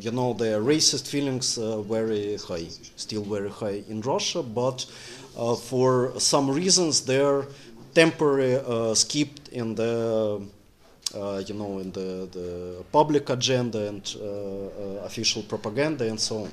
you 0.00 0.10
know, 0.10 0.32
the 0.32 0.58
racist 0.60 1.06
feelings 1.06 1.56
very 1.86 2.38
high, 2.38 2.66
still 2.96 3.22
very 3.22 3.50
high 3.50 3.82
in 3.88 4.00
Russia, 4.00 4.42
but 4.42 4.86
for 5.60 6.18
some 6.18 6.50
reasons 6.50 7.02
they're 7.02 7.44
temporarily 7.94 8.94
skipped 8.94 9.48
in 9.48 9.74
the 9.74 10.40
Uh, 11.12 11.42
you 11.44 11.54
know, 11.54 11.80
in 11.80 11.90
the, 11.90 12.28
the 12.30 12.84
public 12.92 13.30
agenda 13.30 13.88
and 13.88 14.14
uh, 14.20 14.26
uh, 14.26 15.04
official 15.04 15.42
propaganda 15.42 16.06
and 16.06 16.20
so 16.20 16.44
on. 16.44 16.50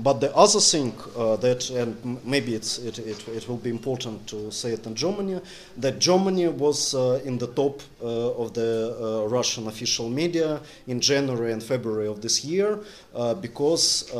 But 0.00 0.14
the 0.14 0.34
other 0.34 0.58
thing 0.58 0.92
uh, 1.16 1.36
that, 1.36 1.70
and 1.70 2.18
maybe 2.24 2.56
it's, 2.56 2.78
it, 2.78 2.98
it, 2.98 3.28
it, 3.28 3.48
will 3.48 3.56
be 3.56 3.70
important 3.70 4.26
to 4.26 4.50
say 4.50 4.72
it 4.72 4.84
in 4.84 4.96
Germany, 4.96 5.40
that 5.76 6.00
Germany 6.00 6.48
was 6.48 6.96
uh, 6.96 7.20
in 7.24 7.38
the 7.38 7.46
top 7.46 7.82
of 8.00 8.52
the 8.54 9.26
Russian 9.28 9.68
official 9.68 10.10
media 10.10 10.60
in 10.88 11.00
January 11.00 11.52
and 11.52 11.62
February 11.62 12.08
of 12.08 12.20
this 12.20 12.44
year 12.44 12.80
because, 13.40 14.10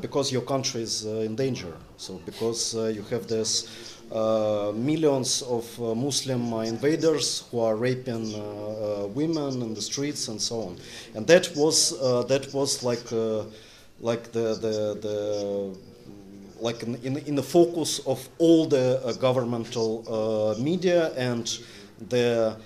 because 0.00 0.30
your 0.30 0.42
country 0.42 0.82
is 0.82 1.04
in 1.04 1.34
danger. 1.34 1.72
So 1.96 2.20
because 2.24 2.74
you 2.74 3.02
have 3.10 3.26
this 3.26 3.66
uh, 3.66 3.87
millions 4.74 5.42
of 5.42 5.64
uh, 5.80 5.94
Muslim 5.94 6.52
invaders 6.64 7.44
who 7.50 7.60
are 7.60 7.76
raping 7.76 8.34
uh, 8.34 9.06
women 9.08 9.62
in 9.62 9.74
the 9.74 9.82
streets 9.82 10.28
and 10.28 10.40
so 10.40 10.60
on. 10.62 10.78
And 11.14 11.26
that 11.26 11.50
was 11.56 11.98
that 12.28 12.52
was 12.54 12.82
like 12.82 13.10
like 14.00 14.32
the 14.32 14.54
the, 14.54 14.98
the 15.00 15.78
like 16.60 16.82
in, 16.82 16.94
in, 16.96 17.16
in, 17.18 17.34
the 17.34 17.42
focus 17.42 18.00
of 18.00 18.28
all 18.38 18.66
the 18.66 19.00
uh, 19.04 19.12
governmental 19.14 20.04
uh, 20.08 20.60
media 20.60 21.12
and 21.14 21.58
the 22.08 22.56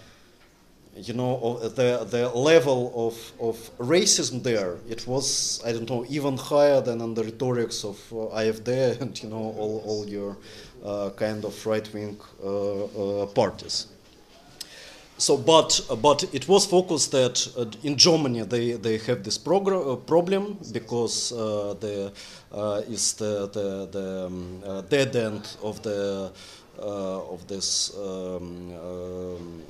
you 0.97 1.15
know 1.15 1.59
the 1.59 2.07
the 2.11 2.29
level 2.31 2.93
of, 2.95 3.33
of 3.41 3.57
racism 3.79 4.43
there 4.43 4.77
it 4.89 5.07
was 5.07 5.63
I 5.65 5.73
don't 5.73 5.89
know 5.89 6.05
even 6.09 6.37
higher 6.37 6.81
than 6.81 7.01
in 7.01 7.15
the 7.15 7.25
rhetorics 7.25 7.85
of 7.85 7.97
uh, 8.13 8.37
AfD 8.37 9.01
and 9.01 9.23
you 9.23 9.31
know 9.31 9.55
all, 9.59 9.83
all 9.87 10.07
your 10.07 10.33
uh, 10.33 10.35
kind 11.17 11.45
of 11.45 11.67
right-wing 11.67 12.19
uh, 12.43 13.23
uh, 13.23 13.27
parties. 13.27 13.87
So, 15.19 15.37
but 15.37 15.81
but 16.01 16.25
it 16.35 16.49
was 16.49 16.67
focused 16.67 17.13
that 17.13 17.49
uh, 17.57 17.67
in 17.85 17.97
Germany 17.97 18.43
they, 18.43 18.73
they 18.73 18.99
have 18.99 19.23
this 19.23 19.39
uh, 19.47 19.97
problem 19.97 20.59
because 20.73 21.33
uh, 21.33 21.75
the 21.79 22.13
is 22.89 23.13
the 23.15 23.49
the, 23.53 23.89
the 23.93 24.27
um, 24.27 24.85
dead 24.89 25.15
end 25.15 25.57
of 25.63 25.81
the 25.83 26.33
of 26.79 27.47
this 27.47 27.97
um, 27.97 28.75
um, 28.75 29.63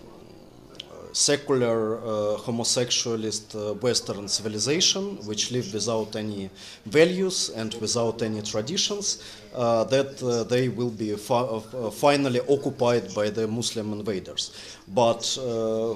secular 1.12 1.98
uh, 1.98 2.36
homosexualist 2.38 3.54
uh, 3.54 3.74
Western 3.74 4.28
civilization, 4.28 5.18
which 5.26 5.52
live 5.52 5.72
without 5.72 6.16
any 6.16 6.50
values 6.86 7.50
and 7.50 7.74
without 7.74 8.22
any 8.22 8.40
traditions, 8.42 9.22
uh, 9.54 9.84
that 9.84 10.22
uh, 10.22 10.44
they 10.44 10.68
will 10.68 10.90
be 10.90 11.14
fi 11.16 11.40
uh, 11.40 11.90
finally 11.90 12.40
occupied 12.48 13.14
by 13.14 13.28
the 13.28 13.46
Muslim 13.46 13.92
invaders. 13.92 14.52
But 14.88 15.38
uh, 15.38 15.94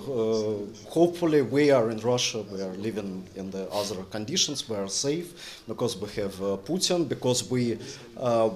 hopefully, 0.89 1.43
we 1.43 1.71
are 1.71 1.91
in 1.91 1.99
Russia, 1.99 2.45
we 2.53 2.61
are 2.63 2.75
living 2.75 3.25
in 3.35 3.51
the 3.51 3.69
other 3.71 4.03
conditions, 4.11 4.69
we 4.69 4.77
are 4.77 4.89
safe 4.89 5.63
because 5.67 5.97
we 5.97 6.09
have 6.23 6.35
Putin, 6.65 7.09
because 7.09 7.51
we, 7.51 7.79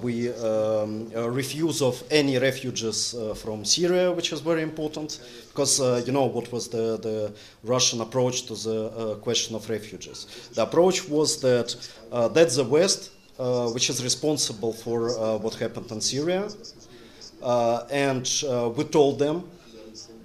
we 0.01 0.31
um, 0.33 1.09
refuse 1.11 1.81
of 1.81 2.01
any 2.09 2.37
refugees 2.37 3.13
from 3.35 3.65
Syria, 3.65 4.11
which 4.11 4.31
is 4.31 4.39
very 4.39 4.61
important, 4.61 5.19
because 5.49 5.79
you 6.07 6.13
know 6.13 6.25
what 6.25 6.51
was 6.51 6.69
the, 6.69 6.97
the 6.97 7.33
Russian 7.63 8.01
approach 8.01 8.43
to 8.47 8.55
the 8.55 9.19
question 9.21 9.55
of 9.55 9.69
refugees. 9.69 10.49
The 10.53 10.63
approach 10.63 11.07
was 11.07 11.41
that 11.41 11.75
that's 12.33 12.55
the 12.55 12.63
West 12.63 13.11
uh, 13.11 13.20
which 13.73 13.89
is 13.89 14.03
responsible 14.03 14.73
for 14.73 15.09
uh, 15.09 15.37
what 15.37 15.55
happened 15.55 15.91
in 15.91 16.01
Syria. 16.01 16.47
Uh, 17.41 17.85
and 17.89 18.25
we 18.77 18.83
told 18.83 19.17
them 19.17 19.43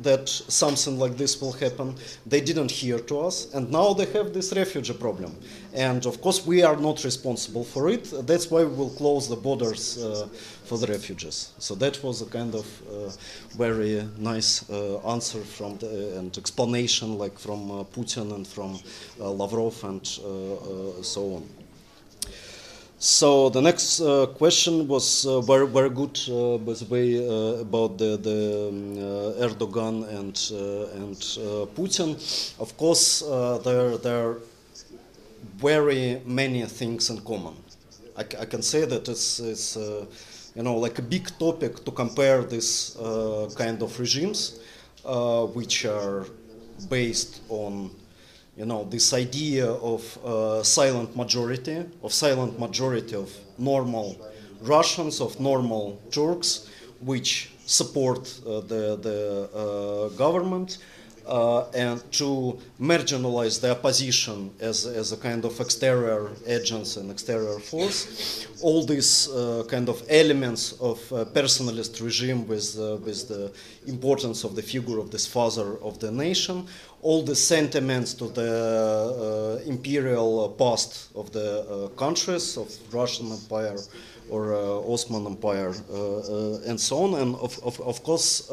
that 0.01 0.29
something 0.29 0.99
like 0.99 1.17
this 1.17 1.41
will 1.41 1.53
happen. 1.53 1.95
They 2.27 2.41
didn't 2.41 2.71
hear 2.71 2.99
to 2.99 3.21
us, 3.21 3.55
and 3.55 3.71
now 3.71 3.95
they 3.95 4.05
have 4.13 4.33
this 4.33 4.53
refugee 4.53 4.93
problem. 4.93 5.35
And 5.73 6.05
of 6.07 6.21
course, 6.21 6.47
we 6.47 6.63
are 6.63 6.77
not 6.77 7.05
responsible 7.05 7.65
for 7.65 7.89
it. 7.89 8.13
That's 8.27 8.51
why 8.51 8.65
we 8.65 8.75
will 8.75 8.91
close 8.91 9.29
the 9.29 9.37
borders 9.37 9.97
uh, 9.97 10.29
for 10.65 10.79
the 10.79 10.87
refugees. 10.87 11.53
So 11.59 11.75
that 11.77 12.03
was 12.03 12.23
a 12.23 12.27
kind 12.27 12.55
of 12.55 12.67
uh, 12.83 13.11
very 13.57 14.07
nice 14.19 14.69
uh, 14.69 14.99
answer 15.09 15.41
from 15.41 15.79
the, 15.79 16.19
and 16.19 16.37
explanation, 16.37 17.17
like 17.17 17.39
from 17.39 17.87
Putin 17.95 18.35
and 18.35 18.47
from 18.47 18.79
Lavrov 19.19 19.83
and 19.85 20.07
so 21.05 21.37
on. 21.37 21.66
So 22.99 23.51
the 23.51 23.61
next 23.61 24.01
uh, 24.01 24.25
question 24.39 24.89
was 24.89 25.27
uh, 25.27 25.43
very 25.43 25.67
very 25.67 25.91
good, 25.91 26.19
uh, 26.31 26.57
by 26.57 26.73
the 26.73 26.87
way, 26.89 27.19
uh, 27.19 27.61
about 27.61 27.99
the, 27.99 28.17
the 28.17 28.69
um, 28.71 28.93
uh, 28.97 29.47
Erdogan 29.47 30.09
and 30.09 30.35
uh, 30.51 31.03
and 31.03 31.15
Putin. 31.77 32.17
Of 32.59 32.75
course, 32.79 33.21
there 33.65 33.99
there 33.99 34.29
are 34.29 34.39
very 35.59 36.23
many 36.25 36.65
things 36.65 37.11
in 37.11 37.21
common. 37.21 37.55
I, 38.17 38.23
I 38.41 38.47
can 38.47 38.63
say 38.63 38.87
that 38.87 39.07
it's, 39.09 39.41
it's 39.41 39.77
you 40.57 40.63
know 40.63 40.77
like 40.77 40.99
a 40.99 41.03
big 41.03 41.31
topic 41.39 41.85
to 41.85 41.91
compare 41.91 42.45
this 42.45 42.97
kind 43.57 43.83
of 43.83 44.01
regimes, 44.01 44.59
which 45.53 45.85
are 45.85 46.25
based 46.89 47.43
on 47.51 47.91
you 48.57 48.65
know, 48.65 48.85
this 48.85 49.13
idea 49.13 49.71
of 49.71 50.19
uh, 50.25 50.63
silent 50.63 51.15
majority, 51.15 51.85
of 52.03 52.13
silent 52.13 52.59
majority 52.59 53.15
of 53.15 53.31
normal 53.59 54.17
Russians, 54.63 55.21
of 55.21 55.39
normal 55.39 56.01
Turks, 56.11 56.69
which 57.01 57.51
support 57.67 58.41
uh, 58.47 58.61
the, 58.61 58.97
the 58.97 59.51
uh, 59.55 60.09
government, 60.17 60.79
uh, 61.27 61.69
and 61.73 62.01
to 62.13 62.57
marginalize 62.81 63.61
the 63.61 63.73
opposition 63.73 64.51
as, 64.61 64.87
as 64.87 65.13
a 65.13 65.17
kind 65.17 65.45
of 65.45 65.59
exterior 65.61 66.31
agents 66.47 66.97
and 66.97 67.11
exterior 67.11 67.59
force. 67.59 68.47
All 68.63 68.85
these 68.85 69.29
uh, 69.29 69.65
kind 69.69 69.89
of 69.89 70.03
elements 70.09 70.73
of 70.81 70.99
personalist 71.35 72.01
regime 72.03 72.47
with, 72.47 72.79
uh, 72.79 72.97
with 73.05 73.29
the 73.29 73.53
importance 73.87 74.45
of 74.45 74.55
the 74.55 74.63
figure 74.63 74.99
of 74.99 75.11
this 75.11 75.27
father 75.27 75.79
of 75.83 75.99
the 75.99 76.13
nation, 76.13 76.67
all 77.07 77.23
the 77.23 77.37
sentiments 77.37 78.15
to 78.15 78.27
the 78.41 78.53
uh, 79.63 79.69
imperial 79.69 80.49
past 80.59 80.91
of 81.15 81.31
the 81.31 81.49
uh, 81.61 81.89
countries 81.97 82.57
of 82.57 82.69
Russian 82.93 83.31
Empire 83.31 83.79
or 84.29 84.43
uh, 84.55 84.93
Ottoman 84.93 85.27
Empire 85.27 85.73
and 86.67 86.79
so 86.81 86.97
on, 87.05 87.15
and 87.15 87.37
of, 87.37 87.53
of, 87.63 87.81
of 87.81 88.03
course 88.03 88.51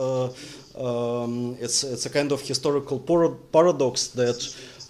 um, 0.76 1.58
it's 1.60 1.84
it's 1.84 2.06
a 2.06 2.10
kind 2.10 2.32
of 2.32 2.42
historical 2.42 3.00
paradox 3.52 4.08
that 4.08 4.40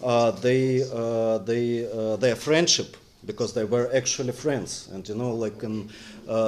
uh, 0.04 0.32
they 0.32 0.84
uh, 0.94 1.38
they 1.40 1.88
uh, 1.88 2.16
their 2.18 2.36
friendship 2.36 2.98
because 3.26 3.54
they 3.54 3.64
were 3.64 3.90
actually 3.96 4.34
friends. 4.34 4.90
And 4.94 5.08
you 5.08 5.16
know 5.16 5.34
like 5.34 5.64
in 5.64 5.90
uh, 5.90 5.92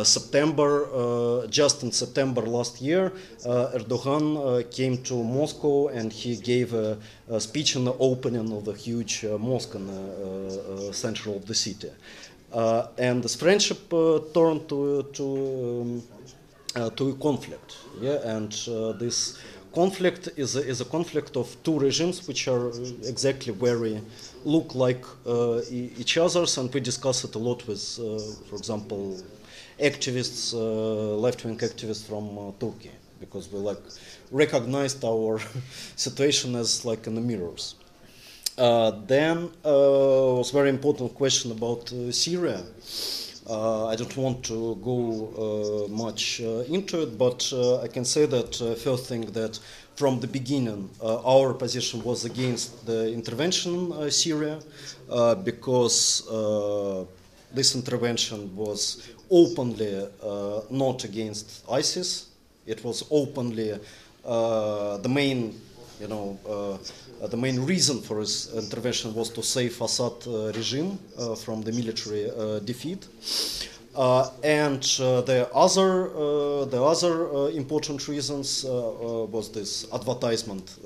September 0.03 0.85
uh, 0.85 1.47
just 1.47 1.83
in 1.83 1.91
September 1.91 2.41
last 2.41 2.81
year 2.81 3.11
uh, 3.45 3.71
Erdogan 3.77 4.69
came 4.71 4.97
to 5.03 5.15
Moscow 5.23 5.87
and 5.87 6.11
he 6.11 6.37
gave 6.37 6.73
a, 6.73 6.97
a, 7.29 7.39
speech 7.39 7.75
in 7.75 7.83
the 7.83 7.93
opening 7.99 8.51
of 8.51 8.65
the 8.65 8.73
huge 8.73 9.25
mosque 9.39 9.75
in 9.75 9.87
the 9.87 10.89
center 10.93 11.31
of 11.31 11.45
the 11.45 11.53
city. 11.53 11.91
And 12.97 13.21
this 13.23 13.35
friendship 13.35 13.89
turned 14.33 14.69
to 14.69 15.03
to 15.13 16.01
um, 16.75 16.89
to 16.97 17.09
a 17.09 17.13
conflict 17.13 17.77
yeah, 18.01 18.35
and 18.35 18.51
uh, 18.67 18.91
this 18.93 19.39
conflict 19.73 20.29
is 20.37 20.55
a, 20.55 20.65
is 20.65 20.81
a 20.81 20.85
conflict 20.85 21.35
of 21.37 21.55
two 21.63 21.77
regimes 21.79 22.27
which 22.27 22.47
are 22.47 22.69
exactly 23.03 23.53
very 23.53 24.01
look 24.43 24.73
like 24.75 25.05
uh, 25.25 25.61
each 25.69 26.17
others, 26.17 26.57
and 26.57 26.73
we 26.73 26.79
discuss 26.79 27.23
it 27.23 27.35
a 27.35 27.39
lot 27.39 27.67
with, 27.67 27.99
uh, 27.99 28.19
for 28.47 28.55
example, 28.55 29.17
activists, 29.79 30.53
uh, 30.53 31.15
left-wing 31.15 31.57
activists 31.57 32.05
from 32.07 32.37
uh, 32.37 32.51
Turkey, 32.59 32.91
because 33.19 33.51
we 33.51 33.59
like 33.59 33.81
recognized 34.31 35.03
our 35.03 35.39
situation 35.95 36.55
as 36.55 36.85
like 36.85 37.07
in 37.07 37.15
the 37.15 37.21
mirrors. 37.21 37.75
Uh, 38.57 38.91
then 39.05 39.51
was 39.63 40.51
very 40.51 40.69
important 40.69 41.13
question 41.13 41.51
about 41.51 41.91
Syria. 42.11 42.63
Uh, 43.47 43.85
I 43.85 43.95
don't 43.95 44.17
want 44.17 44.43
to 44.45 44.75
go 44.83 45.85
uh, 45.85 45.91
much 45.91 46.41
uh, 46.41 46.63
into 46.67 47.03
it, 47.03 47.15
but 47.15 47.53
I 47.83 47.87
can 47.87 48.03
say 48.03 48.25
that 48.25 48.55
first 48.83 49.05
thing 49.05 49.21
that 49.33 49.59
from 49.95 50.19
the 50.19 50.27
beginning 50.27 50.89
our 51.03 51.53
position 51.53 52.03
was 52.03 52.25
against 52.25 52.85
the 52.87 53.13
intervention 53.13 53.91
in 53.91 54.09
Syria 54.09 54.59
because 55.43 56.23
this 57.53 57.75
intervention 57.75 58.55
was 58.55 59.13
openly 59.29 60.07
not 60.69 61.03
against 61.03 61.63
ISIS. 61.69 62.27
It 62.65 62.83
was 62.83 63.03
openly 63.11 63.79
the 64.23 65.09
main, 65.09 65.59
you 65.99 66.07
know, 66.07 66.39
uh, 67.21 67.27
the 67.27 67.37
main 67.37 67.59
reason 67.65 68.01
for 68.01 68.19
his 68.19 68.53
intervention 68.53 69.13
was 69.13 69.29
to 69.29 69.41
save 69.41 69.79
Assad 69.81 70.27
uh, 70.27 70.51
regime 70.51 70.99
uh, 71.17 71.35
from 71.35 71.61
the 71.61 71.71
military 71.71 72.29
defeat. 72.65 73.07
Uh, 73.95 74.29
and 74.43 74.83
uh, 74.99 75.21
the 75.21 75.49
other, 75.53 76.09
uh, 76.09 76.65
the 76.65 76.83
other 76.83 77.49
important 77.51 78.07
reasons 78.09 78.65
was 78.65 79.49
this 79.51 79.85
advertisement 79.93 80.77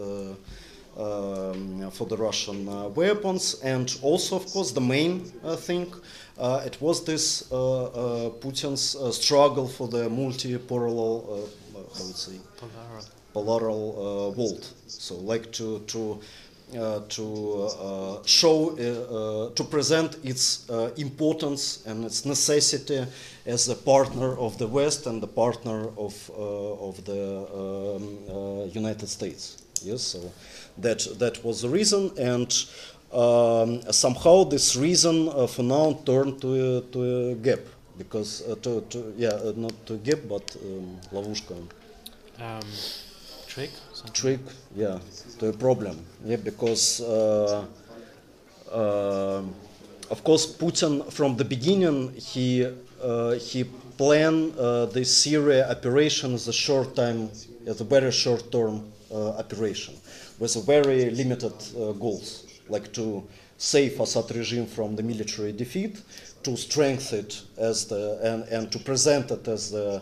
um, 1.00 1.90
for 1.92 2.06
the 2.06 2.18
Russian 2.18 2.68
uh, 2.68 2.90
weapons, 2.90 3.56
and 3.64 3.98
also, 4.02 4.36
of 4.36 4.46
course, 4.48 4.72
the 4.72 4.82
main 4.82 5.32
uh, 5.44 5.56
thing 5.56 5.92
uh, 5.92 5.98
Uh, 6.40 6.64
it 6.66 6.82
was 6.82 7.04
this 7.04 7.52
uh, 7.52 7.84
uh, 7.84 8.30
Putin's 8.40 8.96
struggle 9.16 9.68
for 9.68 9.90
the 9.90 10.10
multi-parallel, 10.10 11.50
how 11.74 12.04
would 12.06 12.16
say, 12.16 12.40
parallel 13.34 14.34
world. 14.38 14.66
So, 14.88 15.16
like 15.16 15.52
to 15.52 15.80
to 15.88 16.20
uh, 16.78 17.02
to 17.10 17.64
uh, 17.64 18.24
show, 18.26 18.70
uh, 18.78 19.56
to 19.56 19.64
present 19.64 20.18
its 20.24 20.70
importance 20.98 21.84
and 21.88 22.06
its 22.06 22.26
necessity 22.26 23.08
as 23.48 23.68
a 23.70 23.76
partner 23.76 24.38
of 24.38 24.56
the 24.60 24.68
West 24.68 25.08
and 25.08 25.20
the 25.20 25.28
partner 25.28 25.90
of, 25.98 26.30
of 26.30 27.04
the 27.06 27.48
um, 27.56 28.70
United 28.72 29.08
States. 29.08 29.64
Yes, 29.82 30.04
so 30.04 30.32
that, 30.78 31.08
that 31.18 31.44
was 31.44 31.64
the 31.64 31.70
reason, 31.70 32.12
and 32.20 32.54
um, 33.13 33.81
somehow 33.93 34.45
this 34.45 34.77
reason 34.77 35.29
uh, 35.29 35.47
for 35.47 35.63
now 35.63 36.01
turned 36.05 36.41
to 36.41 36.79
a, 36.79 36.81
to 36.93 37.31
a 37.31 37.35
gap 37.35 37.61
because 37.97 38.43
uh, 38.49 38.57
to, 38.57 38.81
to 38.91 39.15
yeah 39.17 39.29
uh, 39.29 39.53
not 39.57 39.73
to 39.87 39.95
a 39.95 39.99
gap 39.99 40.19
but 40.29 40.57
um, 40.65 40.99
ловушка. 41.13 41.55
Um, 42.41 42.61
trick. 43.47 43.71
Something. 43.93 44.13
Trick, 44.13 44.41
yeah, 44.75 44.99
to 45.39 45.49
a 45.49 45.53
problem. 45.53 46.05
Yeah, 46.25 46.37
because 46.37 47.01
uh, 47.01 47.65
uh, 48.73 49.43
of 50.11 50.25
course 50.25 50.47
Putin 50.47 51.13
from 51.13 51.37
the 51.37 51.45
beginning 51.45 52.13
he 52.15 52.67
uh, 53.01 53.33
he 53.33 53.65
planned 53.97 54.55
the 54.55 55.05
Syria 55.05 55.71
operation 55.71 56.35
as 56.35 56.49
a 56.49 56.53
short 56.53 56.97
time, 56.97 57.31
as 57.67 57.81
a 57.81 57.85
very 57.85 58.11
short 58.11 58.51
term 58.51 58.91
operation 59.13 59.95
with 60.39 60.67
very 60.67 61.11
limited 61.11 61.53
uh, 61.53 61.93
goals, 61.93 62.47
like 62.70 62.92
to 62.94 63.24
save 63.58 64.00
Assad 64.00 64.34
regime 64.36 64.66
from 64.66 64.96
the 64.96 65.04
military 65.04 65.52
defeat, 65.52 66.02
to 66.44 66.56
strengthen 66.56 67.20
it 67.20 67.42
as 67.58 67.86
the 67.86 68.20
and, 68.24 68.44
and 68.46 68.72
to 68.72 68.80
present 68.80 69.32
it 69.32 69.48
as 69.48 69.72
the 69.72 70.02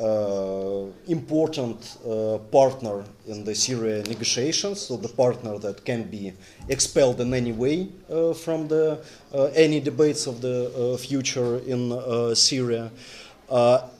uh, 0.00 0.86
important 1.08 1.98
uh, 2.08 2.38
partner 2.50 3.04
in 3.26 3.44
the 3.44 3.54
Syria 3.54 4.02
negotiations, 4.04 4.80
so 4.80 4.96
the 4.96 5.08
partner 5.08 5.58
that 5.58 5.84
can 5.84 6.04
be 6.04 6.32
expelled 6.68 7.20
in 7.20 7.34
any 7.34 7.52
way 7.52 7.88
uh, 8.08 8.32
from 8.32 8.68
the 8.68 8.98
uh, 9.34 9.44
any 9.54 9.80
debates 9.80 10.26
of 10.26 10.40
the 10.40 10.72
uh, 10.72 10.96
future 10.96 11.58
in 11.66 11.92
Syria, 12.34 12.90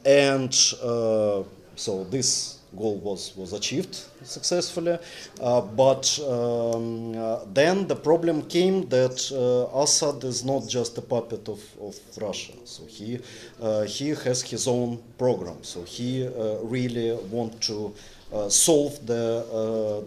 and 0.06 0.54
so 0.54 2.04
this 2.10 2.61
goal 2.76 2.98
was, 2.98 3.36
was 3.36 3.52
achieved 3.52 3.94
successfully. 4.24 4.98
Uh, 5.40 5.60
but 5.60 6.18
um, 6.28 7.16
uh, 7.16 7.40
then 7.52 7.86
the 7.86 7.96
problem 7.96 8.42
came 8.42 8.88
that 8.88 9.18
uh, 9.32 9.80
Assad 9.82 10.24
is 10.24 10.44
not 10.44 10.68
just 10.68 10.96
a 10.98 11.02
puppet 11.02 11.48
of, 11.48 11.60
of 11.80 11.98
Russia. 12.20 12.52
So 12.64 12.84
he, 12.86 13.18
uh, 13.60 13.82
he 13.82 14.10
has 14.10 14.42
his 14.42 14.66
own 14.66 15.02
program. 15.18 15.62
So 15.62 15.82
he 15.82 16.26
uh, 16.26 16.58
really 16.62 17.14
wants 17.30 17.66
to 17.68 17.94
uh, 18.32 18.48
solve 18.48 19.04
the, 19.06 19.44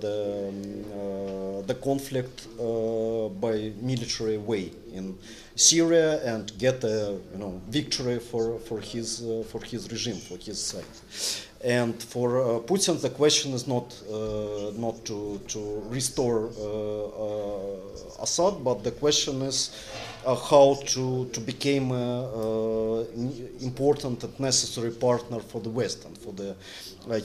the, 0.02 0.48
um, 0.50 1.68
the 1.68 1.76
conflict 1.76 2.48
by 3.40 3.72
military 3.80 4.38
way 4.38 4.72
in 4.94 5.16
Syria 5.56 6.24
and 6.24 6.52
get 6.58 6.84
a 6.84 7.20
you 7.32 7.38
know, 7.38 7.62
victory 7.70 8.18
for, 8.18 8.58
for, 8.60 8.80
his, 8.80 9.24
for 9.52 9.62
his 9.64 9.92
regime, 9.92 10.18
for 10.18 10.38
his 10.38 10.60
side. 10.60 10.84
And 11.66 12.02
for 12.02 12.40
uh, 12.40 12.60
Putin, 12.60 13.02
the 13.02 13.10
question 13.10 13.54
is 13.54 13.66
not 13.66 14.00
uh, 14.08 14.72
not 14.78 15.04
to 15.06 15.42
to 15.48 15.82
restore 15.90 16.50
uh, 16.60 17.26
uh 17.26 18.24
Assad, 18.24 18.64
but 18.64 18.84
the 18.84 18.92
question 18.92 19.42
is 19.42 19.72
uh, 20.26 20.36
how 20.36 20.78
to 20.94 21.26
to 21.34 21.40
become 21.42 21.92
an 21.92 22.26
uh, 22.42 23.66
important 23.66 24.24
and 24.24 24.40
necessary 24.40 24.92
partner 24.92 25.40
for 25.40 25.60
the 25.60 25.72
West 25.72 26.06
and 26.06 26.16
for 26.18 26.34
the 26.34 26.56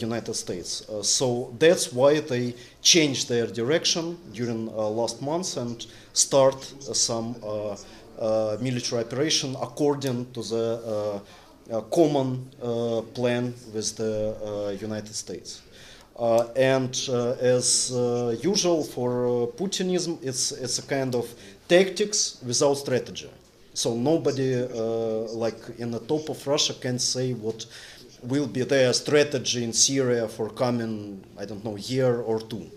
United 0.01 0.34
States. 0.34 0.70
so 1.03 1.55
that's 1.59 1.93
why 1.93 2.20
they 2.20 2.55
changed 2.82 3.28
their 3.28 3.47
direction 3.47 4.16
during 4.32 4.66
last 5.01 5.20
months 5.20 5.57
and 5.57 5.86
start 6.12 6.61
some 6.95 7.34
military 8.61 9.03
operation 9.05 9.57
according 9.61 10.18
to 10.32 10.43
the 10.43 11.20
common 11.91 12.51
uh, 12.62 13.03
plan 13.14 13.55
with 13.73 13.97
the 13.97 14.37
uh, 14.45 14.71
United 14.81 15.14
States. 15.14 15.62
Uh, 16.18 16.49
and 16.57 16.91
as 17.41 17.91
usual 18.43 18.85
for 18.85 19.47
Putinism, 19.57 20.18
it's, 20.23 20.53
it's 20.53 20.79
a 20.79 20.83
kind 20.83 21.14
of 21.14 21.27
tactics 21.68 22.43
without 22.47 22.75
strategy. 22.75 23.31
So 23.73 23.95
nobody, 23.95 24.57
like 25.33 25.59
in 25.79 25.91
the 25.91 26.01
top 26.01 26.29
of 26.29 26.47
Russia, 26.47 26.75
can 26.75 26.99
say 26.99 27.33
what 27.33 27.64
will 28.23 28.47
be 28.47 28.62
their 28.64 28.93
strategy 28.93 29.64
in 29.64 29.73
Syria 29.73 30.29
for 30.29 30.51
coming, 30.51 31.25
I 31.39 31.45
don't 31.45 31.64
know, 31.64 31.77
year 31.77 32.21
or 32.21 32.41
two. 32.41 32.71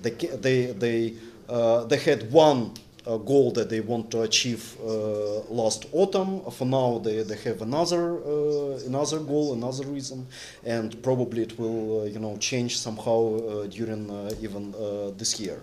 They, 0.00 0.10
they, 0.10 0.66
they, 0.66 1.14
uh, 1.48 1.84
they 1.84 1.98
had 1.98 2.30
one 2.32 2.70
uh, 2.70 2.91
goal 3.04 3.50
that 3.52 3.68
they 3.68 3.80
want 3.80 4.10
to 4.10 4.22
achieve 4.22 4.76
uh, 4.80 5.40
last 5.50 5.86
autumn. 5.92 6.40
For 6.50 6.64
now, 6.64 6.98
they, 6.98 7.22
they 7.22 7.36
have 7.36 7.62
another 7.62 8.22
uh, 8.22 8.78
another 8.86 9.18
goal, 9.18 9.54
another 9.54 9.84
reason, 9.86 10.26
and 10.64 11.02
probably 11.02 11.42
it 11.42 11.58
will 11.58 12.06
you 12.06 12.18
know 12.18 12.36
change 12.38 12.78
somehow 12.78 13.66
during 13.66 14.10
even 14.40 14.72
this 15.16 15.40
year. 15.40 15.60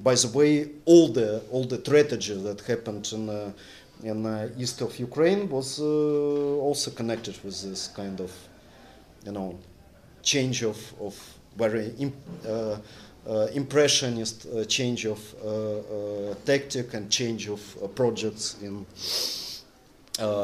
By 0.00 0.14
the 0.14 0.28
way, 0.28 0.70
all 0.84 1.08
the 1.08 1.42
all 1.50 1.64
the 1.64 1.78
strategy 1.78 2.34
that 2.42 2.60
happened 2.62 3.08
in 3.12 3.52
in 4.02 4.26
uh, 4.26 4.48
east 4.58 4.80
of 4.80 4.98
Ukraine 4.98 5.48
was 5.48 5.80
uh, 5.80 5.84
also 6.66 6.90
connected 6.90 7.36
with 7.44 7.62
this 7.62 7.88
kind 7.88 8.20
of, 8.20 8.32
you 9.24 9.32
know, 9.32 9.58
change 10.22 10.62
of 10.62 10.78
of 11.00 11.14
very 11.56 11.92
uh, 12.46 12.48
uh, 12.48 12.78
impressionist 13.54 14.46
uh, 14.46 14.64
change 14.64 15.06
of 15.06 15.20
uh, 15.44 16.34
tactic 16.44 16.94
and 16.94 17.10
change 17.10 17.48
of 17.48 17.60
projects 17.94 18.56
in 18.62 18.86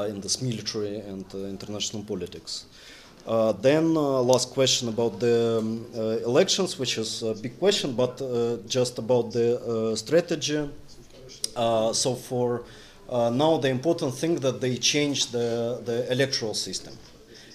in 0.09 0.20
this 0.22 0.41
military 0.41 1.01
and 1.01 1.27
international 1.35 2.03
politics. 2.03 2.64
Uh, 3.27 3.51
then 3.51 3.97
uh, 3.97 4.22
last 4.22 4.53
question 4.53 4.89
about 4.89 5.18
the 5.18 5.59
um, 5.59 5.85
uh, 5.97 6.01
elections, 6.24 6.79
which 6.79 6.97
is 6.97 7.24
a 7.24 7.35
big 7.35 7.59
question, 7.59 7.93
but 7.93 8.18
just 8.68 8.99
about 8.99 9.33
the 9.33 9.95
strategy. 9.97 10.70
so 11.93 12.14
for 12.14 12.62
now, 13.11 13.57
the 13.59 13.68
important 13.68 14.14
thing 14.14 14.37
that 14.37 14.61
they 14.61 14.77
changed 14.77 15.33
the, 15.33 15.81
the 15.85 16.11
electoral 16.12 16.55
system, 16.55 16.95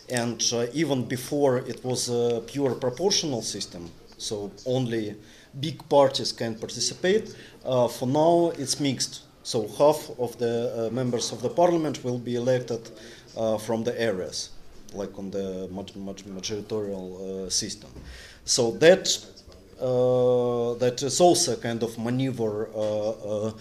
and 0.10 0.44
even 0.74 1.06
before 1.06 1.60
it 1.60 1.82
was 1.86 2.10
a 2.10 2.42
pure 2.46 2.76
proportional 2.76 3.42
system, 3.42 3.90
so 4.22 4.52
only 4.66 5.16
big 5.60 5.78
parties 5.90 6.32
can 6.32 6.56
participate. 6.56 7.36
Uh, 7.66 7.88
for 7.88 8.08
now, 8.08 8.54
it's 8.58 8.80
mixed. 8.80 9.22
So 9.44 9.68
half 9.68 10.10
of 10.20 10.38
the 10.38 10.88
uh, 10.88 10.94
members 10.94 11.32
of 11.32 11.42
the 11.42 11.50
parliament 11.50 12.04
will 12.04 12.20
be 12.20 12.36
elected 12.36 12.90
uh, 13.36 13.58
from 13.58 13.84
the 13.84 14.00
areas, 14.00 14.52
like 14.94 15.18
on 15.18 15.32
the 15.32 15.68
majoritarial 15.72 17.48
uh, 17.48 17.50
system. 17.50 17.90
So 18.46 18.72
that 18.72 19.08
uh, 19.82 20.76
that 20.76 21.02
is 21.02 21.20
also 21.20 21.54
a 21.54 21.58
kind 21.58 21.82
of 21.82 21.98
maneuver 21.98 22.70
uh, 22.76 23.52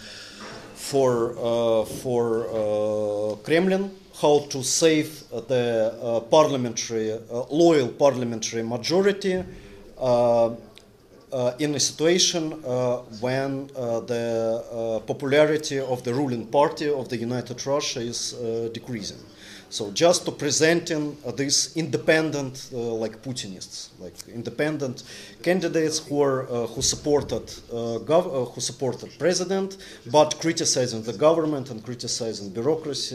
for 0.75 1.87
for 2.03 3.39
Kremlin 3.43 3.91
how 4.21 4.41
to 4.51 4.63
save 4.63 5.25
the 5.31 6.25
parliamentary 6.31 7.19
loyal 7.51 7.89
parliamentary 7.89 8.63
majority 8.63 9.43
in 10.01 11.75
a 11.75 11.81
situation 11.81 12.53
uh, 12.65 12.99
when 13.21 13.67
the 13.69 15.03
popularity 15.07 15.79
of 15.79 16.03
the 16.05 16.13
ruling 16.13 16.47
party 16.47 16.89
of 16.89 17.09
the 17.09 17.17
United 17.17 17.67
Russia 17.67 18.01
is 18.01 18.35
decreasing. 18.73 19.19
So 19.71 19.93
just 19.93 20.25
to 20.25 20.33
presenting 20.33 21.17
uh, 21.25 21.31
these 21.31 21.77
independent, 21.77 22.71
uh, 22.73 22.77
like 22.77 23.23
Putinists, 23.23 23.91
like 24.01 24.15
independent 24.27 25.05
candidates 25.45 26.01
who 26.01 26.21
are 26.23 26.43
uh, 26.51 26.67
who 26.67 26.83
supported 26.83 27.47
gov- 28.05 28.53
who 28.53 28.61
supported 28.61 29.17
president, 29.17 29.77
but 30.11 30.41
criticizing 30.41 31.03
the 31.03 31.13
government 31.13 31.71
and 31.71 31.85
criticizing 31.85 32.51
bureaucracy, 32.51 33.15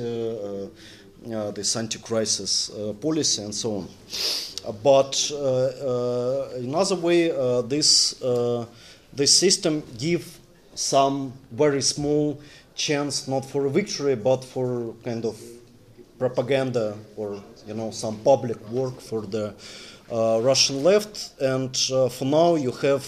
this 1.25 1.75
anti-crisis 1.75 2.71
policy, 3.01 3.43
and 3.43 3.53
so 3.53 3.77
on. 3.77 3.87
But 4.83 5.31
uh, 5.31 5.35
uh, 5.35 6.49
another 6.57 6.95
way, 6.95 7.31
uh, 7.31 7.61
this 7.61 8.15
this 9.13 9.37
system 9.37 9.83
give 9.97 10.39
some 10.75 11.33
very 11.51 11.81
small 11.81 12.39
chance 12.75 13.27
not 13.27 13.45
for 13.45 13.65
a 13.65 13.69
victory 13.69 14.15
but 14.15 14.43
for 14.43 14.93
kind 15.03 15.25
of 15.25 15.39
propaganda 16.19 16.97
or 17.15 17.41
you 17.65 17.73
know 17.73 17.91
some 17.91 18.17
public 18.19 18.59
work 18.69 18.99
for 18.99 19.21
the 19.21 19.53
uh, 20.11 20.39
Russian 20.43 20.83
left 20.83 21.31
and 21.41 21.75
uh, 21.91 22.09
for 22.09 22.25
now 22.25 22.55
you 22.55 22.71
have 22.71 23.03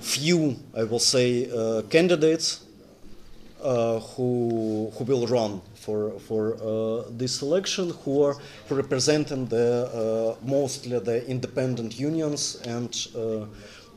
few, 0.00 0.56
I 0.76 0.84
will 0.84 0.98
say, 0.98 1.48
uh, 1.50 1.82
candidates 1.82 2.64
uh, 3.62 4.00
who 4.00 4.90
who 4.96 5.04
will 5.04 5.26
run 5.26 5.60
for 5.84 6.18
for 6.28 6.42
uh, 6.54 7.10
this 7.10 7.42
election, 7.42 7.90
who 8.04 8.22
are 8.22 8.36
representing 8.70 9.46
the 9.46 9.68
uh, 10.00 10.46
mostly 10.56 10.98
the 10.98 11.18
independent 11.28 11.98
unions 11.98 12.62
and 12.64 12.90
uh, 13.14 13.46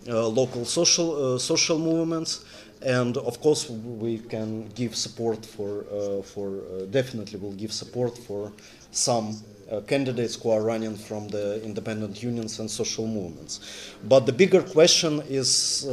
uh, 0.07 0.27
local 0.27 0.65
social 0.65 1.39
social 1.39 1.79
movements 1.79 2.45
and 2.81 3.17
of 3.17 3.41
course 3.41 3.69
we 3.69 4.19
can 4.19 4.67
give 4.75 4.95
support 4.95 5.45
for 5.45 5.85
uh, 5.91 6.21
for 6.21 6.49
uh, 6.49 6.85
definitely 6.91 7.39
will 7.39 7.53
give 7.53 7.71
support 7.73 8.17
for 8.17 8.51
some 8.91 9.35
uh, 9.71 9.81
candidates 9.81 10.35
who 10.35 10.51
are 10.51 10.61
running 10.61 10.95
from 10.95 11.27
the 11.29 11.63
independent 11.63 12.21
unions 12.21 12.59
and 12.59 12.69
social 12.69 13.07
movements. 13.07 13.93
But 14.03 14.27
the 14.27 14.31
bigger 14.31 14.61
question 14.61 15.23
is 15.27 15.85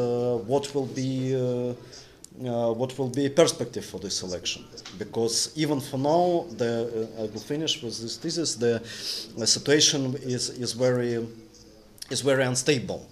what 0.46 0.74
will 0.74 0.86
be 0.86 1.34
uh, 1.34 1.72
what 2.38 2.98
will 2.98 3.08
be 3.08 3.28
perspective 3.28 3.84
for 3.84 3.98
this 3.98 4.22
election. 4.22 4.64
Because 4.98 5.52
even 5.56 5.80
for 5.80 5.98
now 5.98 6.46
the 6.56 7.08
uh, 7.18 7.22
I 7.22 7.26
will 7.26 7.40
finish 7.40 7.82
with 7.82 8.00
this 8.00 8.16
thesis 8.16 8.54
the, 8.54 8.80
the 9.36 9.46
situation 9.46 10.14
is 10.22 10.50
is 10.50 10.72
very 10.72 11.26
is 12.10 12.20
very 12.20 12.44
unstable. 12.44 13.06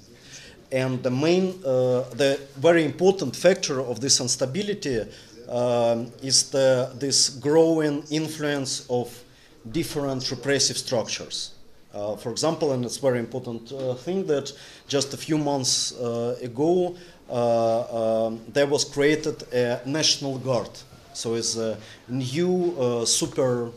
And 0.72 1.02
the 1.02 1.10
main 1.10 1.60
uh, 1.64 2.04
the 2.16 2.38
very 2.56 2.84
important 2.84 3.36
factor 3.36 3.80
of 3.80 4.00
this 4.00 4.20
instability 4.20 5.00
um, 5.48 6.12
is 6.22 6.50
the 6.50 6.90
this 6.98 7.28
growing 7.28 8.04
influence 8.10 8.86
of 8.88 9.24
different 9.72 10.30
repressive 10.30 10.78
structures. 10.78 11.52
Uh, 11.92 12.14
for 12.16 12.30
example, 12.30 12.72
and 12.72 12.84
it's 12.84 12.98
very 12.98 13.18
important 13.18 13.72
uh, 13.72 13.94
thing 13.94 14.24
that 14.24 14.52
just 14.86 15.12
a 15.12 15.16
few 15.16 15.36
months 15.36 15.92
uh, 15.98 16.36
ago 16.40 16.94
uh, 16.94 17.19
there 17.29 18.67
was 18.67 18.85
created 18.85 19.43
a 19.53 19.81
national 19.85 20.37
guard. 20.39 20.69
So 21.13 21.35
it's 21.35 21.55
a 21.55 21.77
new 22.09 22.75
uh, 22.77 23.05
super 23.05 23.71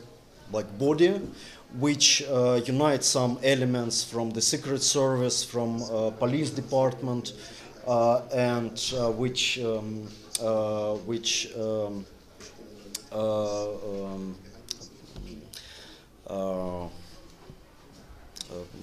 like 0.53 0.79
body 0.79 1.21
which 1.79 2.23
uh, 2.23 2.61
unites 2.65 3.07
some 3.07 3.39
elements 3.43 4.03
from 4.03 4.31
the 4.31 4.41
secret 4.41 4.83
service, 4.83 5.45
from 5.45 5.83
police 6.19 6.51
department, 6.51 7.35
and 8.33 8.73
which 9.17 9.59
um, 9.61 10.09
which 11.07 11.51
um, 11.57 12.05
um, 13.13 14.35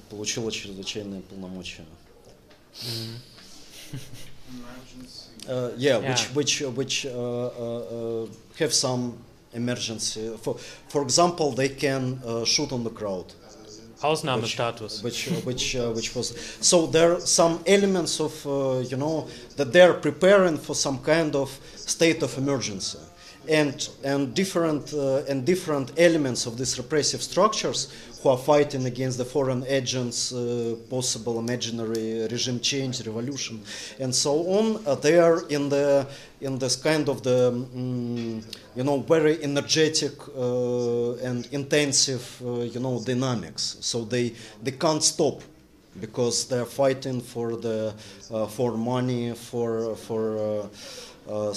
получила 0.10 0.52
чрезвычайные 0.52 1.22
полномочия. 1.22 1.86
Mm-hmm. 2.74 3.96
Uh, 5.49 5.71
yeah, 5.77 5.99
yeah, 5.99 6.09
which 6.09 6.35
which 6.35 6.61
which 6.77 7.07
uh, 7.07 7.47
uh, 7.47 8.27
have 8.59 8.73
some 8.73 9.17
emergency. 9.53 10.37
For 10.43 10.57
for 10.89 11.03
example, 11.03 11.53
they 11.53 11.71
can 11.71 12.21
shoot 12.45 12.73
on 12.73 12.85
the 12.85 12.91
crowd. 12.91 13.33
Ausnahmestatus. 14.03 15.03
Which 15.03 15.29
which 15.29 15.45
which, 15.45 15.77
uh, 15.77 15.91
which, 15.91 16.15
was 16.15 16.35
so 16.61 16.87
there 16.87 17.13
are 17.15 17.21
some 17.21 17.61
elements 17.67 18.21
of 18.21 18.47
uh, 18.47 18.79
you 18.79 18.97
know 18.97 19.29
that 19.57 19.73
they 19.73 19.83
are 19.83 19.95
preparing 19.95 20.57
for 20.57 20.75
some 20.75 20.99
kind 20.99 21.37
of 21.37 21.51
state 21.77 22.23
of 22.23 22.37
emergency, 22.39 22.99
and 23.49 23.89
and 24.05 24.35
different 24.35 24.93
uh, 24.93 25.23
and 25.29 25.45
different 25.45 25.93
elements 25.99 26.47
of 26.47 26.57
these 26.59 26.79
repressive 26.79 27.23
structures 27.23 27.93
who 28.23 28.29
are 28.29 28.39
fighting 28.39 28.85
against 28.85 29.17
the 29.17 29.25
foreign 29.25 29.65
agents, 29.67 30.33
uh, 30.33 30.77
possible 30.91 31.39
imaginary 31.39 32.27
regime 32.31 32.61
change, 32.61 33.05
revolution, 33.07 33.63
and 33.99 34.15
so 34.15 34.33
on. 34.47 34.87
Uh, 34.87 34.95
they 34.95 35.19
are 35.19 35.47
in 35.49 35.69
the 35.69 36.07
in 36.41 36.59
this 36.59 36.77
kind 36.77 37.09
of 37.09 37.23
the 37.23 37.49
um, 37.49 38.43
you 38.77 38.85
know 38.85 39.01
very 39.01 39.43
energetic 39.43 40.13
uh, 40.37 41.15
and 41.17 41.49
intensive 41.53 42.43
uh, 42.45 42.61
you 42.61 42.81
know 42.81 43.03
dynamics. 43.03 43.79
So 43.81 44.05
they 44.05 44.35
they 44.63 44.73
can't 44.73 45.03
stop 45.03 45.43
because 45.99 46.47
they're 46.47 46.67
fighting 46.67 47.21
for 47.21 47.57
the 47.57 47.95
uh, 48.31 48.47
for 48.47 48.77
money 48.77 49.35
for 49.35 49.97
for 49.97 50.69
uh, 51.29 51.53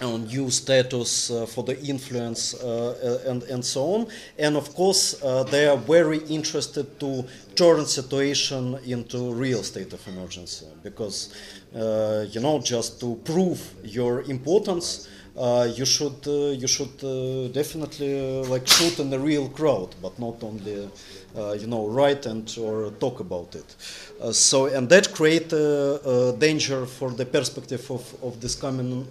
some 0.00 0.24
new 0.26 0.50
status 0.50 1.30
uh, 1.30 1.46
for 1.46 1.62
the 1.64 1.78
influence 1.82 2.54
uh, 2.54 3.22
and, 3.26 3.42
and 3.44 3.64
so 3.64 3.82
on. 3.94 4.06
And 4.38 4.56
of 4.56 4.74
course, 4.74 5.22
uh, 5.22 5.44
they 5.44 5.66
are 5.66 5.76
very 5.76 6.18
interested 6.28 6.98
to 7.00 7.24
turn 7.54 7.84
situation 7.84 8.78
into 8.86 9.32
real 9.32 9.62
state 9.62 9.92
of 9.92 10.06
emergency 10.08 10.66
because, 10.82 11.34
you 11.74 12.40
know, 12.40 12.60
just 12.62 13.00
to 13.00 13.16
prove 13.24 13.60
your 13.84 14.22
importance, 14.22 15.08
uh, 15.36 15.68
you 15.74 15.86
should 15.86 16.26
uh, 16.26 16.50
you 16.50 16.66
should 16.66 17.02
uh, 17.04 17.48
definitely 17.52 18.42
like 18.48 18.66
shoot 18.66 18.98
in 18.98 19.10
the 19.10 19.18
real 19.18 19.48
crowd, 19.48 19.94
but 20.02 20.18
not 20.18 20.42
only 20.42 20.90
Uh, 21.36 21.52
you 21.52 21.68
know 21.68 21.86
write 21.86 22.26
and 22.26 22.56
or 22.58 22.90
talk 22.98 23.20
about 23.20 23.54
it. 23.54 23.76
Uh, 24.20 24.32
so 24.32 24.66
and 24.66 24.88
that 24.88 25.12
create 25.12 25.52
a, 25.52 26.34
danger 26.38 26.86
for 26.86 27.10
the 27.10 27.24
perspective 27.24 27.88
of 27.90 28.02
of 28.22 28.40
this 28.40 28.54
coming 28.56 29.06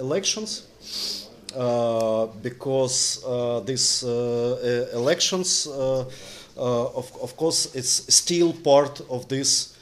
elections. 0.00 0.64
Uh, 1.56 2.26
because 2.42 3.24
uh, 3.26 3.58
these 3.66 4.04
uh, 4.04 4.86
elections, 4.94 5.66
of, 5.66 7.12
of 7.20 7.36
course, 7.36 7.74
it's 7.74 8.14
still 8.14 8.52
part 8.52 9.00
of 9.10 9.26
this 9.28 9.76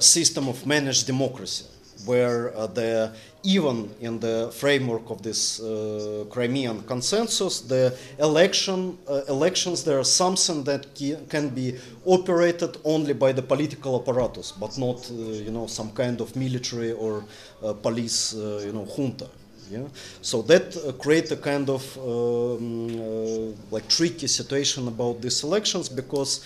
system 0.00 0.48
of 0.48 0.64
managed 0.64 1.06
democracy, 1.06 1.66
where 2.04 2.50
the 2.74 3.12
even 3.44 3.90
in 4.00 4.20
the 4.20 4.50
framework 4.52 5.10
of 5.10 5.22
this 5.22 5.60
uh, 5.60 6.24
Crimean 6.30 6.82
consensus, 6.82 7.60
the 7.60 7.96
election 8.18 8.96
uh, 9.08 9.22
elections 9.28 9.82
there 9.84 9.98
are 9.98 10.04
something 10.04 10.62
that 10.64 10.86
can 11.28 11.48
be 11.48 11.76
operated 12.06 12.76
only 12.84 13.12
by 13.12 13.32
the 13.32 13.42
political 13.42 14.00
apparatus, 14.00 14.52
but 14.52 14.78
not 14.78 15.10
uh, 15.10 15.14
you 15.14 15.50
know 15.50 15.66
some 15.66 15.90
kind 15.92 16.20
of 16.20 16.34
military 16.36 16.92
or 16.92 17.24
uh, 17.62 17.72
police 17.72 18.34
uh, 18.34 18.62
you 18.64 18.72
know 18.72 18.86
junta. 18.96 19.26
Yeah? 19.70 19.88
So 20.20 20.42
that 20.42 20.76
uh, 20.76 21.34
a 21.34 21.36
kind 21.36 21.70
of 21.70 21.98
um, 21.98 23.54
like 23.70 23.88
tricky 23.88 24.26
situation 24.26 24.86
about 24.86 25.20
these 25.20 25.42
elections 25.42 25.88
because 25.88 26.44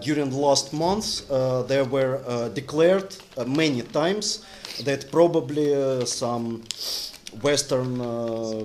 during 0.00 0.30
the 0.30 0.36
last 0.38 0.72
months 0.72 1.20
they 1.68 1.82
were 1.82 2.50
declared 2.54 3.14
many 3.46 3.82
times 3.82 4.42
that 4.84 5.10
probably 5.10 5.74
uh, 5.74 6.04
some 6.04 6.62
Western 7.42 8.00
uh, 8.00 8.64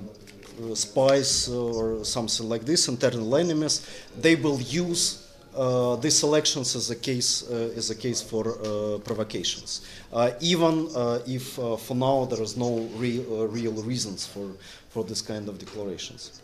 spies 0.74 1.48
or 1.48 2.04
something 2.04 2.48
like 2.48 2.64
this, 2.64 2.88
internal 2.88 3.36
enemies, 3.36 3.86
they 4.18 4.34
will 4.36 4.60
use 4.60 5.26
uh, 5.56 5.96
these 5.96 6.22
elections 6.22 6.76
as 6.76 6.90
a 6.90 6.96
case 6.96 7.48
uh, 7.50 7.72
as 7.76 7.88
a 7.90 7.94
case 7.94 8.20
for 8.20 8.58
uh, 8.58 8.98
provocations, 8.98 9.86
uh, 10.12 10.30
even 10.40 10.88
if 11.26 11.54
for 11.54 11.94
now 11.94 12.26
there 12.26 12.42
is 12.42 12.56
no 12.56 12.80
real 12.96 13.46
real 13.48 13.72
reasons 13.82 14.26
for 14.26 14.50
for 14.90 15.02
this 15.04 15.22
kind 15.22 15.48
of 15.48 15.58
declarations. 15.58 16.42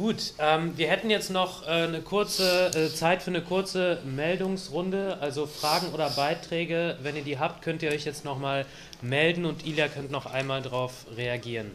Gut, 0.00 0.32
ähm, 0.38 0.78
wir 0.78 0.88
hätten 0.88 1.10
jetzt 1.10 1.28
noch 1.28 1.66
äh, 1.66 1.72
eine 1.72 2.00
kurze 2.00 2.68
äh, 2.68 2.88
Zeit 2.88 3.22
für 3.22 3.28
eine 3.28 3.42
kurze 3.42 4.00
Meldungsrunde, 4.02 5.18
also 5.20 5.44
Fragen 5.44 5.92
oder 5.92 6.08
Beiträge. 6.08 6.96
Wenn 7.02 7.16
ihr 7.16 7.22
die 7.22 7.38
habt, 7.38 7.60
könnt 7.60 7.82
ihr 7.82 7.90
euch 7.90 8.06
jetzt 8.06 8.24
nochmal 8.24 8.64
melden 9.02 9.44
und 9.44 9.66
Ilja 9.66 9.88
könnt 9.88 10.10
noch 10.10 10.24
einmal 10.24 10.62
darauf 10.62 11.04
reagieren. 11.18 11.72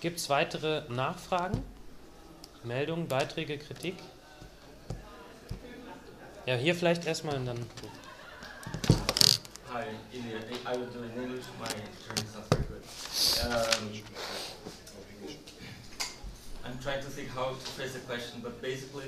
Gibt 0.00 0.18
es 0.18 0.28
weitere 0.28 0.82
Nachfragen? 0.88 1.62
Meldungen, 2.64 3.06
Beiträge, 3.06 3.58
Kritik? 3.58 3.94
Ja, 6.46 6.56
hier 6.56 6.74
vielleicht 6.74 7.06
erstmal 7.06 7.36
und 7.36 7.46
dann. 7.46 7.66
Hi, 9.72 9.84
Ilya. 10.12 10.38
I 10.68 10.76
will 10.76 10.88
do 10.92 11.04
in 11.04 11.22
English. 11.22 11.44
My 11.60 11.68
German 11.68 12.24
is 12.24 12.34
not 12.34 12.44
very 12.50 12.64
good. 12.64 12.82
Um, 13.44 14.02
I'm 16.66 16.78
trying 16.80 17.00
to 17.00 17.06
think 17.06 17.28
how 17.28 17.50
to 17.50 17.66
phrase 17.76 17.92
the 17.92 18.00
question, 18.00 18.40
but 18.42 18.60
basically, 18.60 19.04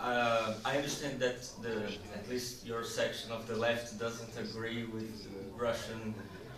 uh, 0.00 0.54
I 0.64 0.76
understand 0.76 1.20
that 1.20 1.42
the 1.62 1.92
at 2.14 2.28
least 2.28 2.66
your 2.66 2.82
section 2.82 3.30
of 3.30 3.46
the 3.46 3.56
left 3.56 3.98
doesn't 3.98 4.34
agree 4.36 4.84
with 4.84 5.28
Russian 5.56 6.14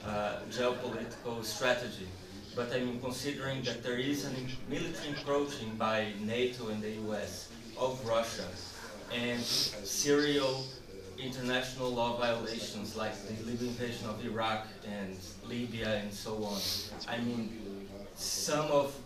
uh, 0.07 0.37
geopolitical 0.51 1.45
strategy. 1.45 2.09
But 2.57 2.73
I 2.73 2.81
mean, 2.81 2.99
considering 3.01 3.63
that 3.63 3.83
there 3.83 3.99
is 3.99 4.25
a 4.25 4.31
military 4.71 5.09
encroaching 5.09 5.77
by 5.77 6.13
NATO 6.21 6.69
and 6.69 6.83
the 6.83 6.93
US 7.09 7.51
of 7.79 8.01
Russia, 8.07 8.49
and 9.13 9.43
serial 9.43 10.65
international 11.19 11.91
law 11.91 12.17
violations 12.17 12.97
like 12.97 13.15
the 13.29 13.35
illegal 13.43 13.67
invasion 13.67 14.09
of 14.09 14.25
Iraq 14.25 14.67
and 14.89 15.15
Libya 15.47 15.97
and 15.97 16.11
so 16.11 16.43
on. 16.45 16.59
I 17.07 17.19
mean, 17.19 17.87
some 18.15 18.67
of 18.71 18.97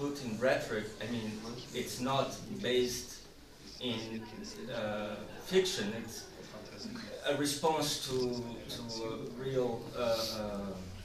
Putin 0.00 0.40
rhetoric, 0.40 0.86
I 1.06 1.12
mean, 1.12 1.30
it's 1.74 2.00
not 2.00 2.34
based 2.62 3.18
in 3.80 4.22
uh, 4.74 5.16
fiction. 5.44 5.92
It's 6.02 6.24
a 7.28 7.36
response 7.36 8.08
to 8.08 8.42
to 8.74 8.82
a 9.04 9.16
real 9.44 9.82
uh, 9.94 10.00
uh, 10.00 10.60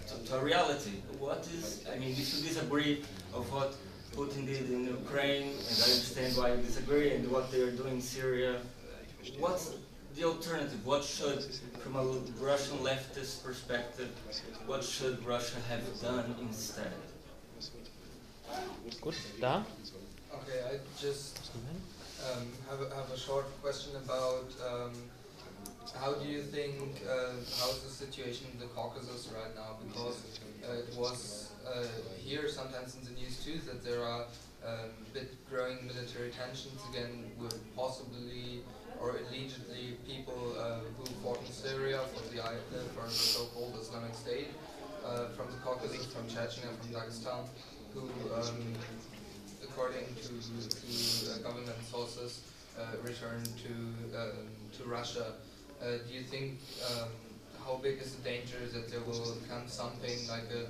to, 0.07 0.25
to, 0.27 0.37
a 0.37 0.43
reality. 0.43 0.95
What 1.19 1.45
is? 1.57 1.85
I 1.91 1.97
mean, 1.99 2.11
if 2.11 2.33
you 2.33 2.41
disagree 2.47 3.03
of 3.33 3.51
what 3.51 3.75
Putin 4.15 4.45
did 4.45 4.69
in 4.71 4.85
Ukraine, 4.85 5.47
and 5.69 5.77
I 5.85 5.87
understand 5.95 6.37
why 6.37 6.53
you 6.53 6.61
disagree, 6.61 7.11
and 7.15 7.29
what 7.29 7.51
they 7.51 7.61
are 7.61 7.71
doing 7.71 7.95
in 7.95 8.01
Syria. 8.01 8.61
What's 9.39 9.73
the 10.15 10.23
alternative? 10.23 10.85
What 10.85 11.03
should, 11.03 11.43
from 11.83 11.95
a 11.97 12.03
Russian 12.39 12.77
leftist 12.77 13.43
perspective, 13.43 14.09
what 14.67 14.83
should 14.83 15.25
Russia 15.25 15.59
have 15.69 15.83
done 16.01 16.35
instead? 16.39 16.93
Gut, 19.01 19.15
da. 19.39 19.65
Okay, 20.33 20.59
I 20.71 20.79
just 20.99 21.39
um, 22.31 22.47
have, 22.69 22.81
a, 22.81 22.95
have 22.95 23.11
a 23.11 23.17
short 23.17 23.45
question 23.61 23.95
about 24.03 24.49
um, 24.65 24.93
how 25.99 26.13
do 26.13 26.27
you 26.27 26.41
think, 26.41 27.01
uh, 27.07 27.33
how's 27.59 27.81
the 27.83 27.89
situation 27.89 28.47
in 28.53 28.59
the 28.59 28.65
Caucasus 28.67 29.29
right 29.33 29.55
now? 29.55 29.77
Because 29.87 30.39
uh, 30.67 30.73
it 30.73 30.97
was 30.97 31.51
uh, 31.65 31.85
here 32.17 32.47
sometimes 32.49 32.95
in 32.95 33.03
the 33.05 33.19
news 33.19 33.43
too 33.43 33.59
that 33.65 33.83
there 33.83 34.03
are 34.03 34.25
um, 34.65 34.89
bit 35.13 35.33
growing 35.49 35.77
military 35.85 36.31
tensions 36.31 36.81
again 36.89 37.31
with 37.39 37.57
possibly 37.75 38.61
or 38.99 39.11
allegedly 39.11 39.97
people 40.07 40.55
uh, 40.57 40.79
who 40.97 41.05
fought 41.21 41.39
in 41.45 41.51
Syria 41.51 41.99
for 42.13 42.23
the, 42.33 42.41
for 42.95 43.03
the 43.03 43.11
so-called 43.11 43.77
Islamic 43.79 44.15
State 44.15 44.47
uh, 45.05 45.27
from 45.35 45.47
the 45.51 45.57
Caucasus, 45.63 46.05
from 46.07 46.23
Chechnya, 46.27 46.69
from 46.79 46.89
Dagestan, 46.89 47.45
who, 47.95 48.33
um, 48.35 48.73
according 49.63 50.05
to, 50.21 50.27
to 50.27 51.31
uh, 51.31 51.37
government 51.39 51.77
sources, 51.89 52.41
uh, 52.77 52.83
returned 53.03 53.49
to 53.63 53.73
um, 54.17 54.47
to 54.77 54.83
Russia. 54.83 55.33
Uh, 55.81 55.97
do 56.07 56.13
you 56.13 56.21
think 56.23 56.59
um, 56.91 57.09
how 57.65 57.75
big 57.81 57.99
is 58.01 58.15
the 58.15 58.23
danger 58.23 58.59
that 58.73 58.89
there 58.91 59.01
will 59.01 59.37
come 59.49 59.67
something 59.67 60.27
like 60.27 60.47
a 60.51 60.67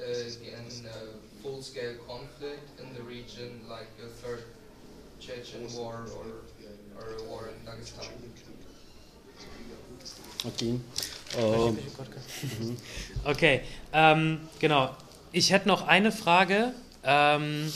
again 0.00 0.86
a 0.86 1.42
full-scale 1.42 1.94
conflict 2.06 2.80
in 2.80 2.94
the 2.94 3.02
region, 3.02 3.60
like 3.68 3.90
a 4.04 4.08
third 4.08 4.44
Chechen 5.20 5.66
war 5.74 6.06
or 6.16 6.26
or 6.96 7.16
a 7.18 7.22
war 7.24 7.48
in 7.48 7.66
Dagestan? 7.66 8.06
Okay. 10.46 10.78
Ähm, 11.36 11.78
okay, 13.26 13.62
ähm, 13.92 14.48
genau. 14.60 14.94
Ich 15.31 15.51
hätte 15.51 15.67
noch 15.67 15.87
eine 15.87 16.11
Frage. 16.11 16.73
Ähm, 17.03 17.71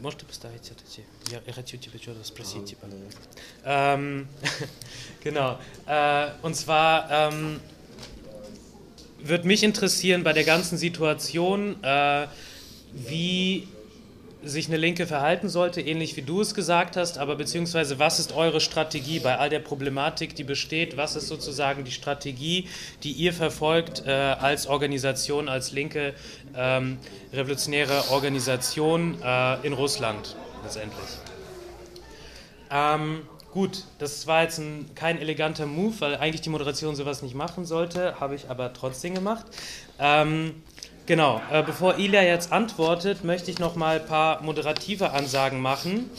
Можете 0.00 0.26
поставить 0.26 0.70
это? 0.70 0.84
Я, 1.30 1.40
я 1.46 1.52
хочу 1.52 1.76
тебя 1.78 1.98
что-то 1.98 2.22
спросить. 2.22 2.66
Типа. 2.66 2.86
Ähm, 3.64 4.28
genau. 5.24 5.58
Äh, 5.86 6.28
und 6.42 6.54
zwar 6.54 7.10
ähm, 7.10 7.60
würde 9.18 9.46
mich 9.46 9.62
interessieren 9.62 10.22
bei 10.22 10.32
der 10.32 10.44
ganzen 10.44 10.78
Situation, 10.78 11.82
äh, 11.82 12.26
wie 12.92 13.66
sich 14.43 14.67
eine 14.67 14.77
Linke 14.77 15.05
verhalten 15.05 15.49
sollte, 15.49 15.81
ähnlich 15.81 16.15
wie 16.17 16.21
du 16.21 16.41
es 16.41 16.55
gesagt 16.55 16.97
hast, 16.97 17.17
aber 17.17 17.35
beziehungsweise 17.35 17.99
was 17.99 18.19
ist 18.19 18.33
eure 18.33 18.59
Strategie 18.59 19.19
bei 19.19 19.37
all 19.37 19.49
der 19.49 19.59
Problematik, 19.59 20.35
die 20.35 20.43
besteht? 20.43 20.97
Was 20.97 21.15
ist 21.15 21.27
sozusagen 21.27 21.83
die 21.83 21.91
Strategie, 21.91 22.67
die 23.03 23.11
ihr 23.11 23.33
verfolgt 23.33 24.03
äh, 24.05 24.11
als 24.11 24.67
Organisation, 24.67 25.47
als 25.47 25.71
linke 25.71 26.13
ähm, 26.55 26.97
revolutionäre 27.33 28.09
Organisation 28.11 29.21
äh, 29.21 29.65
in 29.65 29.73
Russland 29.73 30.35
letztendlich? 30.63 31.07
Ähm, 32.71 33.21
gut, 33.51 33.83
das 33.99 34.25
war 34.27 34.43
jetzt 34.43 34.59
ein, 34.59 34.89
kein 34.95 35.19
eleganter 35.19 35.65
Move, 35.65 35.93
weil 35.99 36.15
eigentlich 36.15 36.41
die 36.41 36.49
Moderation 36.49 36.95
sowas 36.95 37.21
nicht 37.21 37.35
machen 37.35 37.65
sollte, 37.65 38.19
habe 38.19 38.35
ich 38.35 38.49
aber 38.49 38.73
trotzdem 38.73 39.13
gemacht. 39.13 39.45
Ähm, 39.99 40.63
Genau, 41.11 41.41
äh, 41.51 41.61
bevor 41.61 41.97
Ilya 41.97 42.21
jetzt 42.21 42.53
antwortet, 42.53 43.25
möchte 43.25 43.51
ich 43.51 43.59
noch 43.59 43.75
mal 43.75 43.99
ein 43.99 44.05
paar 44.05 44.41
moderative 44.43 45.11
Ansagen 45.11 45.59
machen. 45.59 46.09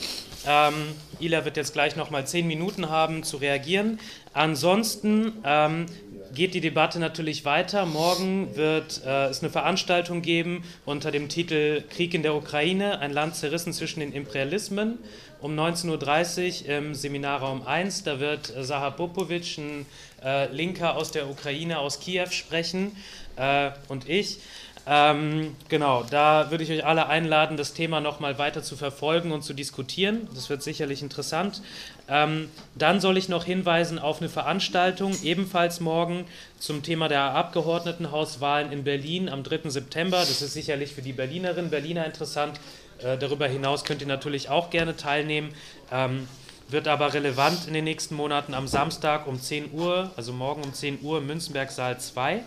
Ähm, 0.45 0.73
Ilya 1.19 1.45
wird 1.45 1.57
jetzt 1.57 1.73
gleich 1.73 1.95
noch 1.95 2.11
mal 2.11 2.27
zehn 2.27 2.45
Minuten 2.45 2.91
haben 2.91 3.23
zu 3.23 3.37
reagieren. 3.37 3.99
Ansonsten 4.33 5.31
ähm, 5.43 5.87
geht 6.35 6.53
die 6.53 6.61
Debatte 6.61 6.99
natürlich 6.99 7.43
weiter. 7.43 7.87
Morgen 7.87 8.55
wird 8.55 9.01
äh, 9.03 9.29
es 9.29 9.41
eine 9.41 9.49
Veranstaltung 9.49 10.21
geben 10.21 10.63
unter 10.85 11.09
dem 11.09 11.27
Titel 11.27 11.81
Krieg 11.89 12.13
in 12.13 12.21
der 12.21 12.35
Ukraine, 12.35 12.99
ein 12.99 13.11
Land 13.11 13.35
zerrissen 13.35 13.73
zwischen 13.73 13.99
den 13.99 14.13
Imperialismen. 14.13 14.99
Um 15.41 15.57
19.30 15.59 16.65
Uhr 16.65 16.69
im 16.69 16.93
Seminarraum 16.93 17.65
1, 17.65 18.03
da 18.03 18.19
wird 18.19 18.55
äh, 18.55 18.63
Saha 18.63 18.91
Popovic, 18.91 19.57
ein 19.57 19.87
äh, 20.23 20.53
Linker 20.53 20.95
aus 20.95 21.09
der 21.09 21.27
Ukraine, 21.27 21.79
aus 21.79 21.99
Kiew 21.99 22.29
sprechen 22.29 22.95
äh, 23.37 23.71
und 23.87 24.07
ich. 24.07 24.37
Ähm, 24.85 25.55
genau, 25.69 26.03
da 26.09 26.51
würde 26.51 26.63
ich 26.63 26.71
euch 26.71 26.85
alle 26.85 27.07
einladen, 27.07 27.55
das 27.55 27.73
Thema 27.73 28.01
nochmal 28.01 28.37
weiter 28.37 28.63
zu 28.63 28.75
verfolgen 28.75 29.31
und 29.31 29.41
zu 29.41 29.53
diskutieren. 29.53 30.27
Das 30.35 30.49
wird 30.49 30.61
sicherlich 30.61 31.01
interessant. 31.01 31.61
Ähm, 32.09 32.49
dann 32.75 32.99
soll 32.99 33.17
ich 33.17 33.29
noch 33.29 33.45
hinweisen 33.45 33.97
auf 33.97 34.19
eine 34.19 34.27
Veranstaltung, 34.27 35.15
ebenfalls 35.23 35.79
morgen, 35.79 36.25
zum 36.59 36.83
Thema 36.83 37.07
der 37.07 37.21
Abgeordnetenhauswahlen 37.21 38.73
in 38.73 38.83
Berlin 38.83 39.29
am 39.29 39.43
3. 39.43 39.69
September. 39.69 40.17
Das 40.17 40.41
ist 40.41 40.53
sicherlich 40.53 40.93
für 40.93 41.01
die 41.01 41.13
Berlinerinnen 41.13 41.65
und 41.65 41.71
Berliner 41.71 42.05
interessant. 42.05 42.59
Äh, 42.99 43.17
darüber 43.17 43.47
hinaus 43.47 43.85
könnt 43.85 44.01
ihr 44.01 44.07
natürlich 44.07 44.49
auch 44.49 44.69
gerne 44.69 44.97
teilnehmen. 44.97 45.53
Ähm, 45.91 46.27
wird 46.67 46.89
aber 46.89 47.13
relevant 47.13 47.67
in 47.67 47.73
den 47.73 47.83
nächsten 47.85 48.15
Monaten 48.15 48.53
am 48.53 48.67
Samstag 48.67 49.27
um 49.27 49.39
10 49.39 49.71
Uhr, 49.71 50.11
also 50.17 50.33
morgen 50.33 50.63
um 50.63 50.73
10 50.73 51.01
Uhr, 51.03 51.21
Münzenberg 51.21 51.71
Saal 51.71 51.99
2. 51.99 52.41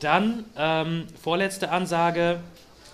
Dann, 0.00 0.44
ähm, 0.56 1.06
vorletzte 1.22 1.70
Ansage, 1.70 2.40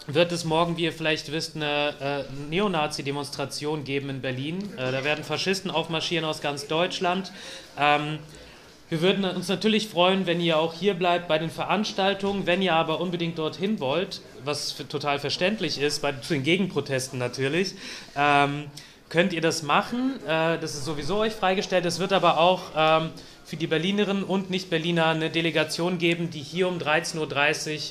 wird 0.07 0.33
es 0.33 0.45
morgen, 0.45 0.77
wie 0.77 0.85
ihr 0.85 0.93
vielleicht 0.93 1.31
wisst, 1.31 1.57
eine 1.57 1.95
äh, 2.01 2.51
Neonazi-Demonstration 2.51 3.85
geben 3.85 4.11
in 4.11 4.21
Berlin. 4.21 4.59
Äh, 4.77 4.93
da 4.93 5.05
werden 5.05 5.25
Faschisten 5.25 5.71
aufmarschieren 5.71 6.25
aus 6.25 6.41
ganz 6.41 6.67
Deutschland. 6.67 7.33
Ähm, 7.79 8.19
wir 8.89 9.01
würden 9.01 9.25
uns 9.25 9.49
natürlich 9.49 9.89
freuen, 9.89 10.27
wenn 10.27 10.41
ihr 10.41 10.59
auch 10.59 10.75
hier 10.75 10.95
bleibt 10.95 11.27
bei 11.29 11.39
den 11.39 11.51
Veranstaltungen. 11.51 12.47
Wenn 12.47 12.61
ihr 12.61 12.75
aber 12.75 13.01
unbedingt 13.01 13.39
dorthin 13.39 13.81
wollt, 13.81 14.21
was 14.45 14.77
total 14.89 15.19
verständlich 15.19 15.81
ist, 15.81 16.03
bei 16.03 16.13
den 16.13 16.43
Gegenprotesten 16.43 17.19
natürlich, 17.19 17.75
ähm, 18.17 18.65
könnt 19.09 19.33
ihr 19.33 19.41
das 19.41 19.63
machen. 19.63 20.21
Äh, 20.27 20.59
das 20.59 20.75
ist 20.75 20.85
sowieso 20.85 21.19
euch 21.19 21.33
freigestellt. 21.33 21.87
Es 21.87 22.01
wird 22.01 22.13
aber 22.13 22.39
auch 22.39 22.63
ähm, 22.77 23.11
für 23.53 23.59
die 23.59 23.67
Berlinerinnen 23.67 24.25
und 24.25 24.49
Nicht-Berliner 24.49 25.09
eine 25.09 25.29
Delegation 25.29 25.99
geben, 25.99 26.31
die 26.31 26.41
hier 26.41 26.69
um 26.69 26.79
13.30 26.79 27.19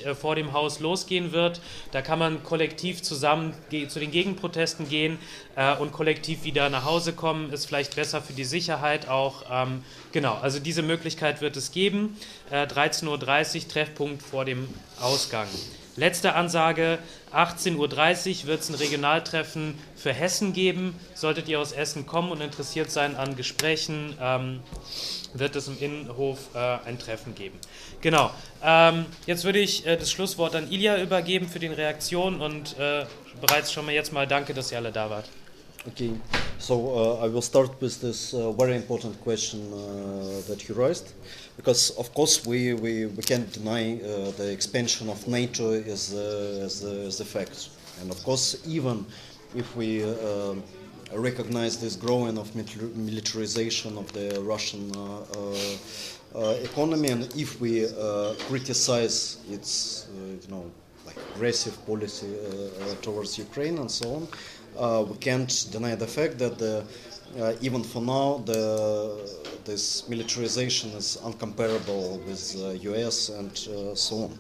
Uhr 0.02 0.08
äh, 0.08 0.16
vor 0.16 0.34
dem 0.34 0.54
Haus 0.54 0.80
losgehen 0.80 1.34
wird. 1.34 1.62
Da 1.92 2.02
kann 2.02 2.18
man 2.18 2.42
kollektiv 2.42 3.04
zusammen 3.04 3.54
zu 3.88 4.00
den 4.00 4.10
Gegenprotesten 4.10 4.90
gehen 4.90 5.20
äh, 5.56 5.76
und 5.76 5.92
kollektiv 5.92 6.46
wieder 6.46 6.72
nach 6.72 6.86
Hause 6.86 7.14
kommen. 7.14 7.54
Ist 7.54 7.68
vielleicht 7.68 7.96
besser 7.96 8.24
für 8.24 8.34
die 8.34 8.44
Sicherheit 8.44 9.08
auch. 9.08 9.44
Ähm, 9.52 9.84
genau, 10.12 10.34
also 10.42 10.58
diese 10.58 10.82
Möglichkeit 10.82 11.42
wird 11.42 11.56
es 11.56 11.72
geben. 11.72 12.18
13.30 12.52 13.06
Uhr 13.62 13.68
Treffpunkt 13.68 14.24
vor 14.24 14.46
dem 14.46 14.68
Ausgang. 15.00 15.48
Letzte 15.98 16.36
Ansage, 16.36 17.00
18.30 17.34 17.76
Uhr 17.76 18.48
wird 18.48 18.62
es 18.62 18.70
ein 18.70 18.76
Regionaltreffen 18.76 19.78
für 19.96 20.14
Hessen 20.14 20.54
geben. 20.54 20.96
Solltet 21.14 21.50
ihr 21.50 21.60
aus 21.60 21.74
Essen 21.74 22.08
kommen 22.08 22.32
und 22.32 22.42
interessiert 22.42 22.90
sein 22.90 23.16
an 23.16 23.36
Gesprächen, 23.36 24.16
ähm, 24.20 24.62
wird 25.34 25.56
es 25.56 25.68
im 25.68 25.80
Innenhof 25.80 26.40
äh, 26.54 26.58
ein 26.86 27.00
Treffen 27.00 27.36
geben. 27.36 27.58
Genau. 28.02 28.32
Ähm, 28.64 29.06
jetzt 29.26 29.44
würde 29.44 29.60
ich 29.60 29.86
äh, 29.86 29.98
das 29.98 30.12
Schlusswort 30.12 30.56
an 30.56 30.72
Ilja 30.72 31.02
übergeben 31.02 31.48
für 31.48 31.60
die 31.60 31.68
Reaktion 31.68 32.42
und 32.42 32.78
äh, 32.78 33.06
bereits 33.40 33.72
schon 33.72 33.86
mal 33.86 33.94
jetzt 33.94 34.14
mal 34.14 34.28
danke, 34.28 34.54
dass 34.54 34.72
ihr 34.72 34.78
alle 34.78 34.92
da 34.92 35.10
wart. 35.10 35.26
Okay, 35.88 36.12
so 36.60 36.76
uh, 36.76 37.26
I 37.26 37.28
will 37.28 37.42
start 37.42 37.72
with 37.82 38.02
this 38.02 38.36
uh, 38.36 38.52
very 38.52 38.76
important 38.76 39.20
question 39.24 39.74
uh, 39.74 40.42
that 40.48 40.70
you 40.70 40.76
raised, 40.76 41.14
because 41.58 41.90
of 41.98 42.14
course 42.14 42.46
we, 42.46 42.74
we, 42.74 43.08
we 43.08 43.24
can't 43.24 43.52
deny 43.52 44.00
uh, 44.04 44.30
the 44.38 44.52
expansion 44.52 45.10
of 45.10 45.28
NATO 45.28 45.72
is, 45.72 46.14
uh, 46.14 46.64
is, 46.64 46.84
is 46.84 47.20
a 47.20 47.26
fact, 47.26 47.70
and 48.00 48.12
of 48.12 48.24
course 48.24 48.58
even 48.68 49.08
if 49.56 49.76
we 49.76 50.04
uh, 50.04 50.54
recognize 51.16 51.80
this 51.80 51.96
growing 51.96 52.38
of 52.38 52.56
militarization 52.56 53.98
of 53.98 54.12
the 54.14 54.42
Russian 54.42 54.92
uh, 54.96 55.00
uh, 55.00 55.56
uh, 56.34 56.50
economy, 56.64 57.10
and 57.10 57.24
if 57.36 57.60
we 57.60 57.88
criticize 58.48 59.38
its, 59.50 60.08
you 60.16 60.48
know, 60.50 60.72
like 61.06 61.18
aggressive 61.36 61.76
policy 61.86 62.34
towards 63.02 63.38
Ukraine 63.38 63.78
and 63.80 63.92
so 63.92 64.28
on, 64.78 65.08
we 65.10 65.18
can't 65.18 65.68
deny 65.72 65.96
the 65.96 66.08
fact 66.08 66.38
that 66.40 66.58
the 66.58 66.86
uh, 67.40 67.54
even 67.62 67.84
for 67.84 68.02
now, 68.02 68.44
the, 68.46 69.18
this 69.64 70.08
militarization 70.10 70.92
is 70.92 71.18
uncomparable 71.24 72.22
with 72.26 72.56
uh, 72.60 72.92
US 72.92 73.30
and 73.30 73.52
uh, 73.52 73.96
so 73.96 74.24
on. 74.24 74.40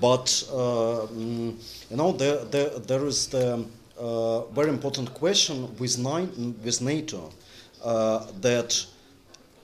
But 0.00 0.26
mm, 0.26 1.56
you 1.90 1.96
know, 1.96 2.12
there, 2.12 2.44
there, 2.44 2.70
there 2.78 3.06
is 3.06 3.26
the 3.26 3.64
uh, 3.98 4.42
very 4.46 4.70
important 4.70 5.12
question 5.14 5.74
with, 5.78 5.98
with 6.64 6.80
NATO 6.80 7.32
uh, 7.84 8.26
that 8.40 8.86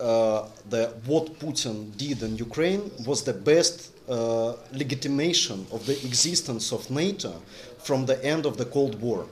uh, 0.01 0.47
the, 0.69 0.93
what 1.07 1.39
Putin 1.39 1.97
did 1.97 2.23
in 2.23 2.37
Ukraine 2.37 2.91
was 3.07 3.23
the 3.23 3.35
best 3.35 3.93
uh, 4.09 4.55
legitimation 4.73 5.67
of 5.73 5.85
the 5.87 5.93
existence 6.07 6.73
of 6.73 6.91
NATO 6.91 7.43
from 7.79 8.07
the 8.07 8.23
end 8.25 8.47
of 8.47 8.57
the 8.57 8.65
Cold 8.65 9.01
War. 9.01 9.27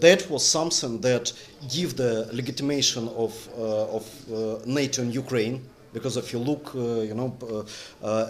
That 0.00 0.28
was 0.30 0.46
something 0.46 1.00
that 1.00 1.32
gave 1.68 1.96
the 1.96 2.28
legitimation 2.32 3.08
of, 3.08 3.48
uh, 3.58 3.96
of 3.96 4.32
uh, 4.32 4.58
NATO 4.64 5.02
in 5.02 5.10
Ukraine, 5.12 5.62
because 5.92 6.16
if 6.16 6.32
you 6.32 6.38
look, 6.38 6.74
uh, 6.74 7.00
you 7.00 7.14
know, 7.14 7.66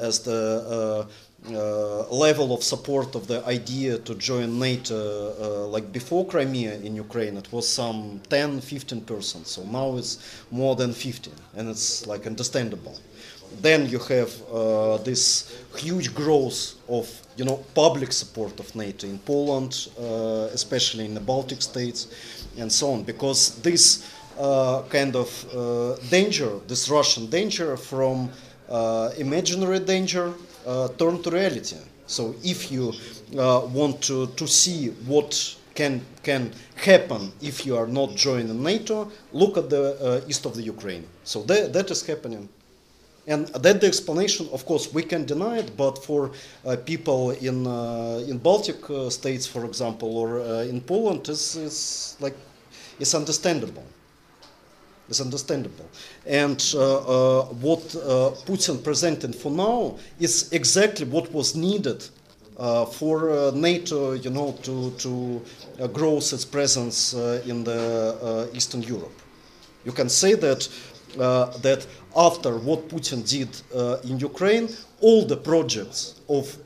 as 0.00 0.20
the 0.20 1.06
level 1.48 2.52
of 2.52 2.62
support 2.62 3.14
of 3.14 3.26
the 3.26 3.44
idea 3.46 3.98
to 3.98 4.14
join 4.14 4.58
NATO, 4.58 4.94
uh, 4.94 5.66
like 5.68 5.92
before 5.92 6.26
Crimea 6.26 6.74
in 6.74 6.94
Ukraine, 6.94 7.36
it 7.36 7.50
was 7.52 7.66
some 7.68 8.20
10, 8.28 8.60
15 8.60 9.00
percent. 9.02 9.46
So 9.46 9.64
now 9.64 9.96
it's 9.96 10.44
more 10.50 10.76
than 10.76 10.92
15, 10.92 11.32
and 11.56 11.68
it's 11.68 12.06
like 12.06 12.26
understandable. 12.26 12.98
Then 13.60 13.88
you 13.88 13.98
have 13.98 14.30
uh, 14.52 14.98
this 14.98 15.56
huge 15.76 16.14
growth 16.14 16.74
of 16.88 17.10
you 17.36 17.44
know 17.44 17.64
public 17.74 18.12
support 18.12 18.60
of 18.60 18.74
NATO 18.76 19.06
in 19.06 19.18
Poland, 19.18 19.88
uh, 19.98 20.48
especially 20.52 21.04
in 21.04 21.14
the 21.14 21.20
Baltic 21.20 21.62
states, 21.62 22.06
and 22.58 22.70
so 22.70 22.92
on, 22.92 23.02
because 23.02 23.60
this 23.62 24.04
uh, 24.38 24.82
kind 24.88 25.16
of 25.16 25.28
uh, 25.54 25.96
danger, 26.10 26.50
this 26.68 26.88
Russian 26.88 27.26
danger 27.26 27.76
from 27.76 28.30
uh, 28.68 29.10
imaginary 29.18 29.80
danger, 29.80 30.32
uh, 30.66 30.88
turned 30.98 31.24
to 31.24 31.30
reality. 31.30 31.76
So 32.06 32.34
if 32.42 32.72
you 32.72 32.92
uh, 33.38 33.60
want 33.72 34.02
to, 34.02 34.26
to 34.26 34.46
see 34.46 34.88
what 35.06 35.56
can 35.74 36.00
can 36.22 36.52
happen 36.74 37.32
if 37.40 37.64
you 37.64 37.76
are 37.76 37.86
not 37.86 38.16
joining 38.16 38.62
NATO, 38.62 39.10
look 39.32 39.56
at 39.56 39.70
the 39.70 39.84
uh, 40.22 40.28
east 40.28 40.44
of 40.46 40.54
the 40.54 40.62
Ukraine. 40.62 41.06
So 41.24 41.42
that, 41.44 41.72
that 41.72 41.90
is 41.90 42.04
happening. 42.04 42.48
And 43.26 43.46
that 43.48 43.80
the 43.80 43.86
explanation, 43.86 44.48
of 44.52 44.64
course, 44.66 44.92
we 44.92 45.02
can 45.02 45.24
deny 45.24 45.58
it, 45.58 45.76
but 45.76 46.02
for 46.04 46.32
uh, 46.66 46.76
people 46.84 47.30
in 47.30 47.66
uh, 47.66 48.24
in 48.26 48.38
Baltic 48.38 48.90
uh, 48.90 49.08
states, 49.10 49.46
for 49.46 49.64
example, 49.64 50.16
or 50.16 50.40
in 50.62 50.80
Poland, 50.80 51.28
is 51.28 51.54
is 51.56 52.16
like 52.20 52.36
it's 52.98 53.14
understandable. 53.14 53.84
It's 55.10 55.20
understandable. 55.20 55.86
And 56.24 56.64
uh, 56.72 57.40
uh, 57.40 57.44
what 57.46 57.80
uh, 57.96 58.30
Putin 58.46 58.82
presented 58.82 59.34
for 59.34 59.50
now 59.50 59.96
is 60.20 60.52
exactly 60.52 61.04
what 61.04 61.32
was 61.32 61.56
needed 61.56 62.04
uh, 62.56 62.84
for 62.86 63.30
uh, 63.30 63.50
NATO, 63.50 64.12
you 64.12 64.30
know, 64.30 64.52
to 64.62 64.92
to 64.98 65.42
grow 65.92 66.18
its 66.18 66.44
presence 66.44 67.12
in 67.46 67.64
the 67.64 68.48
Eastern 68.54 68.82
Europe. 68.82 69.18
You 69.84 69.92
can 69.92 70.08
say 70.08 70.34
that 70.34 70.68
that 71.62 71.86
after 72.14 72.56
what 72.58 72.88
Putin 72.88 73.28
did 73.28 73.50
in 74.08 74.20
Ukraine, 74.20 74.68
all 75.00 75.24
the 75.26 75.36
projects 75.36 76.20
of 76.28 76.56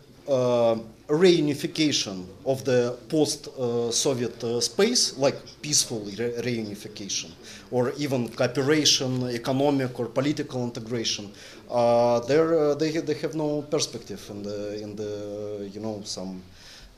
reunification 1.08 2.24
of 2.46 2.64
the 2.64 2.96
post-Soviet 3.08 4.42
uh, 4.42 4.60
space, 4.60 5.16
like 5.18 5.36
peaceful 5.60 6.00
re- 6.00 6.32
reunification, 6.40 7.30
or 7.70 7.92
even 7.98 8.28
cooperation, 8.28 9.28
economic 9.28 9.98
or 10.00 10.06
political 10.06 10.64
integration, 10.64 11.30
uh, 11.70 12.16
uh, 12.16 12.74
they 12.74 12.90
they 12.90 13.14
have 13.14 13.34
no 13.34 13.62
perspective 13.62 14.22
in 14.30 14.42
the 14.42 14.80
in 14.80 14.96
the 14.96 15.70
you 15.72 15.80
know 15.80 16.00
some 16.04 16.42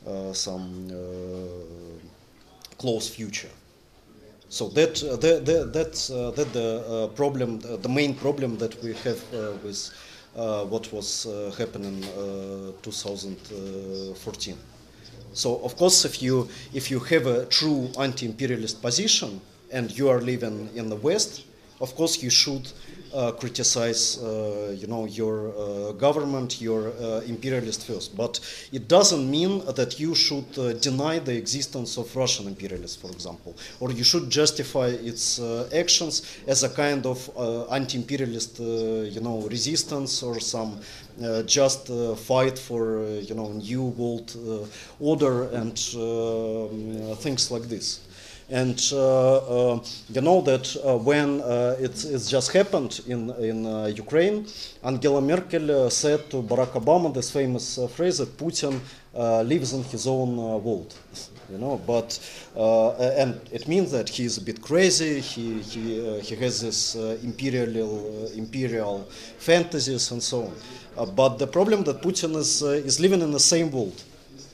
uh, 0.07 0.33
some 0.33 0.89
uh, 0.91 2.77
close 2.79 3.09
future. 3.09 3.51
So 4.49 4.69
that 4.69 4.95
that 5.21 5.45
that 5.47 5.73
that's, 5.73 6.07
that 6.09 6.53
the 6.53 7.11
problem, 7.17 7.59
the 7.59 7.89
main 7.89 8.15
problem 8.15 8.57
that 8.59 8.81
we 8.85 8.95
have 8.95 9.21
with 9.65 9.91
what 10.37 10.93
was 10.93 11.27
uh, 11.27 11.51
happening 11.59 12.05
uh, 12.05 12.73
2014. 12.83 14.57
So 15.33 15.61
of 15.65 15.77
course, 15.77 16.05
if 16.05 16.23
you 16.23 16.49
if 16.73 16.91
you 16.91 16.99
have 17.01 17.27
a 17.27 17.47
true 17.47 17.91
anti-imperialist 17.99 18.83
position 18.83 19.41
and 19.73 19.91
you 19.97 20.09
are 20.09 20.21
living 20.21 20.71
in 20.75 20.89
the 20.89 20.97
West, 20.97 21.45
of 21.81 21.95
course 21.95 22.23
you 22.23 22.31
should 22.31 22.69
uh, 23.15 23.33
criticize, 23.33 24.19
uh, 24.23 24.75
you 24.79 24.87
know, 24.87 25.05
your 25.05 25.49
uh, 25.49 25.93
government, 25.93 26.61
your 26.61 26.89
uh, 26.89 27.21
imperialist 27.27 27.87
first. 27.87 28.17
But 28.17 28.41
it 28.73 28.89
doesn't 28.89 29.31
mean 29.31 29.65
that 29.75 29.99
you 29.99 30.15
should 30.15 30.59
uh, 30.59 30.73
deny 30.75 31.19
the 31.19 31.37
existence 31.37 31.97
of 31.97 32.15
Russian 32.15 32.47
imperialists, 32.47 32.97
for 32.97 33.11
example, 33.11 33.57
or 33.81 33.93
you 33.93 34.05
should 34.05 34.31
justify 34.31 34.89
its 34.89 35.39
uh, 35.39 35.69
actions 35.75 36.39
as 36.47 36.63
a 36.63 36.69
kind 36.69 37.07
of 37.07 37.19
anti-imperialist, 37.71 38.59
you 38.59 39.21
know, 39.21 39.47
resistance 39.51 40.23
or 40.23 40.41
some 40.41 40.81
just 41.47 41.89
fight 42.17 42.59
for, 42.59 43.05
you 43.21 43.35
know, 43.35 43.53
new 43.53 43.85
world 43.85 44.35
order 45.01 45.45
and 45.45 45.79
um, 45.97 47.17
things 47.17 47.51
like 47.51 47.63
this. 47.63 48.06
And 48.49 48.81
uh, 48.93 49.73
uh, 49.75 49.81
you 50.09 50.21
know 50.21 50.41
that 50.43 50.77
uh, 50.85 50.97
when 50.99 51.41
uh, 51.41 51.77
it, 51.81 52.05
it's 52.05 52.31
just 52.31 52.53
happened 52.53 53.01
in, 53.09 53.31
in 53.41 53.65
Ukraine, 53.97 54.47
Angela 54.85 55.21
Merkel 55.21 55.91
said 55.91 56.31
to 56.31 56.43
Barack 56.43 56.73
Obama 56.81 57.13
this 57.13 57.31
famous 57.31 57.79
phrase 57.97 58.19
that 58.19 58.37
Putin 58.37 58.79
lives 59.45 59.73
in 59.73 59.83
his 59.85 60.07
own 60.07 60.37
world. 60.37 60.95
You 61.51 61.59
know, 61.59 61.81
but 61.87 62.19
uh, 62.57 62.91
and 62.93 63.41
it 63.53 63.69
means 63.69 63.93
that 63.93 64.09
he's 64.09 64.37
a 64.37 64.41
bit 64.41 64.61
crazy. 64.61 65.21
He 65.21 65.61
he 65.63 66.09
uh, 66.09 66.21
he 66.21 66.35
has 66.37 66.61
this 66.61 66.97
uh, 66.97 67.19
imperial 67.23 68.29
imperial 68.35 69.09
fantasies 69.39 70.11
and 70.11 70.23
so 70.23 70.53
on. 70.97 71.15
But 71.15 71.39
the 71.39 71.47
problem 71.47 71.85
that 71.85 72.03
Putin 72.03 72.37
is 72.37 72.63
is 72.63 72.99
living 73.01 73.23
in 73.23 73.31
the 73.31 73.41
same 73.41 73.71
world 73.71 74.03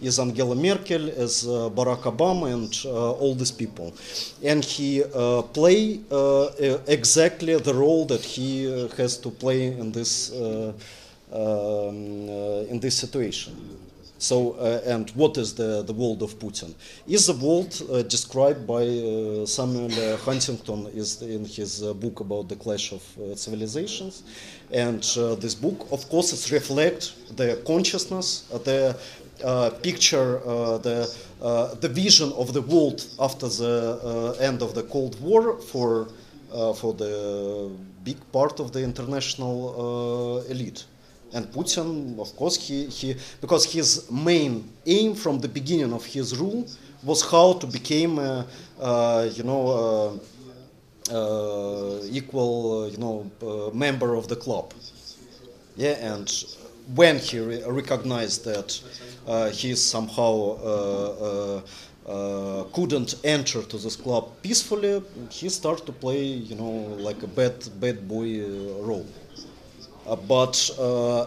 is 0.02 0.18
Angela 0.18 0.54
Merkel, 0.54 1.08
as 1.10 1.46
uh, 1.46 1.70
Barack 1.70 2.02
Obama, 2.02 2.52
and 2.52 2.76
uh, 2.84 3.12
all 3.12 3.34
these 3.34 3.52
people, 3.52 3.94
and 4.42 4.64
he 4.64 5.02
uh, 5.04 5.42
play 5.42 6.00
uh, 6.10 6.48
exactly 6.86 7.56
the 7.56 7.72
role 7.72 8.04
that 8.06 8.24
he 8.24 8.64
has 8.96 9.16
to 9.18 9.30
play 9.30 9.66
in 9.66 9.92
this 9.92 10.32
um, 10.32 12.28
in 12.68 12.78
this 12.80 12.96
situation. 12.98 13.78
So, 14.18 14.52
uh, 14.52 14.80
and 14.86 15.10
what 15.16 15.36
is 15.36 15.52
the, 15.52 15.82
the 15.82 15.92
world 15.92 16.22
of 16.22 16.38
Putin? 16.38 16.76
Is 17.08 17.26
the 17.26 17.32
world 17.32 17.82
uh, 17.90 18.02
described 18.02 18.68
by 18.68 18.84
uh, 18.86 19.44
Samuel 19.46 20.16
Huntington 20.18 20.86
is 20.94 21.20
in 21.22 21.44
his 21.44 21.82
book 21.82 22.20
about 22.20 22.48
the 22.48 22.54
clash 22.54 22.92
of 22.92 23.02
civilizations, 23.34 24.22
and 24.70 25.02
this 25.40 25.56
book, 25.56 25.88
of 25.90 26.08
course, 26.08 26.32
it 26.32 26.52
reflects 26.52 27.14
the 27.34 27.60
consciousness, 27.66 28.42
the 28.64 28.96
picture, 29.82 30.40
uh, 30.46 30.78
the 30.78 31.08
uh, 31.42 31.74
the 31.74 31.88
vision 31.88 32.32
of 32.32 32.52
the 32.52 32.62
world 32.62 33.04
after 33.18 33.48
the 33.48 33.98
uh, 34.38 34.44
end 34.44 34.62
of 34.62 34.74
the 34.74 34.82
Cold 34.84 35.20
War 35.20 35.58
for 35.60 36.08
uh, 36.52 36.72
for 36.72 36.94
the 36.94 37.70
big 38.04 38.18
part 38.32 38.60
of 38.60 38.72
the 38.72 38.82
international 38.82 40.42
uh, 40.46 40.50
elite. 40.50 40.84
And 41.34 41.46
Putin, 41.50 42.18
of 42.18 42.36
course, 42.36 42.56
he, 42.56 42.86
he 42.86 43.16
because 43.40 43.64
his 43.64 44.10
main 44.10 44.70
aim 44.86 45.14
from 45.14 45.40
the 45.40 45.48
beginning 45.48 45.92
of 45.92 46.04
his 46.04 46.36
rule 46.36 46.66
was 47.02 47.22
how 47.22 47.54
to 47.54 47.66
become, 47.66 48.18
a, 48.18 48.46
uh, 48.80 49.28
you 49.32 49.42
know, 49.42 50.20
uh, 51.10 51.12
uh, 51.12 52.00
equal, 52.10 52.84
uh, 52.84 52.86
you 52.88 52.98
know, 52.98 53.30
uh, 53.42 53.74
member 53.74 54.14
of 54.14 54.28
the 54.28 54.36
club. 54.36 54.72
Yeah, 55.76 56.12
and 56.12 56.30
when 56.94 57.18
he 57.18 57.38
re- 57.38 57.64
recognized 57.66 58.44
that 58.44 58.78
uh, 58.78 59.11
he 59.52 59.74
somehow 59.74 60.58
uh, 60.62 61.60
uh, 62.06 62.10
uh, 62.10 62.64
couldn't 62.72 63.14
enter 63.24 63.62
to 63.62 63.78
this 63.78 63.96
club 63.96 64.28
peacefully, 64.42 65.02
he 65.30 65.48
started 65.48 65.86
to 65.86 65.92
play, 65.92 66.22
you 66.22 66.56
know, 66.56 66.96
like 66.98 67.22
a 67.22 67.28
bad 67.28 67.54
bad 67.80 68.08
boy 68.08 68.40
uh, 68.40 68.82
role. 68.82 69.06
Uh, 70.06 70.16
but 70.16 70.70
uh, 70.80 71.26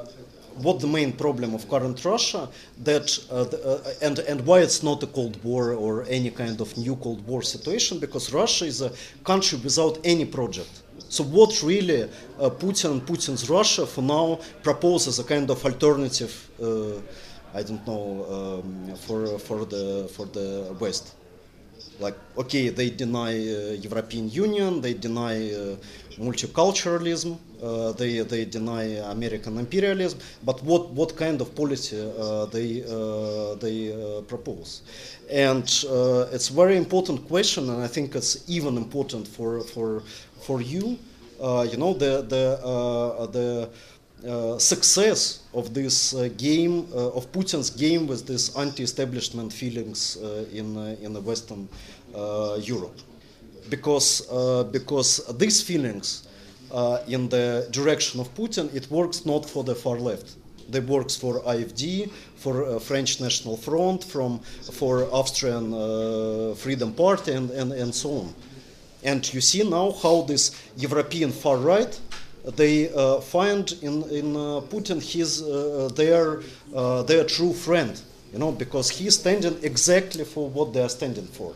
what 0.61 0.79
the 0.79 0.87
main 0.87 1.11
problem 1.11 1.53
of 1.53 1.67
current 1.69 2.03
Russia 2.03 2.49
that 2.83 3.17
uh, 3.31 3.43
the, 3.43 3.57
uh, 3.65 3.93
and 4.01 4.19
and 4.19 4.45
why 4.45 4.59
it's 4.59 4.83
not 4.83 5.03
a 5.03 5.07
Cold 5.07 5.41
War 5.43 5.73
or 5.73 6.05
any 6.09 6.29
kind 6.29 6.59
of 6.61 6.77
new 6.77 6.95
Cold 6.97 7.25
War 7.27 7.41
situation 7.41 7.99
because 7.99 8.33
Russia 8.33 8.65
is 8.65 8.81
a 8.81 8.91
country 9.23 9.59
without 9.63 9.99
any 10.03 10.25
project. 10.25 10.83
So 11.09 11.23
what 11.23 11.61
really 11.61 12.03
uh, 12.03 12.49
Putin 12.49 13.01
Putin's 13.01 13.49
Russia 13.49 13.85
for 13.85 14.01
now 14.01 14.39
proposes 14.63 15.19
a 15.19 15.23
kind 15.23 15.49
of 15.49 15.63
alternative, 15.63 16.49
uh, 16.61 16.99
I 17.55 17.63
don't 17.63 17.85
know, 17.87 18.05
um, 18.35 18.95
for 18.95 19.39
for 19.39 19.65
the 19.65 20.09
for 20.15 20.25
the 20.25 20.75
West 20.79 21.15
like 21.99 22.15
okay 22.37 22.69
they 22.69 22.89
deny 22.89 23.31
uh, 23.31 23.71
european 23.87 24.29
union 24.29 24.81
they 24.81 24.93
deny 24.93 25.51
uh, 25.53 25.75
multiculturalism. 26.17 27.37
Uh, 27.61 27.91
they 27.93 28.19
they 28.19 28.45
deny 28.45 28.83
American 29.11 29.57
imperialism. 29.57 30.19
But 30.43 30.61
what 30.63 30.89
what 30.91 31.15
kind 31.15 31.41
of 31.41 31.53
policy 31.55 31.97
they 32.51 32.81
they 33.59 33.77
propose? 34.27 34.81
And 35.31 35.63
it's 36.33 36.47
very 36.49 36.77
important 36.77 37.27
question, 37.27 37.69
and 37.69 37.81
I 37.81 37.87
think 37.87 38.15
it's 38.15 38.43
even 38.47 38.77
important 38.77 39.27
for 39.27 39.61
for 39.61 40.03
for 40.41 40.61
you. 40.61 40.97
You 41.71 41.77
know 41.77 41.93
the 41.93 42.13
the 42.33 42.45
the 43.31 43.69
Uh, 44.25 44.57
success 44.57 45.41
of 45.53 45.75
this 45.75 46.15
uh, 46.15 46.27
game 46.35 46.87
uh, 46.95 47.09
of 47.11 47.31
Putin's 47.31 47.69
game 47.69 48.07
with 48.07 48.25
this 48.25 48.57
anti-establishment 48.57 49.53
feelings 49.53 50.17
uh, 50.17 50.45
in 50.51 50.75
uh, 50.75 50.95
in 50.99 51.13
the 51.13 51.21
Western 51.21 51.69
Europe, 52.59 52.97
because 53.69 54.23
because 54.71 55.21
these 55.37 55.61
feelings 55.61 56.27
in 57.07 57.29
the 57.29 57.67
direction 57.69 58.19
of 58.19 58.33
Putin 58.33 58.73
it 58.73 58.89
works 58.89 59.25
not 59.25 59.45
for 59.45 59.63
the 59.63 59.75
far 59.75 59.99
left. 59.99 60.35
They 60.71 60.79
works 60.79 61.15
for 61.15 61.41
AfD, 61.41 62.09
for 62.35 62.79
French 62.79 63.21
National 63.21 63.57
Front, 63.57 64.03
from 64.03 64.39
for 64.71 65.07
Austrian 65.11 66.55
Freedom 66.55 66.93
Party, 66.93 67.33
and, 67.33 67.51
and, 67.51 67.71
and 67.73 67.93
so 67.93 68.09
on. 68.09 68.33
And 69.03 69.33
you 69.33 69.41
see 69.41 69.69
now 69.69 69.91
how 69.91 70.23
this 70.23 70.51
European 70.77 71.31
far 71.31 71.57
right 71.57 71.99
they 72.55 72.93
uh, 72.93 73.19
find 73.21 73.71
in 73.81 74.03
in 74.09 74.35
uh, 74.35 74.61
Putin 74.69 75.01
his 75.01 75.41
uh, 75.41 75.89
their 75.95 76.41
their 77.03 77.23
true 77.23 77.53
friend, 77.53 77.99
you 78.31 78.39
know, 78.39 78.51
because 78.51 78.89
he's 78.89 79.15
standing 79.15 79.57
exactly 79.63 80.23
for 80.23 80.49
what 80.49 80.73
they 80.73 80.81
are 80.81 80.89
standing 80.89 81.27
for. 81.27 81.53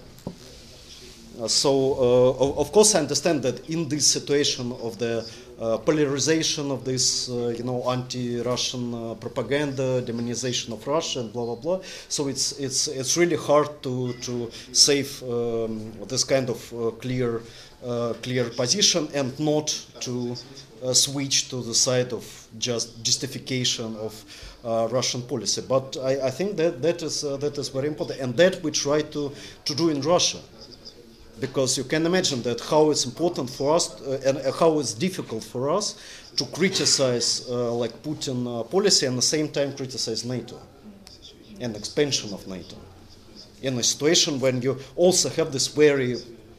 so, 1.48 1.72
of 2.57 2.72
course, 2.74 2.95
I 2.95 2.99
understand 2.99 3.44
that 3.44 3.70
in 3.70 3.88
this 3.88 4.06
situation 4.06 4.74
of 4.74 4.98
the 4.98 5.24
uh, 5.60 5.78
polarization 5.78 6.72
of 6.72 6.86
this, 6.86 7.30
uh, 7.30 7.49
you 7.49 7.66
know, 7.66 7.84
anti-Russian 7.91 8.94
uh, 8.94 9.14
propaganda, 9.16 10.02
demonization 10.02 10.72
of 10.72 10.88
Russia, 10.88 11.20
and 11.20 11.34
blah 11.34 11.44
blah 11.44 11.56
blah. 11.56 11.80
So 12.07 12.30
it's 12.30 12.53
it's 12.53 12.88
it's 12.88 13.18
really 13.18 13.36
hard 13.36 13.84
to 13.84 14.14
to 14.14 14.49
save 14.72 15.22
um, 15.24 15.91
this 16.07 16.24
kind 16.24 16.49
of 16.49 16.60
clear 17.02 17.41
clear 18.22 18.49
position 18.49 19.07
and 19.14 19.39
not 19.39 19.68
to 20.01 20.35
uh, 20.84 20.93
switch 20.93 21.49
to 21.49 21.61
the 21.61 21.73
side 21.73 22.14
of 22.14 22.47
just 22.57 23.03
justification 23.03 23.95
of 23.97 24.14
uh, 24.64 24.88
Russian 24.91 25.22
policy. 25.22 25.61
But 25.68 25.97
I, 26.01 26.27
I, 26.27 26.31
think 26.31 26.57
that 26.57 26.81
that 26.81 27.01
is 27.01 27.23
uh, 27.23 27.38
that 27.38 27.57
is 27.57 27.69
very 27.69 27.88
important, 27.88 28.19
and 28.19 28.35
that 28.38 28.61
we 28.64 28.72
try 28.72 29.01
to 29.01 29.31
to 29.65 29.76
do 29.76 29.89
in 29.89 30.01
Russia, 30.01 30.39
because 31.39 31.77
you 31.77 31.84
can 31.84 32.06
imagine 32.06 32.41
that 32.43 32.61
how 32.61 32.91
it's 32.91 33.06
important 33.06 33.49
for 33.49 33.76
us 33.76 34.01
uh, 34.01 34.22
and 34.26 34.56
how 34.56 34.80
it's 34.80 34.93
difficult 34.93 35.43
for 35.43 35.69
us 35.69 35.95
to 36.35 36.45
criticize 36.45 37.47
uh, 37.49 37.73
like 37.73 37.93
Putin 38.03 38.47
uh, 38.47 38.64
policy 38.64 39.06
and 39.06 39.14
at 39.14 39.22
the 39.22 39.22
same 39.22 39.49
time 39.49 39.76
criticize 39.76 40.26
NATO 40.26 40.60
and 41.60 41.76
expansion 41.76 42.34
of 42.34 42.47
NATO 42.47 42.77
in 43.61 43.77
a 43.77 43.84
situation 43.84 44.39
when 44.39 44.61
you 44.61 44.77
also 44.95 45.30
have 45.30 45.51
this 45.51 45.68
very 45.68 46.15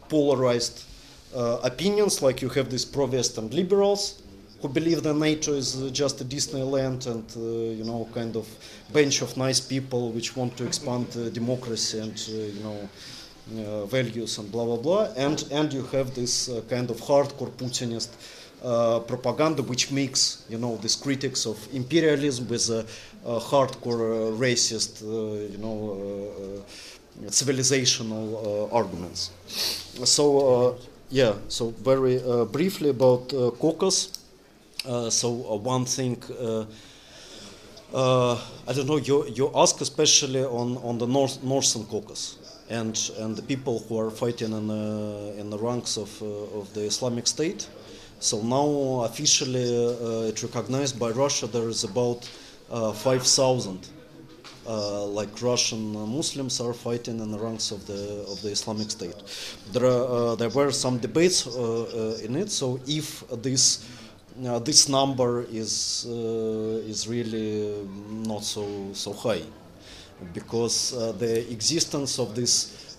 polarized 0.08 0.84
uh, 0.84 0.89
opinions, 1.34 2.22
like 2.22 2.42
you 2.42 2.48
have 2.50 2.70
these 2.70 2.84
pro-Western 2.84 3.50
liberals 3.50 4.20
who 4.60 4.68
believe 4.68 5.02
that 5.02 5.14
NATO 5.14 5.54
is 5.54 5.82
uh, 5.82 5.88
just 5.90 6.20
a 6.20 6.24
Disneyland 6.24 7.06
and 7.06 7.24
uh, 7.36 7.40
you 7.40 7.84
know 7.84 8.08
kind 8.12 8.36
of 8.36 8.46
bench 8.92 9.22
of 9.22 9.36
nice 9.36 9.60
people 9.60 10.10
which 10.10 10.36
want 10.36 10.56
to 10.58 10.66
expand 10.66 11.06
democracy 11.32 11.98
and 11.98 12.16
you 12.28 12.62
know 12.62 12.88
uh, 13.58 13.86
values 13.86 14.38
and 14.38 14.52
blah 14.52 14.64
blah 14.64 14.76
blah, 14.76 15.08
and 15.16 15.44
and 15.50 15.72
you 15.72 15.82
have 15.92 16.14
this 16.14 16.48
uh, 16.48 16.60
kind 16.68 16.90
of 16.90 16.98
hardcore 17.00 17.50
Putinist 17.52 18.10
uh, 18.62 19.00
propaganda 19.00 19.62
which 19.62 19.90
makes 19.90 20.44
you 20.50 20.58
know 20.58 20.76
these 20.76 20.96
critics 20.96 21.46
of 21.46 21.56
imperialism 21.72 22.46
with 22.48 22.68
a, 22.70 22.84
hardcore 23.24 24.34
racist 24.38 25.02
you 25.52 25.58
know 25.58 26.64
civilizational 27.28 28.72
arguments. 28.72 29.30
So 30.04 30.78
yeah, 31.10 31.34
so 31.48 31.70
very 31.70 32.22
uh, 32.22 32.44
briefly 32.44 32.90
about 32.90 33.32
uh, 33.32 33.50
Caucasus. 33.50 34.12
Uh, 34.86 35.10
so 35.10 35.28
uh, 35.28 35.56
one 35.56 35.84
thing, 35.84 36.22
uh, 36.40 36.64
uh, 37.92 38.40
I 38.66 38.72
don't 38.72 38.86
know, 38.86 38.96
you, 38.96 39.26
you 39.26 39.50
ask 39.54 39.80
especially 39.80 40.44
on, 40.44 40.76
on 40.78 40.98
the 40.98 41.06
North, 41.06 41.42
Northern 41.42 41.84
Caucasus 41.84 42.38
and, 42.70 43.10
and 43.18 43.36
the 43.36 43.42
people 43.42 43.80
who 43.80 43.98
are 43.98 44.10
fighting 44.10 44.52
in, 44.52 44.70
in 45.38 45.50
the 45.50 45.58
ranks 45.58 45.98
of, 45.98 46.22
of 46.22 46.72
the 46.72 46.82
Islamic 46.82 47.26
State. 47.26 47.68
So 48.20 48.40
now 48.40 49.04
officially 49.04 50.28
it's 50.28 50.44
recognized 50.44 50.98
by 50.98 51.10
Russia 51.10 51.48
there 51.48 51.68
is 51.68 51.82
about 51.84 52.24
5,000 52.70 53.88
uh, 54.66 55.04
like 55.04 55.40
Russian 55.42 55.92
Muslims 55.92 56.60
are 56.60 56.72
fighting 56.72 57.20
in 57.20 57.30
the 57.30 57.38
ranks 57.38 57.70
of 57.70 57.86
the 57.86 58.24
of 58.28 58.40
the 58.42 58.50
Islamic 58.50 58.90
State. 58.90 59.16
There 59.72 59.84
are, 59.84 60.32
uh, 60.32 60.34
there 60.34 60.50
were 60.50 60.70
some 60.72 60.98
debates 60.98 61.46
uh, 61.46 62.20
in 62.22 62.36
it. 62.36 62.50
So 62.50 62.80
if 62.86 63.24
this 63.42 63.84
this 64.64 64.88
number 64.88 65.42
is 65.50 66.04
is 66.86 67.08
really 67.08 67.86
not 68.10 68.44
so 68.44 68.64
so 68.92 69.12
high, 69.12 69.42
because 70.32 70.92
the 71.18 71.50
existence 71.50 72.18
of 72.18 72.34
this. 72.34 72.96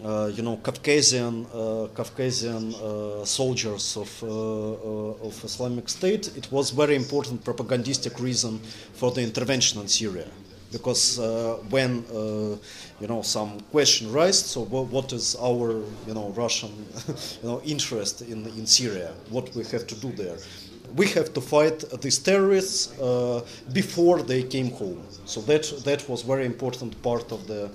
Uh, 0.00 0.30
you 0.34 0.42
know, 0.42 0.56
Caucasian, 0.56 1.46
uh, 1.54 1.86
Caucasian 1.94 2.74
uh, 2.74 3.24
soldiers 3.24 3.96
of, 3.96 4.22
of 4.24 5.44
Islamic 5.44 5.88
State, 5.88 6.34
it 6.36 6.50
was 6.50 6.70
very 6.70 6.96
important 6.96 7.44
propagandistic 7.44 8.18
reason 8.18 8.58
for 8.94 9.10
the 9.10 9.20
intervention 9.22 9.80
in 9.80 9.88
Syria. 9.88 10.26
Because 10.72 11.18
when, 11.68 12.02
you 13.00 13.06
know, 13.06 13.20
some 13.20 13.60
question 13.70 14.10
raised, 14.10 14.46
so 14.46 14.62
what, 14.62 15.12
is 15.12 15.36
our, 15.38 15.82
you 16.06 16.14
know, 16.14 16.32
Russian, 16.34 16.70
you 17.42 17.48
know, 17.48 17.60
interest 17.62 18.22
in, 18.22 18.46
in 18.46 18.66
Syria? 18.66 19.12
What 19.28 19.54
we 19.54 19.64
have 19.64 19.86
to 19.86 19.94
do 19.96 20.10
there? 20.12 20.38
we 20.96 21.06
have 21.08 21.32
to 21.32 21.40
fight 21.40 21.84
these 22.02 22.18
terrorists 22.18 22.98
uh, 23.00 23.42
before 23.72 24.22
they 24.22 24.42
came 24.42 24.70
home. 24.72 25.02
So 25.24 25.40
that 25.42 25.62
that 25.84 26.06
was 26.06 26.20
very 26.20 26.44
important 26.44 27.00
part 27.02 27.32
of 27.32 27.46
the 27.46 27.64
uh, 27.64 27.68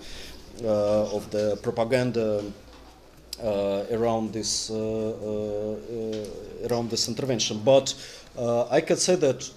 of 0.63 1.29
the 1.31 1.57
propaganda 1.61 2.43
uh, 3.43 3.85
around 3.91 4.33
this 4.33 4.71
uh, 4.71 6.25
around 6.69 6.89
this 6.89 7.07
intervention. 7.07 7.61
But 7.63 7.93
I 8.71 8.81
could 8.81 8.97
say 8.97 9.15
that 9.15 9.47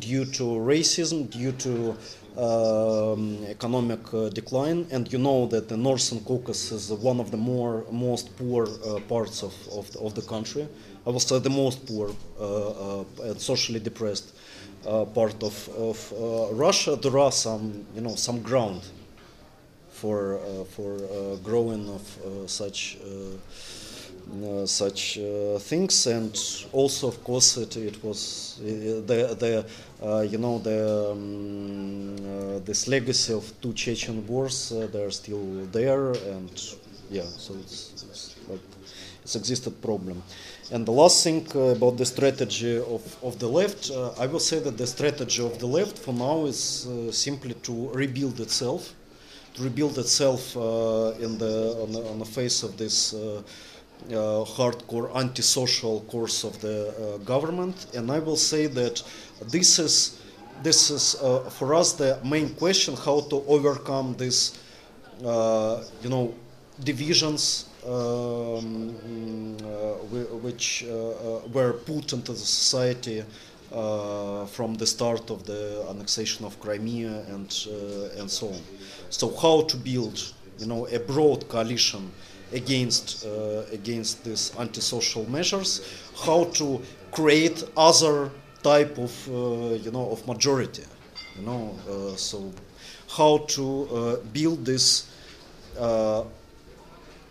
due 0.00 0.24
to 0.24 0.42
racism, 0.42 1.30
due 1.30 1.52
to 1.52 1.96
um, 2.36 3.44
economic 3.46 4.00
uh, 4.14 4.30
decline, 4.30 4.86
and 4.90 5.12
you 5.12 5.18
know 5.18 5.46
that 5.46 5.68
the 5.68 5.76
Northern 5.76 6.20
Caucasus 6.24 6.90
is 6.90 6.92
one 6.92 7.20
of 7.20 7.30
the 7.30 7.36
more 7.36 7.84
most 7.92 8.36
poor 8.36 8.66
uh, 8.66 8.98
parts 9.00 9.42
of, 9.42 9.54
of 9.68 9.92
the, 9.92 10.00
of, 10.00 10.14
the, 10.14 10.22
country. 10.22 10.66
I 11.06 11.10
will 11.10 11.20
say 11.20 11.38
the 11.38 11.50
most 11.50 11.86
poor 11.86 12.10
uh, 12.40 13.04
and 13.22 13.40
socially 13.40 13.80
depressed 13.80 14.34
part 15.14 15.40
of, 15.42 15.68
of 15.76 16.12
Russia. 16.52 16.96
There 16.96 17.18
are 17.18 17.30
some 17.30 17.84
you 17.94 18.00
know 18.00 18.16
some 18.16 18.42
ground 18.42 18.82
for 20.02 20.38
uh, 20.38 20.64
for 20.74 20.90
uh, 20.96 21.36
growing 21.48 21.88
of 21.98 22.04
uh, 22.18 22.46
such 22.46 22.98
such 24.64 25.18
things, 25.70 26.06
and 26.06 26.34
also 26.72 27.08
of 27.08 27.22
course 27.22 27.56
it, 27.64 27.76
it 27.76 27.96
was 28.02 28.20
the 29.10 29.20
the 29.42 29.52
you 30.32 30.38
know 30.38 30.58
the 30.58 30.80
um, 31.12 32.16
this 32.64 32.88
legacy 32.88 33.32
of 33.32 33.44
two 33.60 33.72
Chechen 33.74 34.26
wars 34.26 34.72
they're 34.92 35.10
still 35.22 35.44
there, 35.78 36.12
and 36.34 36.54
yeah, 37.10 37.28
so 37.44 37.54
it's, 37.62 37.78
it's 38.08 38.36
like 38.48 38.66
it's 39.22 39.36
existed 39.36 39.74
problem. 39.82 40.22
And 40.72 40.86
the 40.86 40.96
last 41.02 41.22
thing 41.24 41.46
uh, 41.54 41.76
about 41.76 41.96
the 41.98 42.06
strategy 42.06 42.78
of, 42.78 43.04
of 43.22 43.38
the 43.38 43.48
left, 43.48 43.90
uh, 43.90 44.12
I 44.18 44.26
will 44.26 44.40
say 44.50 44.58
that 44.60 44.76
the 44.78 44.86
strategy 44.86 45.44
of 45.44 45.58
the 45.58 45.66
left 45.66 45.98
for 45.98 46.14
now 46.14 46.46
is 46.46 46.86
uh, 46.86 47.12
simply 47.12 47.54
to 47.66 47.90
rebuild 47.90 48.40
itself 48.40 48.94
to 49.54 49.62
rebuild 49.62 49.98
itself 49.98 50.56
uh, 50.56 51.12
in 51.20 51.38
the 51.38 51.76
on, 51.82 51.92
the 51.92 52.02
on, 52.10 52.18
the 52.18 52.24
face 52.24 52.62
of 52.62 52.76
this 52.76 53.14
uh, 53.14 53.42
uh, 54.08 54.44
hardcore 54.44 55.14
antisocial 55.14 56.00
course 56.02 56.44
of 56.44 56.60
the 56.60 57.20
government. 57.24 57.86
And 57.94 58.10
I 58.10 58.18
will 58.18 58.36
say 58.36 58.66
that 58.66 59.02
this 59.50 59.78
is 59.78 60.20
this 60.62 60.90
is 60.90 61.16
for 61.50 61.74
us 61.74 61.92
the 61.92 62.18
main 62.24 62.54
question: 62.54 62.96
how 62.96 63.20
to 63.30 63.44
overcome 63.46 64.14
this, 64.16 64.58
you 65.20 66.08
know, 66.08 66.34
divisions 66.84 67.66
um, 67.86 68.94
which 70.42 70.84
were 71.52 71.72
put 71.84 72.12
into 72.12 72.32
the 72.32 72.38
society 72.38 73.24
uh, 73.72 74.44
from 74.46 74.74
the 74.74 74.86
start 74.86 75.30
of 75.30 75.44
the 75.46 75.86
annexation 75.88 76.44
of 76.44 76.58
Crimea 76.60 77.24
and 77.28 77.66
uh, 77.68 78.20
and 78.20 78.30
so 78.30 78.48
on. 78.48 78.60
So 79.10 79.34
how 79.34 79.62
to 79.62 79.76
build, 79.76 80.34
you 80.58 80.66
know, 80.66 80.86
a 80.88 80.98
broad 80.98 81.48
coalition 81.48 82.12
against 82.52 83.24
uh, 83.24 83.62
against 83.72 84.24
these 84.24 84.52
antisocial 84.58 85.28
measures, 85.30 85.80
how 86.26 86.44
to 86.44 86.82
create 87.12 87.64
other 87.76 88.30
type 88.62 88.98
of 88.98 89.12
uh, 89.28 89.74
you 89.84 89.90
know 89.90 90.10
of 90.10 90.26
majority, 90.26 90.84
you 91.36 91.46
know, 91.46 91.74
uh, 91.88 92.16
so 92.16 92.52
how 93.16 93.38
to 93.48 94.20
build 94.32 94.64
this 94.64 95.06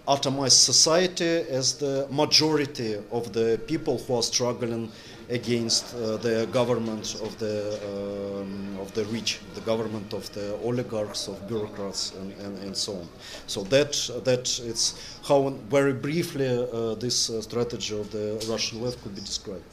atomized 0.07 0.59
society 0.71 1.45
as 1.49 1.75
the 1.77 2.07
majority 2.09 2.97
of 3.11 3.31
the 3.33 3.59
people 3.67 3.97
who 3.99 4.15
are 4.15 4.23
struggling 4.23 4.91
against 5.31 5.95
uh, 5.95 6.17
the 6.17 6.47
government 6.51 7.15
of 7.23 7.37
the 7.39 7.79
um, 7.89 8.77
of 8.79 8.93
the 8.93 9.05
rich, 9.05 9.39
the 9.55 9.61
government 9.61 10.13
of 10.13 10.31
the 10.33 10.55
oligarchs, 10.63 11.27
of 11.27 11.47
bureaucrats, 11.47 12.13
and, 12.19 12.33
and, 12.41 12.57
and 12.59 12.75
so 12.75 12.93
on. 12.93 13.07
So 13.47 13.63
that 13.63 13.93
that 14.25 14.59
it's 14.63 15.17
how 15.27 15.49
very 15.69 15.93
briefly 15.93 16.47
uh, 16.47 16.95
this 16.95 17.29
uh, 17.29 17.41
strategy 17.41 17.99
of 17.99 18.11
the 18.11 18.45
Russian 18.49 18.81
left 18.81 19.01
could 19.01 19.15
be 19.15 19.21
described. 19.21 19.63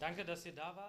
Danke, 0.00 0.24
dass 0.24 0.44
ihr 0.44 0.52
da 0.52 0.74
wart. 0.76 0.82